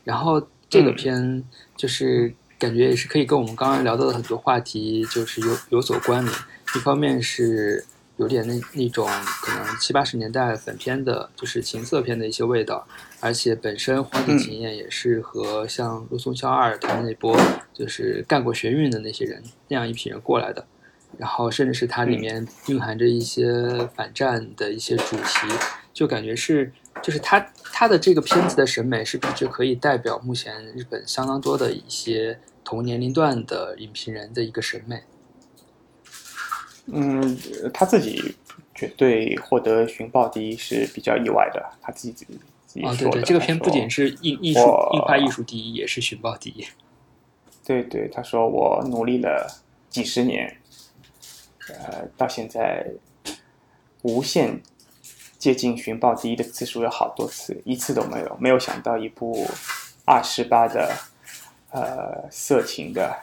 [0.05, 1.43] 然后这个片
[1.75, 2.33] 就是。
[2.59, 6.35] 感觉也是可以跟我们刚刚聊到的很多话题，就是有有所关联。
[6.75, 7.85] 一方面是
[8.17, 9.07] 有点那那种
[9.41, 12.87] 可能七八十年代粉片的，就是情色片的一些味道，
[13.19, 17.39] 而且本身荒地经验也是和像陆松孝二他们那波
[17.73, 20.65] 就是干过学运的那些人那样一批人过来的，
[21.17, 25.47] 然后甚至是它里面蕴含着一些反战的一些主题，
[25.93, 26.71] 就感觉是。
[27.01, 27.39] 就是他
[27.71, 35.03] 他的这个片子的审美是不是可以代表目前日本相当多的一些同年龄段的影评人的一个审美？
[36.87, 37.37] 嗯，
[37.73, 38.35] 他自己
[38.73, 42.97] 绝对获得寻报第一是比较意外的，他自己自己自己说的。
[42.97, 44.59] 对对，这个片不仅是艺艺术
[44.93, 46.65] 硬派艺术第一，也是寻报第一。
[47.65, 50.57] 对对，他说我努力了几十年，
[51.69, 52.85] 呃，到现在
[54.01, 54.61] 无限。
[55.37, 58.37] 接近寻宝第一的次数有好多次，一次都没有。
[58.39, 59.47] 没有想到一部
[60.05, 60.91] 二十八的、
[61.71, 63.15] 呃色情的、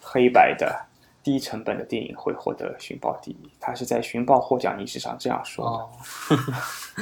[0.00, 0.86] 黑白的、
[1.22, 3.50] 低成本的电影会获得寻宝第一。
[3.60, 5.90] 他是在寻宝获奖仪式上这样说
[6.28, 6.36] 的，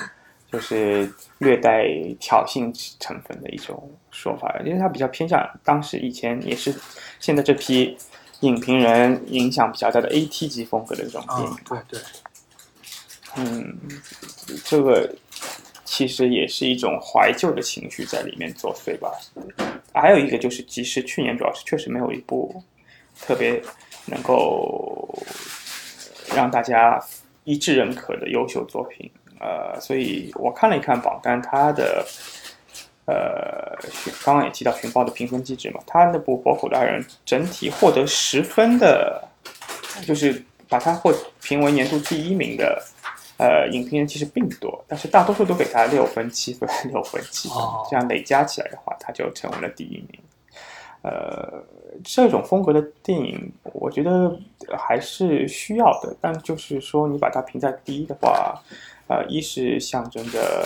[0.51, 1.85] 就是略带
[2.19, 6.75] 挑衅成分的一种说法，因为他比较偏向当时以前也是
[7.21, 7.97] 现在这批
[8.41, 11.57] 影评人影响比较大的 AT 级风格的这种电影。
[11.69, 12.01] 对对。
[13.39, 13.79] 嗯，
[14.65, 15.09] 这个
[15.85, 19.11] 其实也是一种怀旧的情绪在里面作祟吧。
[19.93, 22.63] 还有一个就是，其实去年主要是确实没有一部
[23.21, 23.63] 特别
[24.05, 25.09] 能够
[26.35, 27.03] 让大家
[27.45, 29.11] 一致认可的优秀作品。
[29.39, 32.07] 呃，所以我看了一看榜单，它的
[33.07, 33.77] 呃，
[34.25, 39.23] 刚刚也提到寻报的评分机制嘛，它那部《活口的爱人》整体获得十分的，
[40.07, 42.83] 就是把它获评为年度第一名的。
[43.39, 47.59] 呃，影评人其实并不多，但是大多数都给他六分、七分、 六分、七分，
[47.91, 50.21] 这样累加起来的话，他就成为了第一名。
[51.03, 51.63] 呃，
[52.03, 54.35] 这种风格的电影，我觉得
[54.79, 58.59] 还是需要的，但就是说你把它评在第一的话，
[59.09, 60.65] 呃，一是象征着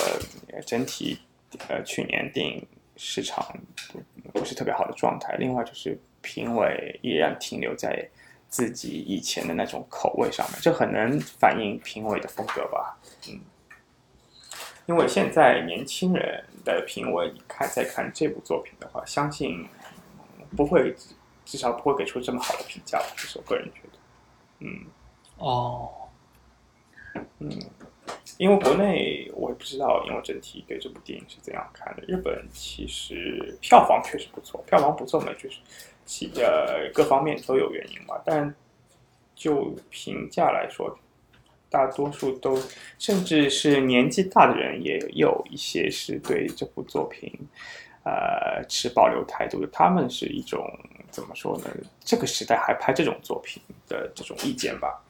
[0.64, 1.18] 整体
[1.68, 2.64] 呃去年电影
[2.97, 3.44] 市场
[4.32, 8.09] 不是特别好的状态，另外就是评委依然停留在。
[8.51, 12.98] 自己以前的那种口味上面，这很能反映评委的风格吧？
[13.28, 13.40] 嗯，
[14.86, 19.64] 因为现在年轻人的评委你看在看这部作品的话，相信
[20.56, 20.94] 不会，
[21.44, 23.01] 至少不会给出这么好的评价。
[23.16, 23.98] 这是我个人觉得。
[24.59, 24.85] 嗯，
[25.39, 26.09] 哦，
[27.39, 27.48] 嗯，
[28.36, 32.02] 因为国内我也不知道，因为整体对这部电影是怎样看的。
[32.09, 35.60] 日本其实票房确实不错，票房不错嘛，就是。
[36.05, 38.55] 其呃各方面都有原因嘛，但
[39.35, 40.98] 就评价来说，
[41.70, 42.60] 大多数都，
[42.98, 47.32] 甚至是年纪大的人也有一些是对这部作品，
[48.05, 49.68] 呃持保留态度的。
[49.72, 50.68] 他们是一种
[51.10, 51.70] 怎么说呢？
[52.01, 55.02] 这个时代还拍这种作品的这种意见吧。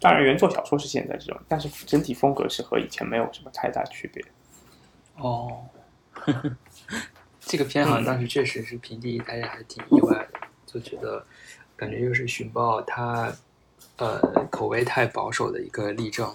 [0.00, 4.24] 当然，原作小说是现在这种，但是整体风格是和以前没有什么太大区别。
[5.16, 5.64] 哦。
[7.44, 11.24] 这个片好像当时确实是评第一，大家还挺意外的，就觉得
[11.76, 13.32] 感觉又是寻宝它
[13.98, 14.18] 呃
[14.50, 16.32] 口味太保守的一个例证。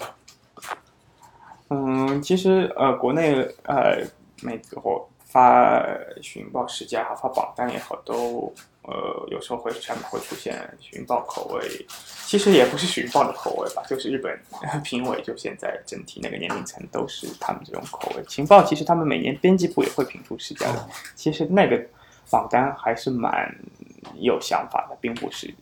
[1.70, 4.06] 嗯，其实呃国内呃
[4.42, 5.84] 每次我发
[6.22, 8.54] 寻宝十佳也好，发榜单也好，都
[8.88, 11.86] 呃，有时候会上面会出现寻报口味，
[12.26, 14.40] 其实也不是寻报的口味吧，就是日本
[14.82, 18.24] 评委就现在整体那个年龄层都是他们这种口味。
[18.30, 21.86] 情报其实他们每年编辑部也会评出十佳的，其实那个
[22.32, 23.54] 榜单还是蛮
[24.16, 25.54] 有想法的，并不是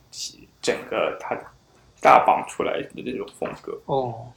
[0.62, 1.36] 整个它
[2.00, 4.28] 大榜出来的这种风格哦。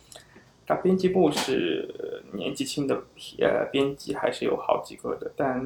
[0.66, 2.96] 他编辑部是年纪轻的
[3.40, 5.64] 呃编辑还是有好几个的，但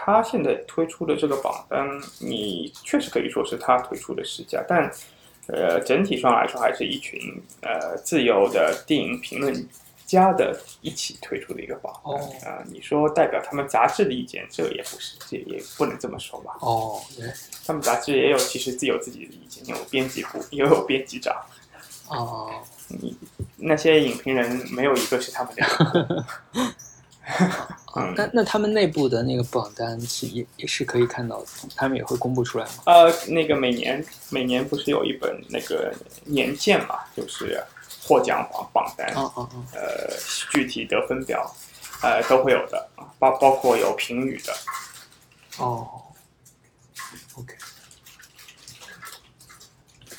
[0.00, 1.84] 他现在推出的这个榜单，
[2.20, 4.88] 你确实可以说是他推出的十佳，但
[5.48, 7.20] 呃整体上来说还是一群
[7.62, 9.68] 呃自由的电影评论
[10.06, 12.62] 家的一起推出的一个榜单啊。
[12.70, 16.56] 你说代表他们杂志的意见，这也不是，这也不能这么说吧？
[16.60, 17.00] 哦，
[17.66, 21.34] 他们杂志也有其实自有自己的意见，有编辑部， 也有编辑长。
[22.08, 23.14] 哦，你
[23.56, 26.24] 那些影评人没有一个是他们两个。
[27.92, 31.46] 啊，那那他们内部的那个榜单是也也是可以看到的，
[31.76, 32.72] 他们也会公布出来吗？
[32.86, 35.92] 呃，那个每年每年不是有一本那个
[36.24, 37.62] 年鉴嘛，就是
[38.02, 40.10] 获奖榜榜单，哦哦哦，呃，
[40.50, 41.54] 具体得分表，
[42.02, 42.88] 呃，都会有的，
[43.18, 44.52] 包包括有评语的。
[45.58, 45.88] 哦
[47.34, 47.54] ，OK，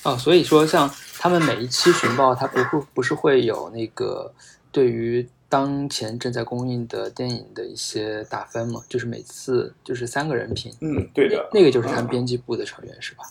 [0.03, 0.90] 哦，所以说像。
[1.22, 4.34] 他们每一期寻报，它不会不是会有那个
[4.72, 8.81] 对于当前正在公映的电影的一些打分嘛？
[8.88, 10.71] 就是每次就是三个人评。
[10.80, 11.49] 嗯，对的。
[11.51, 13.23] 那个就是他们编辑部的成员是吧？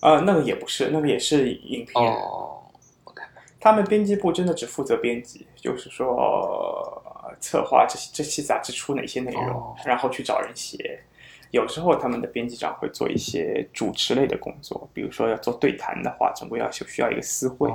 [0.00, 2.12] 啊，那个也不是，那个也是影评人。
[2.12, 2.62] 哦
[3.04, 3.22] ，OK。
[3.60, 7.00] 他们编辑部真的只负责编辑，就是说
[7.38, 11.00] 策划这这期杂志出哪些内容，然后去找人写。
[11.50, 17.70] 有时候他们的编辑长会做一些主持类的工作，比如说要做对谈的话，总归要需要一个私会。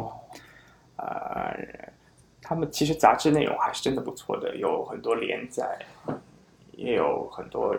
[0.95, 1.55] 呃，
[2.47, 5.77] 他们其实杂志内容还是真的不错的，有很多连载，
[6.71, 7.75] 也有很多，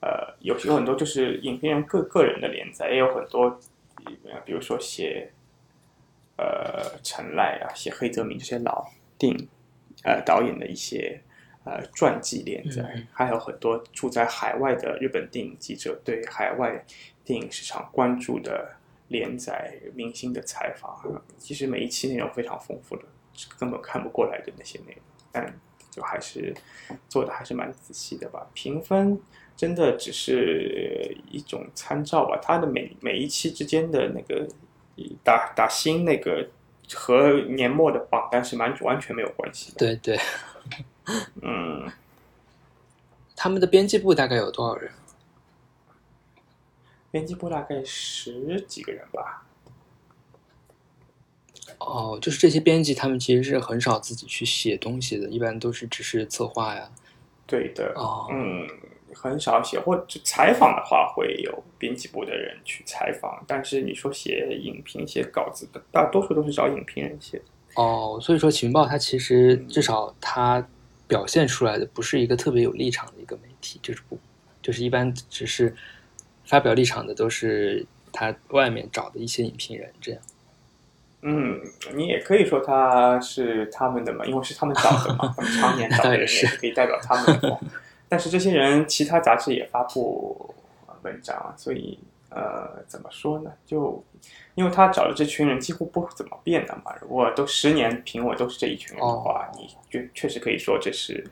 [0.00, 3.58] 呃，有有很多就是影评人个个人的连载，也有很多，
[4.44, 5.32] 比如说写，
[6.36, 9.48] 呃，陈赖啊，写黑泽明这些老电影，
[10.04, 11.22] 呃，导演的一些。
[11.64, 16.82] 呃，传记连载，还有很多住在海外的日本电影记者对海外
[17.26, 18.70] 电影市场关注的
[19.08, 23.02] 连载明星的采访，其实每一期内容非常丰富的，
[23.58, 25.60] 根本看不过来的那些内容，但
[25.90, 26.54] 就还是
[27.08, 28.46] 做的还是蛮仔细的吧。
[28.54, 29.20] 评分
[29.56, 34.46] 真的只是一种参照吧，它的每每一期之间的那个
[35.24, 36.48] 打打新那个
[36.94, 39.78] 和年末的榜单是蛮完全没有关系的。
[39.78, 40.18] 对对。
[41.42, 41.90] 嗯，
[43.34, 44.90] 他们的编辑部大概有多少人？
[47.10, 49.46] 编辑部大概十几个人吧。
[51.78, 56.90] 哦，就是这些编辑，他们其实是很少自己去写东西的，一般都是只是策划呀。
[57.46, 57.92] 对的。
[57.96, 58.26] 哦。
[58.30, 58.66] 嗯，
[59.14, 67.40] 很少写，或者采访的话会有编辑部的人去采访，但是你说写影评、写稿子的，大多数都是找影评人写。
[67.74, 70.66] 哦，所以说情报它其实至少它。
[71.08, 74.18] 表现出来的不是一个特别有立场的一个媒体，就是不，
[74.60, 75.74] 就是一般只是
[76.44, 80.20] 发表立场的都是他外面找的一些影评人这样。
[81.22, 81.60] 嗯，
[81.94, 87.60] 你也可以说他是他们的嘛，因为是他们找的嘛， 他们常年找的人也是可以代表他们的。
[88.08, 90.54] 但是这些人其他杂志也发布
[91.02, 91.98] 文章，所以。
[92.30, 93.50] 呃，怎么说呢？
[93.64, 94.04] 就
[94.54, 96.94] 因为他找的这群人几乎不怎么变的嘛。
[97.00, 101.26] 如果都十年评委都是这一群人的话，你就确实可以说这是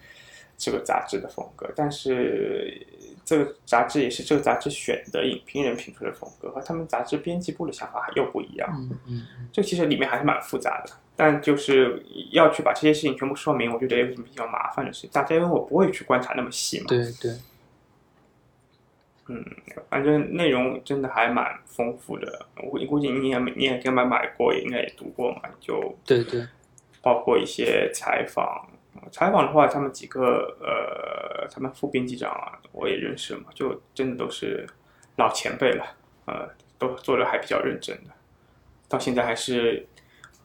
[0.56, 1.70] 这个杂志的风格。
[1.76, 2.86] 但是
[3.26, 8.68] 这个杂志也是这个杂志选的影评人评出的风格，和他们杂志编辑部的想法又不一样。
[8.72, 10.92] 嗯嗯，这其实里面还是蛮复杂的。
[11.16, 12.00] 但就是
[12.30, 15.10] 要去把这些事情全部说明，我觉得也是比较麻烦的事情。
[15.12, 16.86] 大家因为我不会去观察那么细嘛。
[16.86, 17.32] 对对。
[19.28, 19.44] 嗯，
[19.90, 22.46] 反正内容真的还蛮丰富的。
[22.70, 25.40] 我估计你也你也应该买过，应该也读过嘛。
[25.58, 26.46] 就对对，
[27.02, 28.68] 包括一些采访，
[29.10, 34.66] 采访的话，他们几个呃，他们副编辑长啊，我也认识嘛，就真的都是
[35.16, 35.84] 老前辈了，
[36.26, 36.48] 呃，
[36.78, 38.10] 都做的还比较认真的。
[38.88, 39.86] 到现在还是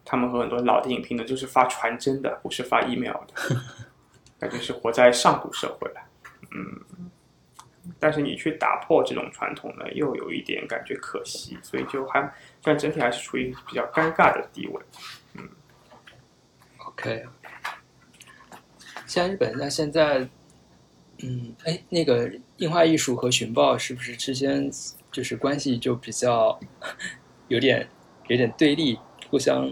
[0.04, 3.56] 他们和很多老的影评的，就是发传真的，不是发 email 的，
[4.40, 6.02] 感觉是活在上古社会了。
[6.52, 7.08] 嗯。
[8.00, 14.82] 但是你去打破这种传统呢，又有一点感觉可惜，所以就还但整体还是处于比较尴尬的地位。
[15.34, 15.50] 嗯
[16.86, 17.26] ，OK。
[19.12, 20.26] 像日本，那现在，
[21.22, 24.72] 嗯，哎，那个印画艺术和寻报是不是之间
[25.12, 26.58] 就是关系就比较
[27.50, 27.86] 有点
[28.30, 28.98] 有点对立，
[29.30, 29.70] 互相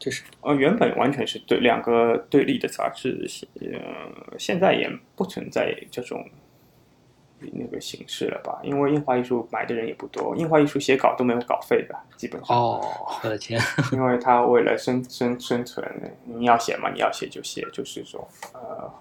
[0.00, 3.24] 就是呃，原本完全是对两个对立的杂志，
[3.60, 6.28] 呃，现在也不存在这种。
[7.52, 8.58] 那个形式了吧？
[8.62, 12.56] 因为印花艺术买的人也不多，印花艺术写稿都没有稿费的，基本上。
[12.56, 12.80] 哦，
[13.22, 13.60] 我的天，
[13.92, 15.86] 因为他为了生生生存，
[16.24, 18.92] 你要写嘛，你要写就写，就是说呃，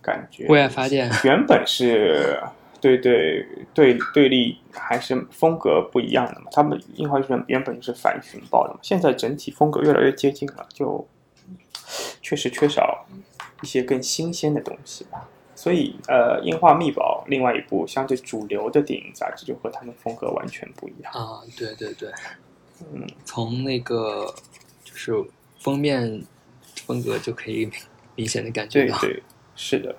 [0.00, 1.10] 感觉为爱发电。
[1.24, 2.42] 原本是
[2.80, 6.46] 对对对对立还是风格不一样的嘛？
[6.50, 11.06] 他们印花艺术原本是反寻报的嘛，现在整体风格越来越接近了，就
[12.22, 13.04] 确实缺少
[13.62, 15.28] 一些更新鲜的东西吧。
[15.60, 21.12] 所以，呃，《樱花密宝》另外一部相对主流的电影杂志，就和他们风格完全不一样。
[21.12, 21.42] 啊！
[21.54, 22.10] 对对对，
[22.94, 24.34] 嗯，从那个
[24.82, 25.12] 就是
[25.58, 26.24] 封面
[26.86, 27.70] 风格就可以
[28.14, 29.22] 明显的感觉到，对对，
[29.54, 29.94] 是的，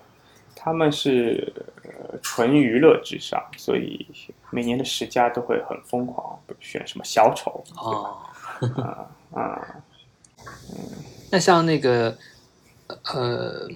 [0.55, 4.07] 他们是呃纯娱乐至上，所以
[4.49, 8.33] 每年的十佳都会很疯狂，选什么小丑啊
[8.81, 9.07] 啊
[9.39, 9.75] 啊，
[10.39, 10.89] 嗯，
[11.29, 12.17] 那像那个
[13.13, 13.69] 呃。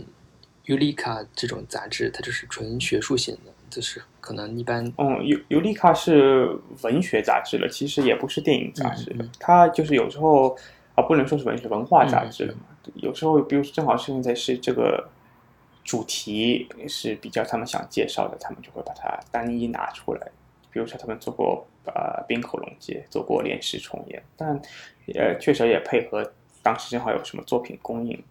[0.66, 4.84] 尤利卡这种杂志，它就是纯学术性的，就是可能一般。
[4.98, 9.16] 嗯，尤尤利卡是文学杂志了，其实也不是电影杂志。
[9.40, 10.58] 它就是有时候
[10.96, 12.62] 啊，不能说是文学文化杂志了嘛。
[12.96, 15.10] 有时候，比如正好是现在是这个
[15.84, 20.32] 主题是比较他们想介绍的，他们就会把它单一拿出来。
[20.72, 24.60] 比如说，他们做过呃冰口龙介，做过连石重演，但
[25.14, 26.32] 呃确实也配合
[26.62, 28.22] 当时正好有什么作品供应。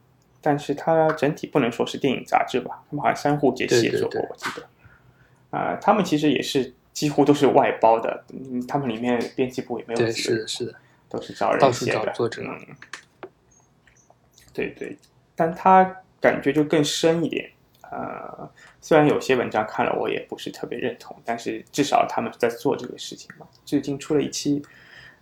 [0.45, 2.85] 但是它整体不能说是电影杂志吧？
[2.91, 5.59] 他们好像三户节写作过，我记得。
[5.59, 9.99] 啊，他们其实也是几乎都是外包的，嗯，他们里面编辑部也没有。
[9.99, 10.75] 对，是的，是的，
[11.09, 12.43] 都是找人写的作者。
[12.45, 12.61] 嗯，
[14.53, 14.99] 对对，
[15.35, 15.83] 但他
[16.21, 17.51] 感觉就更深一点。
[17.91, 18.51] 呃，
[18.83, 23.47] 虽然有些文章看了我也不是特别认同，但是至少他们在做这个事情嘛。
[23.65, 24.63] 最近出了一期。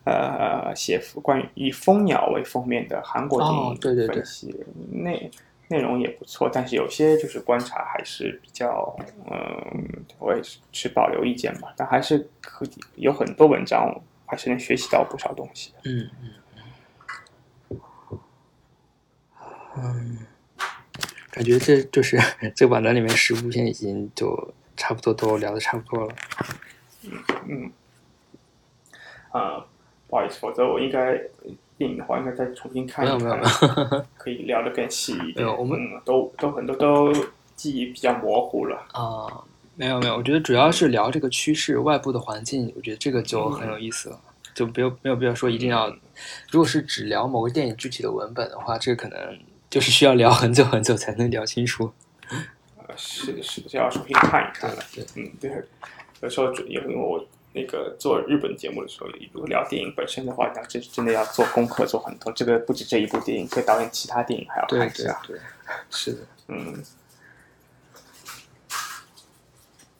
[0.04, 4.52] 呃，写关于以蜂鸟为封面的韩国电影分析，
[4.90, 5.30] 内
[5.68, 8.96] 内容也不错，但是有些就是观察还是比较，
[9.30, 11.72] 嗯，我也是持保留意见吧。
[11.76, 13.94] 但还是可以有很多文章，
[14.26, 15.72] 还是能学习到不少东西。
[15.84, 16.10] 嗯
[17.70, 17.78] 嗯
[19.76, 20.18] 嗯，
[21.30, 22.18] 感觉这就是
[22.56, 26.14] 这个榜单里面十部片已经就差不多都聊的差不多了。
[27.04, 27.72] 嗯嗯，
[29.30, 29.66] 啊。
[30.12, 31.18] 不好意思，否则我应该
[31.78, 33.40] 电影的话应该再重新看一看，
[34.18, 35.48] 可以聊得更细一点。
[35.56, 37.10] 我们都都很多都
[37.56, 39.42] 记忆比较模糊了啊。
[39.74, 44.20] 没有没有，我觉得主要是聊这个趋势、外部的环境，我觉得这个就很有意思了。
[44.54, 45.88] 就没有没有必要说一定要，
[46.50, 49.38] 如果是只聊某个电影具体的文本的话，这个可能
[49.70, 51.90] 就是需要聊很久很久才能聊清楚。
[52.76, 54.82] 呃，是的，是的，就要重新看一看了。
[54.94, 55.50] 对，嗯，对，
[56.20, 57.26] 有时候因为我。
[57.52, 62.32] 那个做日本节目的时候，如果聊电影本身的话，那真真的要做功课，做很多。
[62.32, 65.20] 这个不止这一部电影，可以导演其他电影还要看一下。
[65.26, 65.38] 对，
[65.90, 66.18] 是的，
[66.48, 66.82] 嗯。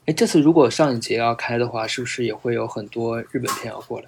[0.07, 4.07] 哎，这次如果上影节要开的话，是不是也会有很多日本片要过来？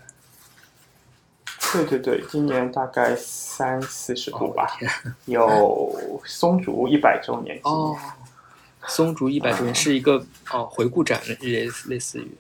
[1.73, 4.79] 对对对，今年大概三四十部吧，
[5.27, 8.01] 有松竹一百周年纪念。
[8.87, 12.31] 松竹一百周年是一个哦回顾展，类类似于。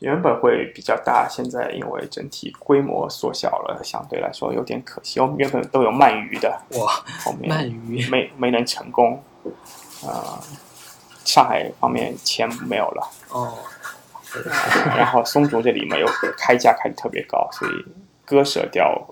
[0.00, 5.20] 原本会比较大，现在因为整体规模缩小了，相对来说有点可惜。
[5.20, 9.22] 我们原本都有鳗鱼的，哇，后面鳗鱼没没能成功，
[10.06, 10.40] 啊，
[11.24, 13.58] 上海方面钱没有了，哦，
[14.96, 16.06] 然后松竹这里没有
[16.38, 17.72] 开价开的特别高，所以
[18.24, 19.06] 割舍掉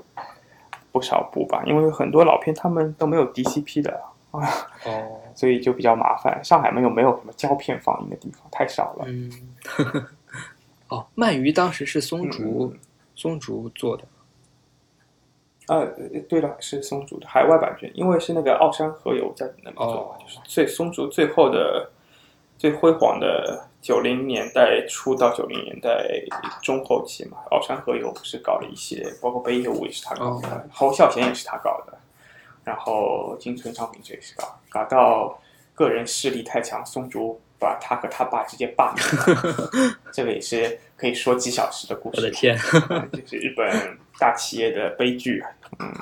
[0.90, 1.62] 不少部吧。
[1.66, 4.00] 因为很多老片他们都没有 DCP 的
[4.30, 4.40] 啊，
[4.86, 6.42] 哦， 所以就比较麻烦。
[6.42, 9.30] 上海没有没有什么胶片放映的地方，太少了，嗯。
[10.88, 12.74] 哦，鳗鱼当时是松竹，
[13.14, 14.04] 松竹做的。
[15.66, 15.86] 呃，
[16.28, 21.90] 对了，是松竹的海外版权，因为是那个奥山和友在那边做，就是最松竹最后的
[22.56, 26.08] 最辉煌的九零年代初到九零年代
[26.62, 27.36] 中后期嘛。
[27.50, 31.98] 奥山和友不是搞了一系列，包括北野武也是他搞的，侯孝贤也是他搞的，
[32.64, 35.38] 然后金村昌平这也是搞，搞到
[35.74, 37.38] 个人势力太强，松竹。
[37.58, 39.70] 把他和他爸直接罢免了，
[40.12, 42.20] 这个也是可以说几小时的故事。
[42.20, 42.56] 我的天，
[43.12, 45.42] 就是日本大企业的悲剧。
[45.78, 45.92] 嗯，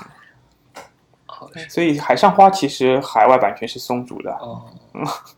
[1.27, 4.33] 好所以《海上花》其实海外版权是松竹的。
[4.35, 4.71] 哦，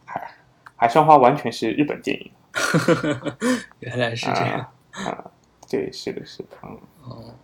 [0.04, 0.34] 海
[0.76, 2.30] 海上花完全是日本电影。
[3.80, 4.72] 原来是这样。
[4.92, 5.24] 啊，
[5.70, 6.48] 对，是的，是的。
[6.62, 6.80] 嗯。
[7.04, 7.34] 哦，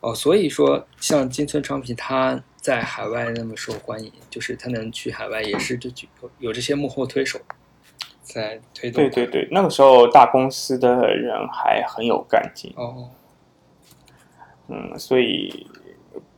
[0.00, 5.88] 哦，所以说像金村昌平他在海外那么受欢迎，就是他能去海外，也是这
[6.20, 7.40] 有有这些幕后推手。
[8.22, 9.02] 在推动。
[9.02, 13.10] 对对对，那个时候大公司的人还很有干劲哦。
[14.68, 15.66] 嗯，所以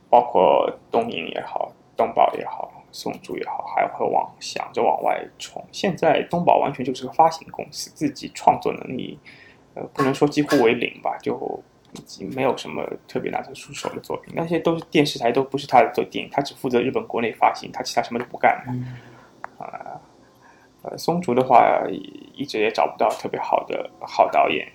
[0.09, 5.63] 包括东映也好，东宝也好，宋竹也好，还会往想着往外冲。
[5.71, 9.17] 现在东宝完全就是个发行公司，自己创作能力，
[9.75, 11.63] 呃，不能说几乎为零吧，就
[11.93, 14.33] 已经没有什么特别拿得出手的作品。
[14.35, 18.51] 那些都是电视台，都不是他的作电影，他只负责日本国内发行，他其他什么都不干。
[18.67, 18.73] 啊，
[20.85, 21.83] 呃，松竹的话，
[22.33, 24.67] 一直也找不到特别好的好导演。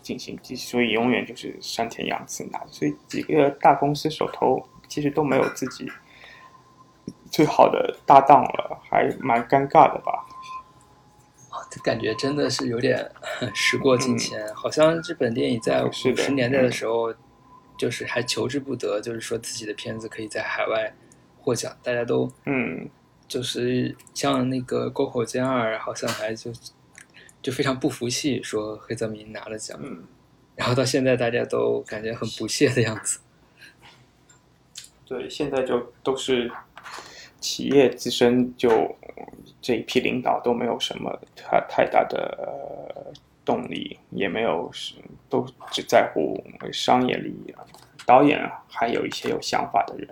[0.00, 5.88] 进行，所以永远就是山田洋次拿，所以几个大公司手头其实都没有自己
[7.30, 10.26] 最好的搭档了，还蛮尴尬的吧？
[11.84, 13.10] 感觉真的是有点
[13.54, 17.14] 时过境迁，好像日本电影在五十年代的时候，
[17.78, 20.92] 就是还求之不得，就是说自己的片子可以在海外
[21.40, 22.88] 获奖，大家都嗯，
[23.32, 26.52] 就是像那个沟口健二，好像还就。
[27.42, 29.76] 就非常不服气，说黑泽明拿了奖，
[30.54, 33.18] 然后到现在大家都感觉很不屑的样子。
[35.04, 36.48] 对，现在就都是
[37.40, 38.96] 企业自身就
[39.60, 43.12] 这一批领导都没有什么太太大的
[43.44, 44.94] 动力，也没有是
[45.28, 46.40] 都只在乎
[46.72, 47.52] 商业利益。
[48.06, 50.08] 导演还有一些有想法的人，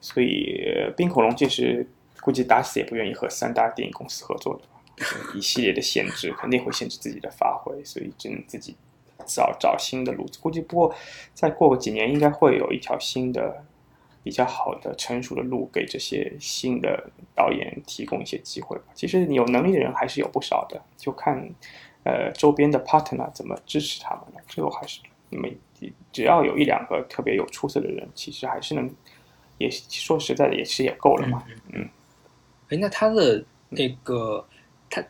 [0.00, 1.86] 所以冰恐龙这是
[2.28, 5.06] 估计打死也不愿意和三大电影公司合作的。
[5.34, 8.76] 一系列的限制肯定会限制自己的发挥，所以只能自己
[9.24, 10.38] 找找新的路子。
[10.42, 10.94] 估计不过
[11.32, 13.64] 再过个几年，应该会有一条新的、
[14.22, 18.84] 比较好的、成熟的路给这些新的导演提供一些机会吧。
[18.92, 21.48] 其实有能力的人还是有不少的，就看
[22.04, 24.40] 呃周边的 partner 怎么支持他们了。
[24.46, 25.00] 最后还是
[25.30, 25.50] 你们
[26.12, 28.94] 只要有一两个特别有出色的人，其实还是能
[29.56, 31.42] 也说实在的，也是也够了嘛。
[31.72, 31.88] 嗯，
[32.68, 34.44] 哎，那他的那个
[34.90, 35.02] 他。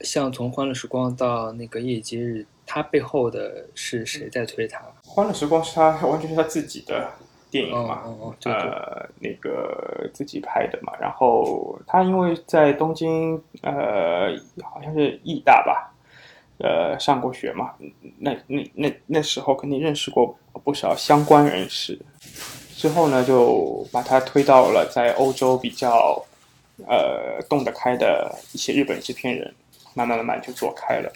[0.00, 4.78] 像从《欢乐时光》到那个《夜以继日》，他背后的是谁在推他？
[5.00, 7.08] 《欢乐时光》是他完全是他自己的
[7.52, 8.02] 电影嘛？
[8.46, 10.92] 呃，那个自己拍的嘛。
[11.00, 15.94] 然后他因为在东京，呃，好像是艺大吧，
[16.58, 17.72] 呃，上过学嘛。
[18.18, 21.96] 那那那那时候肯定认识过不少相关人士。
[22.74, 26.20] 之后呢，就把他推到了在欧洲比较
[26.86, 29.54] 呃动得开的一些日本制片人。
[29.94, 31.12] 慢慢慢慢就做开了。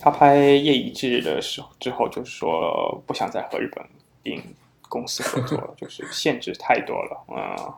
[0.00, 3.84] 他拍《夜以继日》的时候之后，就说不想再和日本
[4.22, 4.42] 电影
[4.88, 7.76] 公司合作了，就是限制太多了啊。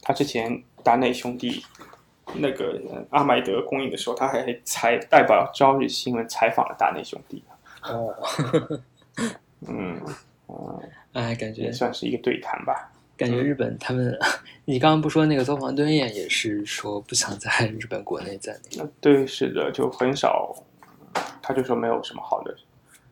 [0.00, 1.64] 他之前达内兄弟
[2.34, 2.80] 那个
[3.10, 7.42] 阿麦德公映的时候，他还采代表朝日新闻采访了达内兄弟。
[7.82, 8.14] 哦，
[9.66, 10.00] 嗯
[10.46, 10.80] 嗯，
[11.14, 12.92] 哎，感觉算是一个对谈吧。
[13.18, 14.18] 感觉日本他们，
[14.64, 18.90] 你刚刚不说那个邹防敦彦也是说不想在 日本国内在那个？
[19.00, 20.54] 对，是的，就很少，
[21.42, 22.56] 他就说没有什么好的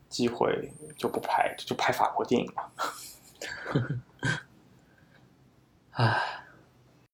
[0.08, 2.62] 机会就不拍，就拍法国电影嘛。
[5.92, 6.45] 唉。